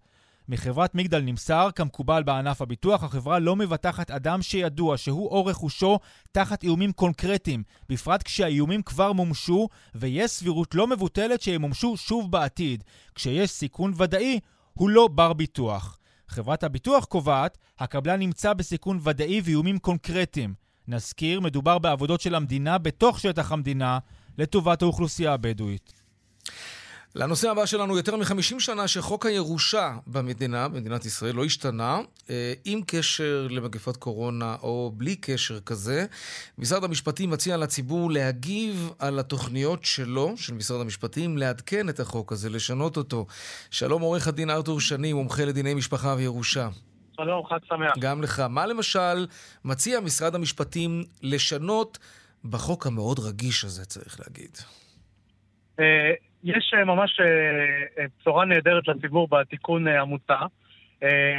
מחברת 0.50 0.96
מגדל 0.96 1.22
נמסר, 1.22 1.70
כמקובל 1.76 2.24
בענף 2.24 2.62
הביטוח, 2.62 3.04
החברה 3.04 3.40
לא 3.40 3.56
מבטחת 3.56 4.12
אדם 4.12 4.42
שידוע 4.42 4.98
שהוא 4.98 5.28
או 5.28 5.46
רכושו 5.46 6.00
תחת 6.32 6.64
איומים 6.64 6.92
קונקרטיים, 6.92 7.64
בפרט 7.90 8.24
כשהאיומים 8.24 8.82
כבר 8.82 9.14
מומשו, 9.14 9.68
ויש 9.96 10.32
סבירות 10.32 10.76
לא 10.76 10.88
מבוטלת 10.88 11.42
שימומשו 11.42 11.98
שוב 11.98 12.32
בעתיד. 12.32 12.84
כשיש 13.16 13.52
סיכון 13.52 13.94
ודאי, 13.98 14.40
הוא 14.74 14.90
לא 14.90 15.08
בר 15.08 15.34
ביטוח. 15.34 16.00
חברת 16.28 16.64
הביטוח 16.64 17.06
קובעת, 17.06 17.58
הקבלן 17.80 18.20
נמצא 18.20 18.54
בסיכון 18.54 19.00
ודאי 19.04 19.42
ואיומים 19.44 19.80
קונקרטיים. 19.80 20.54
נזכיר, 20.88 21.40
מדובר 21.40 21.80
בעבודות 21.80 22.22
של 22.22 22.36
המדינה 22.36 22.78
בתוך 22.78 23.20
שטח 23.20 23.52
המדינה, 23.52 24.00
לטובת 24.38 24.82
האוכלוסייה 24.82 25.34
הבדואית. 25.34 25.94
לנושא 27.20 27.50
הבא 27.50 27.66
שלנו, 27.66 27.98
יותר 27.98 28.16
מ-50 28.16 28.60
שנה 28.60 28.88
שחוק 28.88 29.26
הירושה 29.26 29.98
במדינה, 30.08 30.68
במדינת 30.68 31.06
ישראל, 31.06 31.36
לא 31.36 31.46
השתנה, 31.46 32.00
אה, 32.30 32.54
עם 32.66 32.82
קשר 32.88 33.48
למגפת 33.50 33.98
קורונה 33.98 34.56
או 34.64 34.92
בלי 34.98 35.16
קשר 35.16 35.60
כזה. 35.60 36.06
משרד 36.58 36.84
המשפטים 36.84 37.30
מציע 37.30 37.58
לציבור 37.58 38.12
להגיב 38.12 38.92
על 39.00 39.20
התוכניות 39.20 39.84
שלו, 39.84 40.34
של 40.38 40.54
משרד 40.54 40.82
המשפטים, 40.82 41.38
לעדכן 41.38 41.90
את 41.90 42.00
החוק 42.00 42.32
הזה, 42.32 42.50
לשנות 42.50 42.98
אותו. 42.98 43.26
שלום 43.72 44.02
עורך 44.02 44.28
הדין 44.28 44.50
ארתור 44.50 44.80
שני, 44.80 45.14
מומחה 45.14 45.46
לדיני 45.46 45.74
משפחה 45.74 46.16
וירושה. 46.18 46.70
שלום, 47.16 47.46
חג 47.46 47.60
שמח. 47.70 47.94
גם 48.00 48.22
לך. 48.22 48.40
מה 48.40 48.66
למשל 48.66 49.28
מציע 49.66 50.00
משרד 50.00 50.36
המשפטים 50.36 51.04
לשנות 51.22 51.98
בחוק 52.46 52.88
המאוד 52.88 53.20
רגיש 53.20 53.66
הזה, 53.66 53.86
צריך 53.86 54.20
להגיד? 54.20 54.58
אה, 56.46 56.52
יש 56.58 56.74
אה, 56.78 56.86
ממש 56.86 57.20
אה, 57.20 58.06
בשורה 58.20 58.46
נהדרת 58.46 58.88
לציבור 58.88 59.28
בתיקון 59.32 59.88
המוצע. 59.88 60.40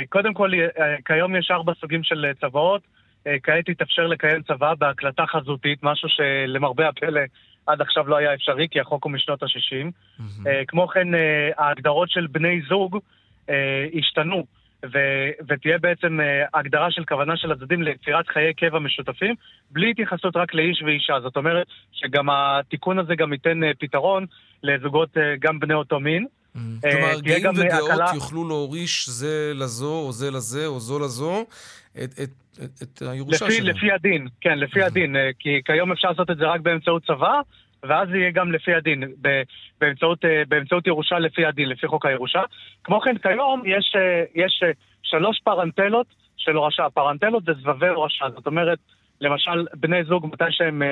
קודם 0.09 0.35
כל, 0.35 0.51
כיום 1.05 1.37
יש 1.37 1.51
ארבע 1.51 1.73
סוגים 1.81 2.03
של 2.03 2.27
צוואות. 2.41 2.83
כעת 3.43 3.69
יתאפשר 3.69 4.07
לקיים 4.07 4.43
צוואה 4.43 4.75
בהקלטה 4.75 5.27
חזותית, 5.27 5.83
משהו 5.83 6.09
שלמרבה 6.09 6.89
הפלא 6.89 7.21
עד 7.67 7.81
עכשיו 7.81 8.09
לא 8.09 8.17
היה 8.17 8.35
אפשרי, 8.35 8.67
כי 8.71 8.81
החוק 8.81 9.05
הוא 9.05 9.13
משנות 9.13 9.43
ה-60. 9.43 9.87
Mm-hmm. 10.21 10.49
כמו 10.69 10.89
כן, 10.89 11.09
ההגדרות 11.57 12.11
של 12.11 12.27
בני 12.27 12.61
זוג 12.69 12.99
השתנו. 13.95 14.45
ו- 14.85 15.31
ותהיה 15.49 15.79
בעצם 15.79 16.21
uh, 16.21 16.59
הגדרה 16.59 16.91
של 16.91 17.05
כוונה 17.05 17.37
של 17.37 17.53
הצדדים 17.53 17.83
ליצירת 17.83 18.29
חיי 18.29 18.55
קבע 18.55 18.79
משותפים, 18.79 19.35
בלי 19.71 19.91
התייחסות 19.91 20.37
רק 20.37 20.55
לאיש 20.55 20.83
ואישה. 20.83 21.21
זאת 21.23 21.37
אומרת 21.37 21.67
שגם 21.93 22.27
התיקון 22.31 22.99
הזה 22.99 23.15
גם 23.15 23.33
ייתן 23.33 23.63
uh, 23.63 23.67
פתרון 23.79 24.27
לזוגות 24.63 25.17
uh, 25.17 25.21
גם 25.41 25.61
בני 25.61 25.75
אותו 25.75 26.01
מין. 26.01 26.27
Mm. 26.27 26.59
Uh, 26.59 26.91
כלומר, 26.91 27.21
גאים 27.21 27.51
ודעות 27.51 27.91
הקלה... 27.91 28.11
יוכלו 28.15 28.49
להוריש 28.49 29.09
זה 29.09 29.53
לזו, 29.55 29.95
או 30.07 30.13
זה 30.13 30.31
לזה, 30.31 30.67
או 30.67 30.81
זו 30.81 30.99
לזו, 30.99 31.45
את, 32.05 32.11
את, 32.23 32.31
את, 32.65 32.83
את 32.83 33.03
הירושה 33.03 33.45
לפי, 33.45 33.55
שלהם. 33.55 33.77
לפי 33.77 33.93
הדין, 33.93 34.29
כן, 34.41 34.59
לפי 34.59 34.83
mm-hmm. 34.83 34.87
הדין. 34.87 35.17
כי 35.39 35.61
כיום 35.65 35.93
אפשר 35.93 36.09
לעשות 36.09 36.31
את 36.31 36.37
זה 36.37 36.45
רק 36.45 36.61
באמצעות 36.61 37.05
צבא, 37.07 37.41
ואז 37.83 38.09
זה 38.09 38.17
יהיה 38.17 38.31
גם 38.31 38.53
לפי 38.53 38.75
הדין, 38.75 39.05
באמצעות, 39.81 40.25
אה, 40.25 40.43
באמצעות 40.49 40.87
ירושה 40.87 41.19
לפי 41.19 41.47
הדין, 41.47 41.69
לפי 41.69 41.87
חוק 41.87 42.07
הירושה. 42.07 42.43
כמו 42.85 43.01
כן, 43.01 43.19
כיום 43.19 43.63
יש, 43.67 43.93
אה, 43.97 44.25
יש 44.35 44.61
אה, 44.65 44.71
שלוש 45.03 45.41
פרנטלות 45.45 46.07
של 46.37 46.57
הורשה. 46.57 46.91
פרנטלות 46.95 47.45
זה 47.45 47.53
סבבי 47.63 47.89
הורשה, 47.89 48.25
זאת 48.35 48.47
אומרת, 48.47 48.79
למשל, 49.21 49.67
בני 49.75 50.05
זוג, 50.05 50.27
מתי 50.27 50.45
שהם, 50.51 50.83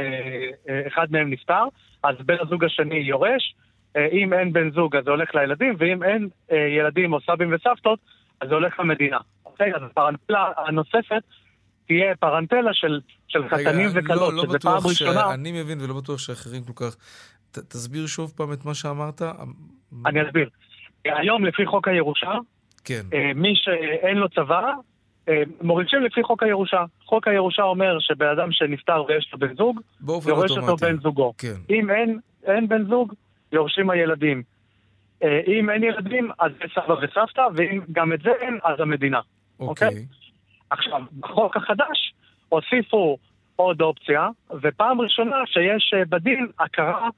אחד 0.87 1.07
מהם 1.11 1.31
נפטר, 1.31 1.65
אז 2.03 2.17
בן 2.21 2.37
הזוג 2.41 2.65
השני 2.65 2.97
יורש, 2.97 3.55
אם 4.13 4.33
אין 4.33 4.53
בן 4.53 4.71
זוג 4.71 4.97
אז 4.97 5.05
זה 5.05 5.11
הולך 5.11 5.35
לילדים, 5.35 5.75
ואם 5.79 6.03
אין 6.03 6.29
ילדים 6.77 7.13
או 7.13 7.21
סבים 7.21 7.55
וסבתות, 7.55 7.99
אז 8.41 8.49
זה 8.49 8.55
הולך 8.55 8.81
למדינה. 8.81 9.19
אוקיי? 9.45 9.75
אז 9.75 9.83
הפרנטלה 9.83 10.53
הנוספת 10.57 11.23
תהיה 11.87 12.17
פרנטלה 12.17 12.75
של, 12.75 13.01
של 13.29 13.49
חתנים 13.49 13.89
רגע, 13.89 14.01
וכלות, 14.01 14.33
לא, 14.33 14.37
לא 14.37 14.43
שזה 14.49 14.59
פעם 14.59 14.81
ראשונה. 14.85 15.35
אני 15.35 15.63
מבין 15.63 15.81
ולא 15.81 15.95
בטוח 15.95 16.19
שאחרים 16.19 16.63
כל 16.65 16.85
כך... 16.85 16.97
ת, 17.51 17.59
תסביר 17.59 18.07
שוב 18.07 18.33
פעם 18.37 18.53
את 18.53 18.65
מה 18.65 18.75
שאמרת. 18.75 19.23
אני 20.07 20.29
אסביר. 20.29 20.49
היום 21.05 21.45
לפי 21.45 21.67
חוק 21.67 21.89
הירושה, 21.89 22.33
כן. 22.85 23.03
אה, 23.15 23.33
מי 23.35 23.53
שאין 23.55 24.17
לו 24.17 24.29
צבא, 24.29 24.73
אה, 25.29 25.43
מורישים 25.63 26.03
לפי 26.03 26.23
חוק 26.23 26.43
הירושה. 26.43 26.85
חוק 27.05 27.29
הירושה 27.29 27.63
אומר 27.63 27.99
שבן 28.01 28.27
אדם 28.27 28.53
שנפטר 28.53 29.05
ויש 29.09 29.31
לו 29.33 29.39
בן 29.39 29.55
זוג, 29.57 29.81
יורש 30.09 30.51
אותו 30.51 30.77
בן 30.77 31.01
זוגו. 31.01 31.33
כן. 31.39 31.55
אם 31.71 31.91
אין, 31.91 32.19
אין 32.45 32.69
בן 32.69 32.85
זוג, 32.85 33.13
יורשים 33.53 33.91
הילדים. 33.91 34.43
אה, 35.23 35.41
אם 35.47 35.71
אין 35.71 35.83
ילדים, 35.83 36.31
אז 36.39 36.53
זה 36.59 36.65
סבא 36.75 36.93
וסבתא, 36.93 37.47
ואם 37.55 37.81
גם 37.93 38.13
את 38.13 38.21
זה 38.23 38.31
אין, 38.41 38.59
אז 38.65 38.81
המדינה. 38.81 39.21
אוקיי. 39.61 39.89
Okay. 39.89 39.93
Okay? 39.93 40.26
עכשיו, 40.71 41.03
בחוק 41.21 41.57
החדש 41.57 42.13
הוסיפו 42.49 43.19
עוד 43.57 43.81
אופציה, 43.81 44.29
ופעם 44.63 45.01
ראשונה 45.01 45.37
שיש 45.47 45.93
אה, 45.95 46.05
בדין 46.05 46.47
הכרה 46.59 47.09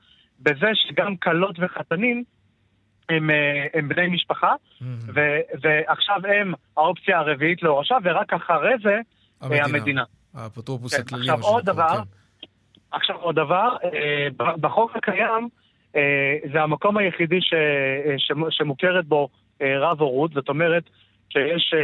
בזה 0.41 0.67
שגם 0.75 1.17
כלות 1.17 1.57
וחתנים 1.59 2.25
הם, 3.09 3.31
אה, 3.31 3.67
הם 3.75 3.89
בני 3.89 4.09
משפחה, 4.09 4.55
mm-hmm. 4.55 4.85
ו, 5.15 5.21
ועכשיו 5.61 6.17
הם 6.27 6.53
האופציה 6.77 7.19
הרביעית 7.19 7.63
להורשה, 7.63 7.97
ורק 8.05 8.33
אחרי 8.33 8.75
זה 8.83 8.91
אה, 8.91 9.01
המדינה. 9.43 9.79
המדינה. 9.79 10.05
האפוטרופוס 10.35 10.95
כן, 10.95 11.03
הכללי. 11.03 11.31
עכשיו 11.31 11.43
עוד 11.43 11.65
דבר, 11.65 11.89
כן. 11.89 12.47
עכשיו 12.93 13.17
עוד 13.17 13.35
דבר, 13.35 13.77
בחוק 14.37 14.97
הקיים 14.97 15.49
זה 16.53 16.63
המקום 16.63 16.97
היחידי 16.97 17.41
ש, 17.41 17.55
ש, 18.19 18.33
שמוכרת 18.51 19.07
בו 19.07 19.29
רב 19.61 20.01
הורות, 20.01 20.33
זאת 20.33 20.49
אומרת 20.49 20.83
שיש 21.29 21.75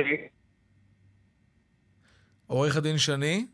עורך 2.47 2.77
הדין 2.77 2.99
שני? 2.99 3.47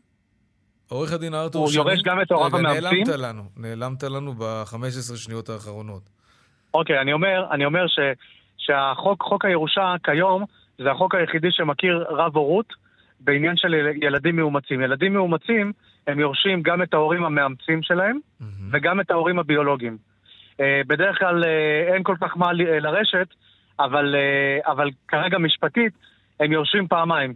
עורך 0.89 1.13
הדין 1.13 1.33
ארתור 1.33 1.67
שני? 1.67 1.79
הוא 1.81 1.89
יורש 1.89 2.01
גם 2.03 2.21
את 2.21 2.31
הוריו 2.31 2.57
המאמצים? 2.57 2.83
נעלמת 2.83 3.07
לנו, 3.07 3.43
נעלמת 3.57 4.03
לנו 4.03 4.33
ב-15 4.33 5.15
שניות 5.15 5.49
האחרונות. 5.49 6.01
אוקיי, 6.73 7.01
אני 7.01 7.13
אומר, 7.13 7.47
אני 7.51 7.65
אומר 7.65 7.87
ש, 7.87 7.99
שהחוק, 8.57 9.23
חוק 9.23 9.45
הירושה 9.45 9.95
כיום, 10.03 10.45
זה 10.77 10.91
החוק 10.91 11.15
היחידי 11.15 11.47
שמכיר 11.51 12.05
רב 12.09 12.37
הורות 12.37 12.73
בעניין 13.19 13.57
של 13.57 13.73
ילדים 14.01 14.35
מאומצים. 14.35 14.81
ילדים 14.81 15.13
מאומצים, 15.13 15.71
הם 16.07 16.19
יורשים 16.19 16.61
גם 16.61 16.83
את 16.83 16.93
ההורים 16.93 17.23
המאמצים 17.23 17.83
שלהם 17.83 18.17
mm-hmm. 18.17 18.45
וגם 18.71 18.99
את 18.99 19.11
ההורים 19.11 19.39
הביולוגיים. 19.39 19.97
Uh, 20.51 20.63
בדרך 20.87 21.17
כלל 21.19 21.43
uh, 21.43 21.47
אין 21.93 22.03
כל 22.03 22.15
כך 22.21 22.37
מה 22.37 22.53
לרשת, 22.53 23.27
אבל, 23.79 24.15
אבל 24.65 24.89
כרגע 25.07 25.37
משפטית 25.37 25.93
הם 26.39 26.51
יורשים 26.51 26.87
פעמיים. 26.87 27.33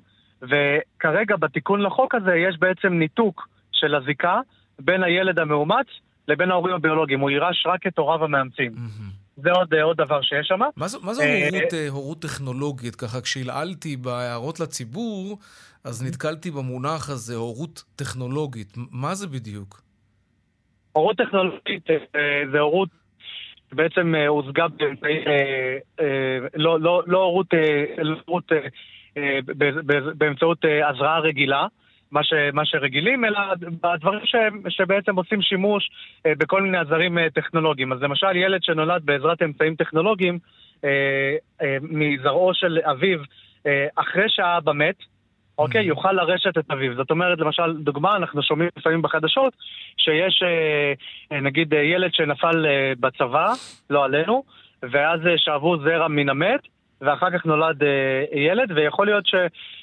וכרגע 0.50 1.36
בתיקון 1.36 1.82
לחוק 1.82 2.16
הזה 2.16 2.36
יש 2.36 2.58
בעצם 2.60 2.94
ניתוק 2.94 3.48
של 3.72 3.96
הזיקה 3.96 4.40
בין 4.80 5.04
הילד 5.04 5.40
המאומץ 5.40 5.88
לבין 6.28 6.52
ההורים 6.52 6.76
הביולוגיים. 6.76 7.20
הוא 7.20 7.30
יירש 7.30 7.66
רק 7.66 7.88
את 7.88 7.98
הוריו 7.98 8.24
המאמצים. 8.24 8.72
Mm-hmm. 8.72 9.42
זה 9.44 9.52
עוד, 9.52 9.74
עוד 9.74 9.98
דבר 9.98 10.22
שיש 10.22 10.48
שם. 10.48 10.60
מה 10.76 10.88
זו, 10.88 11.00
מה 11.04 11.14
זו 11.14 11.22
אה, 11.22 11.48
הורות, 11.50 11.74
אה, 11.74 11.88
הורות 11.90 12.22
טכנולוגית? 12.22 12.96
ככה, 12.96 13.22
כשהלעלתי 13.22 13.98
בהערות 13.98 14.60
לציבור, 14.60 15.38
אז 15.84 16.04
נתקלתי 16.08 16.52
במונח 16.52 17.10
הזה, 17.10 17.36
הורות 17.36 17.84
טכנולוגית. 17.96 18.74
מה 18.92 19.16
זה 19.16 19.28
בדיוק? 19.28 19.82
הורות 20.92 21.18
טכנולוגית 21.18 21.90
אה, 21.90 22.44
זה 22.52 22.60
הורות 22.60 22.90
בעצם 23.72 24.14
הושגה 24.28 24.68
באמצעי, 24.68 25.24
לא, 26.56 26.80
לא, 26.80 27.04
לא 27.08 27.18
הורות, 27.18 27.48
לא 27.98 28.16
הורות 28.26 28.52
אה, 28.52 28.68
באמצעות 30.18 30.66
אה, 30.66 30.90
הזרעה 30.90 31.20
רגילה. 31.20 31.68
מה, 32.12 32.24
ש, 32.24 32.34
מה 32.54 32.66
שרגילים, 32.66 33.26
אלא 33.26 33.40
בדברים 33.84 34.26
ש, 34.26 34.36
שבעצם 34.70 35.16
עושים 35.16 35.42
שימוש 35.42 35.90
אה, 36.26 36.34
בכל 36.38 36.62
מיני 36.62 36.78
עזרים 36.78 37.30
טכנולוגיים. 37.30 37.94
אז 37.94 38.02
למשל, 38.02 38.36
ילד 38.36 38.64
שנולד 38.64 39.02
בעזרת 39.06 39.42
אמצעים 39.42 39.76
טכנולוגיים 39.76 40.40
אה, 40.84 41.36
אה, 41.62 41.78
מזרעו 41.82 42.54
של 42.54 42.80
אביו 42.84 43.20
אה, 43.68 43.88
אחרי 43.96 44.26
שהאבא 44.28 44.74
מת, 44.74 44.96
אוקיי? 45.58 45.82
Mm-hmm. 45.82 45.88
יוכל 45.88 46.12
לרשת 46.12 46.58
את 46.58 46.72
אביו. 46.72 46.96
זאת 46.96 47.12
אומרת, 47.12 47.40
למשל, 47.40 47.78
דוגמה, 47.78 48.16
אנחנו 48.16 48.44
שומעים 48.44 48.70
לפעמים 48.78 49.02
בחדשות 49.02 49.54
שיש 49.98 50.44
אה, 50.44 51.42
נגיד 51.42 51.74
ילד 51.74 52.14
שנפל 52.14 52.66
אה, 52.66 52.94
בצבא, 53.00 53.54
לא 53.90 54.06
עלינו, 54.06 54.44
ואז 54.84 55.20
שאבו 55.38 55.78
זרע 55.78 56.08
מן 56.08 56.30
המת, 56.30 56.62
ואחר 57.02 57.32
כך 57.32 57.46
נולד 57.46 57.84
אה, 57.84 58.24
ילד, 58.32 58.72
ויכול 58.76 59.06
להיות 59.06 59.26
ש, 59.26 59.36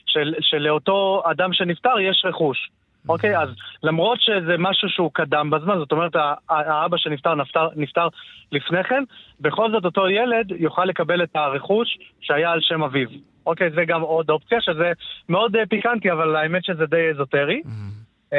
של, 0.07 0.35
שלאותו 0.41 1.23
אדם 1.31 1.53
שנפטר 1.53 2.01
יש 2.01 2.25
רכוש. 2.25 2.71
אוקיי? 3.09 3.39
אז 3.39 3.49
למרות 3.83 4.21
שזה 4.21 4.57
משהו 4.59 4.89
שהוא 4.89 5.11
קדם 5.13 5.51
בזמן, 5.51 5.79
זאת 5.79 5.93
אומרת, 5.93 6.13
האבא 6.49 6.97
שנפטר 6.97 7.35
נפטר, 7.35 7.69
נפטר 7.77 8.09
לפני 8.53 8.85
כן, 8.85 9.03
בכל 9.41 9.71
זאת 9.71 9.85
אותו 9.85 10.09
ילד 10.09 10.53
יוכל 10.59 10.85
לקבל 10.85 11.23
את 11.23 11.37
הרכוש 11.37 11.99
שהיה 12.21 12.51
על 12.51 12.61
שם 12.61 12.83
אביו. 12.83 13.09
אוקיי, 13.47 13.71
זה 13.71 13.85
גם 13.85 14.01
עוד 14.01 14.31
אופציה, 14.31 14.61
שזה 14.61 14.93
מאוד 15.29 15.57
אה, 15.57 15.67
פיקנטי, 15.67 16.13
אבל 16.13 16.37
האמת 16.37 16.65
שזה 16.65 16.87
די 16.87 17.11
אזוטרי. 17.11 17.63
Mm-hmm. 17.65 18.33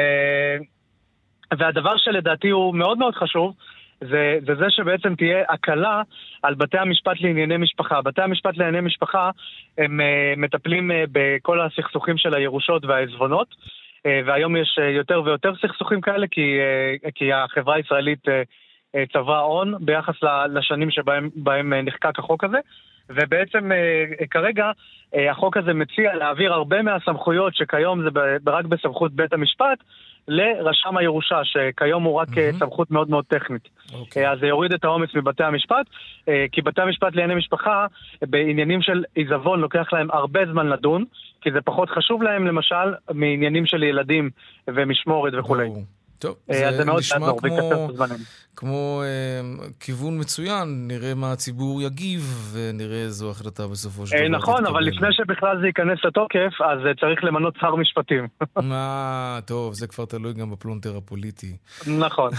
והדבר 1.58 1.96
שלדעתי 1.96 2.50
הוא 2.50 2.74
מאוד 2.74 2.98
מאוד 2.98 3.14
חשוב, 3.14 3.54
זה, 4.10 4.38
זה 4.46 4.54
זה 4.54 4.64
שבעצם 4.70 5.14
תהיה 5.14 5.44
הקלה 5.48 6.02
על 6.42 6.54
בתי 6.54 6.78
המשפט 6.78 7.20
לענייני 7.20 7.56
משפחה. 7.56 8.02
בתי 8.02 8.22
המשפט 8.22 8.56
לענייני 8.56 8.86
משפחה 8.86 9.30
הם 9.78 10.00
uh, 10.00 10.40
מטפלים 10.40 10.90
uh, 10.90 10.94
בכל 11.12 11.60
הסכסוכים 11.60 12.18
של 12.18 12.34
הירושות 12.34 12.84
והעזבונות, 12.84 13.48
uh, 13.48 14.08
והיום 14.26 14.56
יש 14.56 14.78
uh, 14.78 14.82
יותר 14.82 15.22
ויותר 15.24 15.52
סכסוכים 15.62 16.00
כאלה, 16.00 16.26
כי, 16.30 16.58
uh, 17.04 17.10
כי 17.14 17.32
החברה 17.32 17.74
הישראלית 17.76 18.28
uh, 18.28 18.30
uh, 18.30 19.12
צברה 19.12 19.40
הון 19.40 19.74
ביחס 19.80 20.14
לשנים 20.48 20.90
שבהם 20.90 21.72
uh, 21.72 21.76
נחקק 21.84 22.18
החוק 22.18 22.44
הזה. 22.44 22.58
ובעצם 23.08 23.70
כרגע 24.30 24.70
החוק 25.30 25.56
הזה 25.56 25.74
מציע 25.74 26.14
להעביר 26.14 26.52
הרבה 26.52 26.82
מהסמכויות 26.82 27.54
שכיום 27.54 28.02
זה 28.02 28.08
רק 28.46 28.64
בסמכות 28.64 29.12
בית 29.12 29.32
המשפט, 29.32 29.78
לרשם 30.28 30.96
הירושה, 30.96 31.40
שכיום 31.44 32.02
הוא 32.02 32.14
רק 32.14 32.28
mm-hmm. 32.28 32.58
סמכות 32.58 32.90
מאוד 32.90 33.10
מאוד 33.10 33.24
טכנית. 33.24 33.62
Okay. 33.64 33.94
אוקיי. 33.94 34.30
אז 34.30 34.38
זה 34.40 34.46
יוריד 34.46 34.72
את 34.72 34.84
העומס 34.84 35.14
מבתי 35.14 35.44
המשפט, 35.44 35.86
אה, 36.28 36.44
כי 36.52 36.62
בתי 36.62 36.82
המשפט 36.82 37.14
לענייני 37.14 37.34
משפחה, 37.34 37.86
בעניינים 38.22 38.82
של 38.82 39.04
עיזבון 39.14 39.60
לוקח 39.60 39.92
להם 39.92 40.10
הרבה 40.10 40.40
זמן 40.52 40.66
לדון, 40.66 41.04
כי 41.40 41.50
זה 41.52 41.60
פחות 41.60 41.90
חשוב 41.90 42.22
להם 42.22 42.46
למשל 42.46 42.94
מעניינים 43.12 43.66
של 43.66 43.82
ילדים 43.82 44.30
ומשמורת 44.68 45.32
וכולי. 45.38 45.66
Oh. 45.66 46.03
טוב, 46.24 46.36
אה, 46.50 46.72
זה, 46.72 46.76
זה 46.76 46.84
נשמע 46.84 47.32
כמו, 47.38 47.84
כמו 48.56 49.02
אה, 49.04 49.66
כיוון 49.80 50.20
מצוין, 50.20 50.88
נראה 50.88 51.14
מה 51.14 51.32
הציבור 51.32 51.82
יגיב 51.82 52.50
ונראה 52.52 53.02
איזו 53.02 53.30
החלטה 53.30 53.66
בסופו 53.66 54.06
של 54.06 54.16
אה, 54.16 54.28
דבר. 54.28 54.38
נכון, 54.38 54.66
אבל 54.66 54.82
לפני 54.82 55.08
שבכלל 55.12 55.60
זה 55.60 55.66
ייכנס 55.66 55.98
לתוקף, 56.04 56.52
אז 56.60 56.78
אה, 56.86 56.94
צריך 57.00 57.24
למנות 57.24 57.54
שר 57.60 57.74
משפטים. 57.74 58.28
מה, 58.56 59.38
טוב, 59.46 59.74
זה 59.74 59.86
כבר 59.86 60.04
תלוי 60.04 60.32
גם 60.32 60.50
בפלונטר 60.50 60.96
הפוליטי. 60.96 61.56
נכון. 61.86 62.30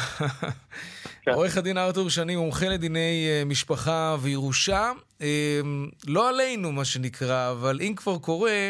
כן. 1.23 1.31
עורך 1.31 1.57
הדין 1.57 1.77
ארתור 1.77 2.09
שני, 2.09 2.35
מומחה 2.35 2.69
לדיני 2.69 3.27
אה, 3.27 3.45
משפחה 3.45 4.15
וירושה, 4.21 4.91
אה, 5.21 5.59
לא 6.07 6.29
עלינו 6.29 6.71
מה 6.71 6.85
שנקרא, 6.85 7.51
אבל 7.51 7.79
אם 7.81 7.93
כבר 7.95 8.17
קורה... 8.17 8.69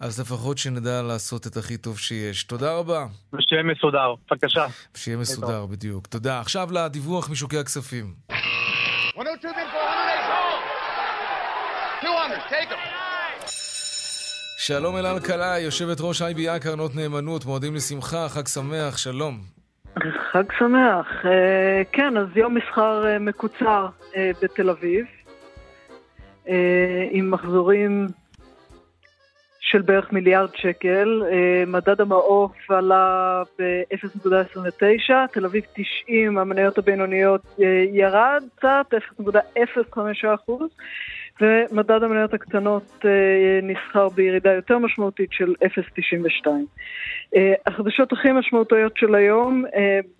אז 0.00 0.20
לפחות 0.20 0.58
שנדע 0.58 1.02
לעשות 1.02 1.46
את 1.46 1.56
הכי 1.56 1.76
טוב 1.76 1.98
שיש. 1.98 2.44
תודה 2.44 2.72
רבה. 2.72 3.06
ושיהיה 3.32 3.62
מסודר, 3.62 4.14
בבקשה. 4.30 4.66
ושיהיה 4.94 5.16
מסודר, 5.16 5.66
בדיוק. 5.66 6.06
תודה. 6.06 6.40
עכשיו 6.40 6.68
לדיווח 6.72 7.30
משוקי 7.30 7.58
הכספים. 7.58 8.14
שלום 14.58 14.96
אלעל 14.96 15.20
קלעי, 15.20 15.62
יושבת 15.62 15.96
ראש 16.00 16.22
IBI 16.22 16.58
קרנות 16.62 16.96
נאמנות, 16.96 17.44
מועדים 17.44 17.74
לשמחה, 17.74 18.28
חג 18.28 18.46
שמח, 18.46 18.96
שלום. 18.96 19.40
חג 20.32 20.44
שמח. 20.58 21.06
אה, 21.24 21.82
כן, 21.92 22.16
אז 22.16 22.26
יום 22.36 22.54
מסחר 22.54 23.06
אה, 23.06 23.18
מקוצר 23.18 23.88
אה, 24.16 24.30
בתל 24.42 24.70
אביב, 24.70 25.06
עם 27.10 27.30
מחזורים 27.30 28.06
של 29.74 29.82
בערך 29.82 30.12
מיליארד 30.12 30.48
שקל. 30.56 31.22
אה, 31.32 31.64
מדד 31.66 32.00
המעוף 32.00 32.70
עלה 32.70 33.42
ב-0.29, 33.58 35.12
תל 35.32 35.44
אביב 35.44 35.64
90, 36.04 36.38
המניות 36.38 36.78
הבינוניות 36.78 37.40
אה, 37.62 37.84
ירד 37.92 38.42
קצת, 38.56 38.86
0.05%, 39.20 40.52
ומדד 41.40 42.02
המניות 42.02 42.34
הקטנות 42.34 43.04
אה, 43.04 43.10
נסחר 43.62 44.08
בירידה 44.08 44.52
יותר 44.52 44.78
משמעותית 44.78 45.32
של 45.32 45.54
0.92. 45.64 46.46
החדשות 47.66 48.12
הכי 48.12 48.32
משמעותיות 48.32 48.96
של 48.96 49.14
היום, 49.14 49.64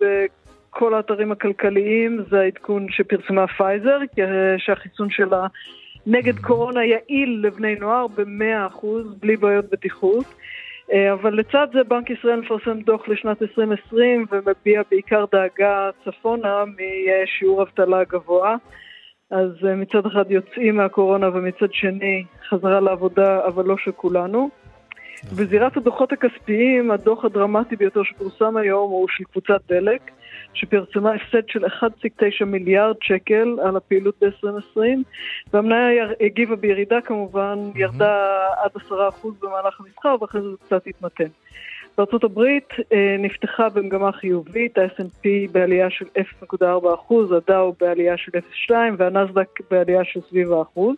בכל 0.01 0.93
האתרים 0.93 1.31
הכלכליים, 1.31 2.23
זה 2.29 2.39
העדכון 2.39 2.87
שפרסמה 2.89 3.47
פייזר, 3.47 3.99
שהחיסון 4.57 5.09
שלה 5.09 5.47
נגד 6.07 6.39
קורונה 6.39 6.85
יעיל 6.85 7.39
לבני 7.43 7.75
נוער 7.75 8.07
ב-100% 8.07 8.85
בלי 9.19 9.35
בעיות 9.37 9.65
בטיחות. 9.71 10.25
אה, 10.93 11.13
אבל 11.13 11.33
לצד 11.33 11.67
זה 11.73 11.83
בנק 11.83 12.09
ישראל 12.09 12.39
מפרסם 12.39 12.79
דוח 12.79 13.07
לשנת 13.07 13.41
2020 13.41 14.25
ומביע 14.31 14.81
בעיקר 14.91 15.25
דאגה 15.31 15.89
צפונה 16.05 16.63
משיעור 16.65 17.61
אבטלה 17.61 18.03
גבוה. 18.03 18.55
אז 19.31 19.49
אה, 19.67 19.75
מצד 19.75 20.05
אחד 20.05 20.31
יוצאים 20.31 20.75
מהקורונה 20.75 21.29
ומצד 21.29 21.73
שני 21.73 22.23
חזרה 22.49 22.79
לעבודה, 22.79 23.45
אבל 23.47 23.65
לא 23.65 23.77
של 23.77 23.91
כולנו. 23.91 24.49
בזירת 25.31 25.77
הדוחות 25.77 26.11
הכספיים, 26.11 26.91
הדוח 26.91 27.25
הדרמטי 27.25 27.75
ביותר 27.75 28.03
שפורסם 28.03 28.57
היום 28.57 28.91
הוא 28.91 29.07
של 29.09 29.23
קבוצת 29.23 29.61
דלק. 29.69 30.11
שפרסמה 30.55 31.13
הפסד 31.13 31.49
של 31.49 31.65
1.9 31.65 32.45
מיליארד 32.45 32.95
שקל 33.01 33.57
על 33.63 33.77
הפעילות 33.77 34.15
ב-2020, 34.21 34.79
והמניה 35.53 36.05
הגיבה 36.21 36.55
בירידה 36.55 37.01
כמובן, 37.01 37.59
mm-hmm. 37.59 37.79
ירדה 37.79 38.47
עד 38.63 38.71
10% 38.75 38.91
במהלך 39.41 39.79
המסחר, 39.79 40.15
ואחרי 40.21 40.41
זה 40.41 40.47
קצת 40.65 40.87
התמתן. 40.87 41.27
בארצות 41.97 42.23
הברית 42.23 42.69
אה, 42.93 43.15
נפתחה 43.19 43.69
במגמה 43.69 44.11
חיובית, 44.11 44.77
ה-S&P 44.77 45.27
בעלייה 45.51 45.89
של 45.89 46.05
0.4%, 46.53 47.35
הדאו 47.37 47.73
בעלייה 47.79 48.17
של 48.17 48.31
0.2% 48.69 48.73
והנסדק 48.97 49.47
בעלייה 49.71 50.03
של 50.03 50.21
סביב 50.21 50.51
האחוז. 50.51 50.95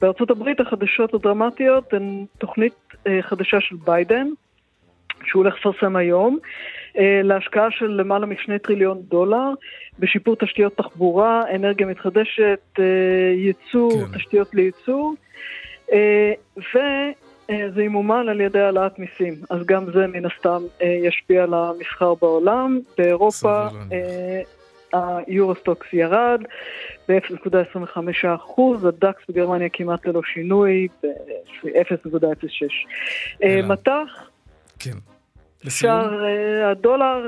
בארצות 0.00 0.30
הברית 0.30 0.60
החדשות 0.60 1.14
הדרמטיות 1.14 1.94
הן 1.94 2.24
תוכנית 2.38 2.74
אה, 3.06 3.22
חדשה 3.22 3.60
של 3.60 3.76
ביידן, 3.84 4.26
שהוא 5.26 5.42
הולך 5.42 5.54
לפרסם 5.58 5.96
היום, 5.96 6.38
אה, 6.98 7.20
להשקעה 7.24 7.70
של 7.70 7.86
למעלה 7.86 8.26
משני 8.26 8.58
טריליון 8.58 9.02
דולר 9.02 9.48
בשיפור 9.98 10.36
תשתיות 10.36 10.76
תחבורה, 10.76 11.42
אנרגיה 11.54 11.86
מתחדשת, 11.86 12.60
אה, 12.78 12.84
ייצור, 13.36 13.92
כן. 13.92 14.18
תשתיות 14.18 14.54
לייצור, 14.54 15.14
אה, 15.92 16.32
וזה 16.56 17.82
ימומן 17.82 18.28
על 18.28 18.40
ידי 18.40 18.60
העלאת 18.60 18.98
מיסים. 18.98 19.34
אז 19.50 19.66
גם 19.66 19.92
זה 19.92 20.06
מן 20.06 20.26
הסתם 20.26 20.62
ישפיע 20.80 21.42
על 21.42 21.54
המסחר 21.54 22.14
בעולם. 22.14 22.80
באירופה 22.98 23.66
היורוסטוקס 25.26 25.86
ירד 25.92 26.40
ב-0.25%, 27.08 28.88
הדקס 28.88 29.22
בגרמניה 29.28 29.68
כמעט 29.72 30.06
ללא 30.06 30.20
שינוי 30.22 30.88
ב-0.06. 31.02 33.46
מטח, 33.62 34.30
כן. 34.78 35.11
שער 35.68 36.24
אה, 36.24 36.70
הדולר 36.70 37.22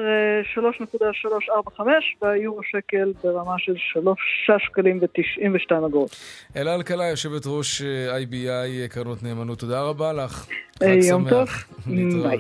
3.345 0.55 1.81
אה, 1.81 1.95
והיורו 2.23 2.61
שקל 2.63 3.13
ברמה 3.25 3.55
של 3.59 3.75
3 3.77 4.19
שקלים 4.59 5.01
ו-92 5.03 5.87
אגורות. 5.87 6.17
אלה 6.57 6.75
אלקלעי, 6.75 7.11
יושבת 7.11 7.43
ראש 7.47 7.83
אה, 7.83 8.19
IBI 8.19 8.89
קרנות 8.89 9.23
נאמנות, 9.23 9.59
תודה 9.59 9.83
רבה 9.83 10.13
לך. 10.13 10.47
יום 10.81 11.31
טוב. 11.31 11.49
ביי. 11.87 12.39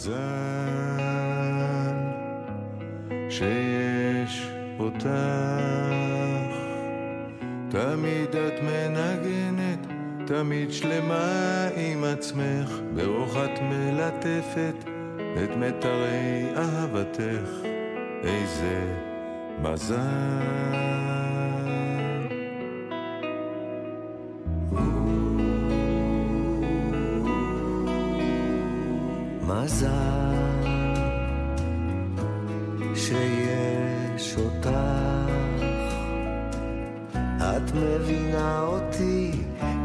מזל 0.00 0.12
שיש 3.30 4.48
אותך, 4.78 5.06
תמיד 7.68 8.36
את 8.36 8.62
מנגנת, 8.62 9.86
תמיד 10.26 10.72
שלמה 10.72 11.68
עם 11.76 12.04
עצמך, 12.04 12.70
ברוך 12.94 13.36
את 13.36 13.62
מלטפת 13.62 14.74
את 15.44 15.56
מיתרי 15.56 16.46
אהבתך, 16.56 17.50
איזה 18.22 18.96
מזל. 19.62 21.09
מזל 29.64 29.90
שיש 32.94 34.36
אותך, 34.36 34.70
את 37.38 37.74
מבינה 37.74 38.62
אותי, 38.62 39.30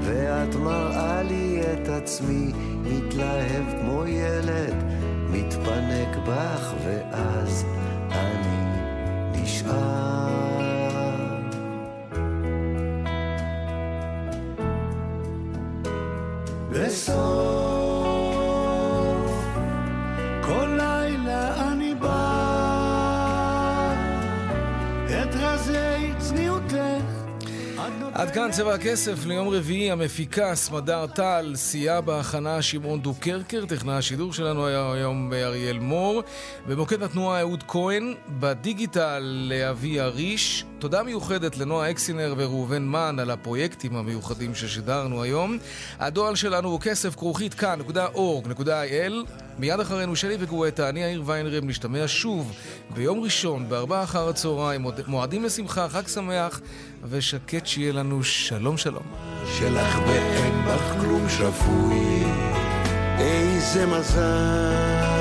ואת 0.01 0.55
מראה 0.55 1.23
לי 1.23 1.61
את 1.61 1.89
עצמי, 1.89 2.51
מתלהב 2.83 3.63
כמו 3.81 4.05
ילד, 4.05 4.75
מתפנק 5.29 6.17
בך, 6.27 6.73
ואז 6.85 7.65
כאן 28.35 28.51
צבע 28.51 28.73
הכסף 28.73 29.25
ליום 29.25 29.49
רביעי, 29.49 29.91
המפיקה 29.91 30.55
סמדר 30.55 31.07
טל, 31.07 31.53
סייע 31.55 32.01
בהכנה 32.01 32.61
שמעון 32.61 33.01
דוקרקר, 33.01 33.65
טכנה 33.65 33.97
השידור 33.97 34.33
שלנו 34.33 34.67
היה 34.67 34.91
היום 34.93 35.33
אריאל 35.33 35.79
מור, 35.79 36.23
במוקד 36.67 37.03
התנועה 37.03 37.39
אהוד 37.39 37.63
כהן, 37.67 38.13
בדיגיטל 38.29 39.19
לאבי 39.19 40.01
אריש, 40.01 40.65
תודה 40.79 41.03
מיוחדת 41.03 41.57
לנועה 41.57 41.91
אקסינר 41.91 42.33
וראובן 42.37 42.87
מן 42.87 43.17
על 43.19 43.31
הפרויקטים 43.31 43.95
המיוחדים 43.95 44.55
ששידרנו 44.55 45.23
היום. 45.23 45.57
הדואל 45.99 46.35
שלנו 46.35 46.69
הוא 46.69 46.79
כסף 46.79 47.15
כרוכית 47.15 47.53
כאן.org.il 47.53 49.13
מיד 49.59 49.79
אחרינו 49.79 50.15
שלי 50.15 50.35
וגואטה, 50.39 50.89
אני 50.89 51.03
יאיר 51.03 51.23
ויינרב, 51.25 51.63
נשתמע 51.65 52.03
שוב 52.07 52.53
ביום 52.93 53.19
ראשון 53.19 53.69
בארבעה 53.69 54.03
אחר 54.03 54.29
הצהריים, 54.29 54.85
מועדים 55.07 55.43
לשמחה, 55.43 55.89
חג 55.89 56.07
שמח 56.07 56.61
ושקט 57.09 57.65
שיהיה 57.65 57.93
לנו. 57.93 58.23
שלום 58.23 58.77
שלום. 58.77 59.03
שלך 59.59 59.99
ואין 60.07 60.65
בך 60.65 61.01
כלום 61.01 61.29
שפוי, 61.29 62.23
איזה 63.19 63.85
מזל 63.85 65.14